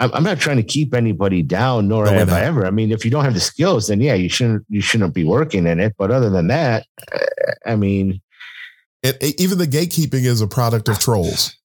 [0.00, 2.66] I'm not trying to keep anybody down, nor no, have I ever.
[2.66, 5.22] I mean, if you don't have the skills, then yeah, you shouldn't you shouldn't be
[5.22, 5.94] working in it.
[5.96, 6.86] But other than that,
[7.64, 8.20] I mean,
[9.04, 11.56] it, even the gatekeeping is a product of trolls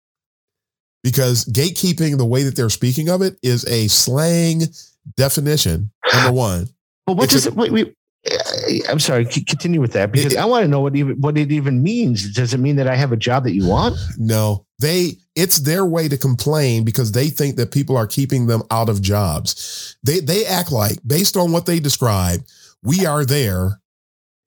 [1.04, 4.64] because gatekeeping, the way that they're speaking of it, is a slang
[5.16, 5.92] definition.
[6.14, 6.70] Number one.
[7.06, 7.54] But what does it?
[7.54, 7.96] Wait, wait,
[8.26, 9.26] eh, I'm sorry.
[9.26, 12.34] Continue with that because it, I want to know what even what it even means.
[12.34, 13.96] Does it mean that I have a job that you want?
[14.18, 15.18] No, they.
[15.36, 19.02] It's their way to complain because they think that people are keeping them out of
[19.02, 19.96] jobs.
[20.04, 22.44] They they act like based on what they describe,
[22.84, 23.80] we are there.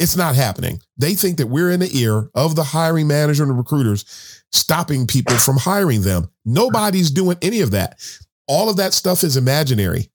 [0.00, 0.80] It's not happening.
[0.96, 4.06] They think that we're in the ear of the hiring manager and the recruiters
[4.50, 6.30] stopping people from hiring them.
[6.46, 8.00] Nobody's doing any of that.
[8.48, 10.10] All of that stuff is imaginary.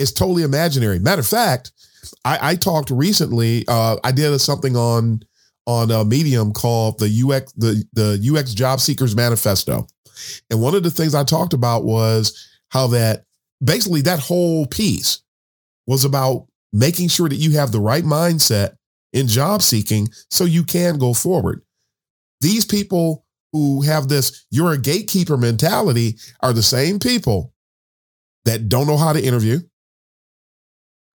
[0.00, 0.98] It's totally imaginary.
[0.98, 1.70] Matter of fact,
[2.24, 3.64] I, I talked recently.
[3.68, 5.22] Uh, I did something on
[5.68, 9.86] on a Medium called the UX the the UX Job Seekers Manifesto,
[10.50, 13.24] and one of the things I talked about was how that
[13.62, 15.20] basically that whole piece
[15.86, 18.74] was about making sure that you have the right mindset
[19.12, 21.62] in job seeking so you can go forward.
[22.40, 27.52] These people who have this you're a gatekeeper mentality are the same people
[28.44, 29.60] that don't know how to interview,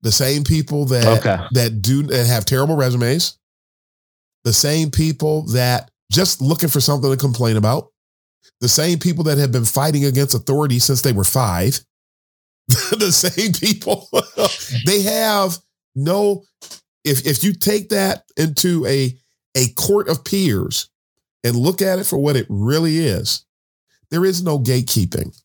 [0.02, 1.38] the same people that Okay.
[1.52, 3.38] that do that have terrible resumes,
[4.44, 7.91] the same people that just looking for something to complain about,
[8.61, 11.82] the same people that have been fighting against authority since they were five,
[12.68, 14.07] the same people.
[14.86, 15.57] they have
[15.95, 16.44] no.
[17.07, 19.17] If if you take that into a
[19.55, 20.89] a court of peers
[21.43, 23.45] and look at it for what it really is,
[24.11, 25.35] there is no gatekeeping.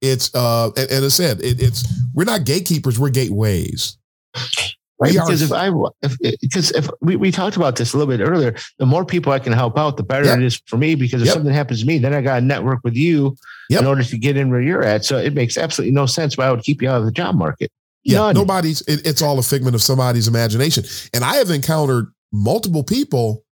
[0.00, 1.84] It's uh, and, and I said it, it's
[2.14, 3.96] we're not gatekeepers, we're gateways.
[5.00, 5.70] Right, We are- because if I
[6.02, 9.32] if because if we, we talked about this a little bit earlier, the more people
[9.32, 10.38] I can help out, the better Yep.
[10.38, 10.94] it is for me.
[10.96, 11.34] Because if Yep.
[11.34, 13.36] something happens to me, then I got to network with you
[13.70, 13.80] Yep.
[13.82, 15.04] in order to get in where you're at.
[15.04, 17.34] So it makes absolutely no sense why I would keep you out of the job
[17.36, 17.70] market.
[18.08, 18.34] Yeah, None.
[18.36, 18.80] nobody's.
[18.82, 20.84] It, it's all a figment of somebody's imagination.
[21.12, 23.44] And I have encountered multiple people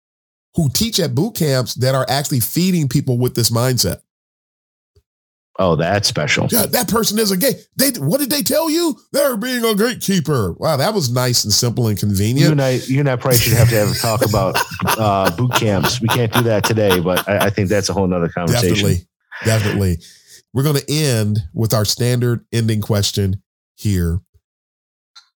[0.54, 4.02] who teach at boot camps that are actually feeding people with this mindset.
[5.58, 6.46] Oh, that's special.
[6.50, 7.54] Yeah, that person is a gay.
[7.76, 8.96] They what did they tell you?
[9.12, 10.52] They're being a gatekeeper.
[10.52, 12.40] Wow, that was nice and simple and convenient.
[12.40, 12.82] You convenient.
[12.82, 14.56] and I, you and I probably should have to have a talk about
[14.98, 16.00] uh, boot camps.
[16.00, 18.74] We can't do that today, but I, I think that's a whole nother conversation.
[18.74, 19.06] Definitely,
[19.44, 19.98] definitely.
[20.52, 23.42] We're going to end with our standard ending question
[23.74, 24.20] here.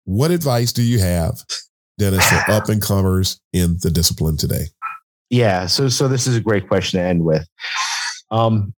[0.08, 1.44] What advice do you have,
[1.98, 4.68] Dennis, for up and comers in the discipline today?
[5.30, 5.66] Yeah.
[5.66, 7.46] So so this is a great question to end with.
[8.32, 8.74] Um,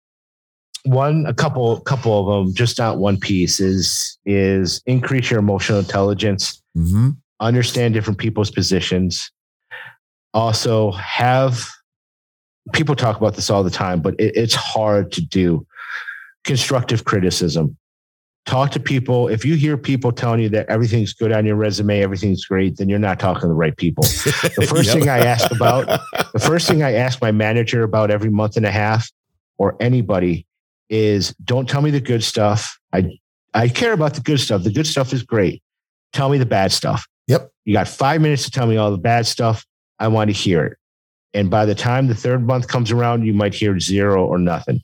[0.85, 5.79] one, a couple, couple of them, just not one piece is is increase your emotional
[5.79, 7.11] intelligence, hmm
[7.41, 9.31] understand different people's positions.
[10.35, 11.69] Also, have
[12.73, 15.67] people talk about this all the time, but it, it's hard to do
[16.45, 17.77] constructive criticism.
[18.49, 19.29] Talk to people.
[19.29, 22.89] If you hear people telling you that everything's good on your resume, everything's great, then
[22.89, 24.05] you're not talking to the right people.
[24.05, 25.87] The first thing I ask about
[26.33, 29.07] the first thing I ask my manager about every month and a half
[29.59, 30.47] or anybody
[30.89, 32.79] is don't tell me the good stuff.
[32.95, 33.19] I
[33.53, 34.63] I care about the good stuff.
[34.65, 35.63] The good stuff is great.
[36.15, 37.07] Tell me the bad stuff.
[37.27, 37.51] Yep.
[37.67, 39.67] You got five minutes to tell me all the bad stuff.
[39.99, 40.79] I want to hear it.
[41.35, 44.81] And by the time the third month comes around, you might hear zero or nothing.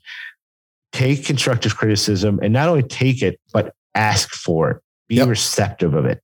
[0.95, 4.77] Take constructive criticism and not only take it, but ask for it.
[5.09, 5.27] Be Yep.
[5.27, 6.21] receptive of it.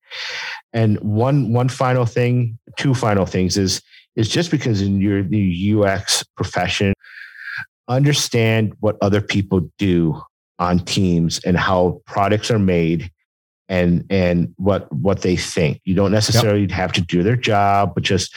[0.71, 3.81] And one one final thing, two final things is
[4.15, 6.93] is just because in your the UX profession,
[7.89, 10.21] understand what other people do
[10.57, 13.11] on teams and how products are made
[13.67, 15.81] and and what what they think.
[15.83, 18.33] You don't necessarily have to do their job, but just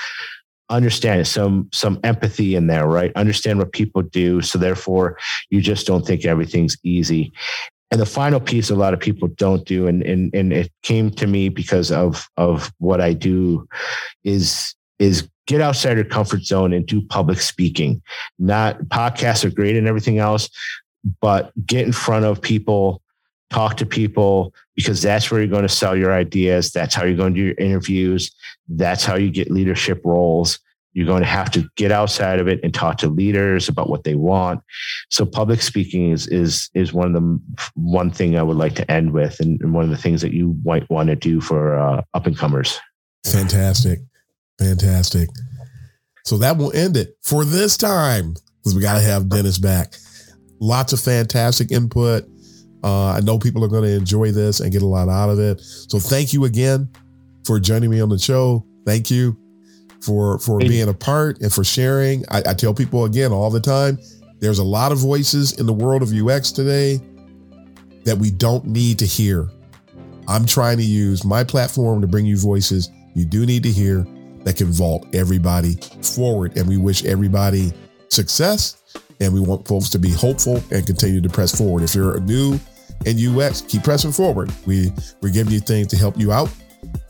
[0.75, 1.27] understand.
[1.27, 3.13] Some some empathy in there, right?
[3.17, 4.41] Understand what people do.
[4.43, 5.19] So therefore
[5.51, 7.33] you just don't think everything's easy.
[7.91, 11.11] And the final piece a lot of people don't do, and and and it came
[11.13, 13.69] to me because of of what I do,
[14.25, 18.03] is is get outside your comfort zone and do public speaking.
[18.39, 20.49] Not podcasts are great and everything else,
[21.21, 23.03] but get in front of people,
[23.51, 26.73] talk to people, because that's where you're going to sell your ideas.
[26.73, 28.31] That's how you're going to do your interviews.
[28.69, 30.59] That's how you get leadership roles.
[30.95, 34.05] You're going to have to get outside of it and talk to leaders about what
[34.05, 34.61] they want.
[35.11, 37.41] So public speaking is is is one of the
[37.75, 40.33] one thing I would like to end with, and, and one of the things that
[40.33, 42.79] you might want to do for uh, up and comers.
[43.27, 43.99] Fantastic.
[44.61, 45.29] Fantastic.
[46.25, 49.97] So that will end it for this time because we got to have Dennis back.
[50.61, 52.25] Lots of fantastic input.
[52.85, 55.41] Uh, I know people are going to enjoy this and get a lot out of
[55.41, 55.61] it.
[55.61, 56.89] So thank you again
[57.45, 58.65] for joining me on the show.
[58.87, 59.44] Thank you
[60.05, 62.24] for for being a part and for sharing.
[62.31, 63.98] I, I tell people again all the time,
[64.40, 67.01] there's a lot of voices in the world of UX today
[68.05, 69.48] that we don't need to hear.
[70.28, 74.06] I'm trying to use my platform to bring you voices you do need to hear
[74.43, 76.56] that can vault everybody forward.
[76.56, 77.72] And we wish everybody
[78.09, 78.82] success.
[79.20, 81.82] And we want folks to be hopeful and continue to press forward.
[81.82, 82.59] If you're new
[83.06, 84.52] in UX, keep pressing forward.
[84.66, 86.51] We we're giving you things to help you out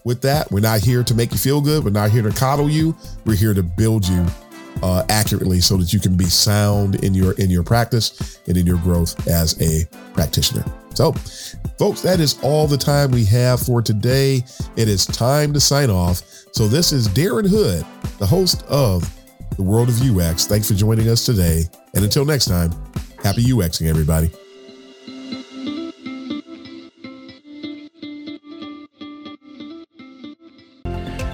[0.04, 0.50] with that.
[0.50, 1.84] We're not here to make you feel good.
[1.84, 2.96] We're not here to coddle you.
[3.24, 4.26] We're here to build you
[4.82, 8.66] uh, accurately so that you can be sound in your in your practice and in
[8.66, 10.64] your growth as a practitioner.
[10.94, 11.12] So,
[11.78, 14.44] folks, that is all the time we have for today.
[14.76, 16.22] It is time to sign off.
[16.52, 17.84] So, this is Darren Hood,
[18.18, 19.10] the host of
[19.56, 20.46] the World of UX.
[20.46, 21.64] Thanks for joining us today.
[21.94, 22.70] And until next time,
[23.22, 24.30] happy UXing, everybody.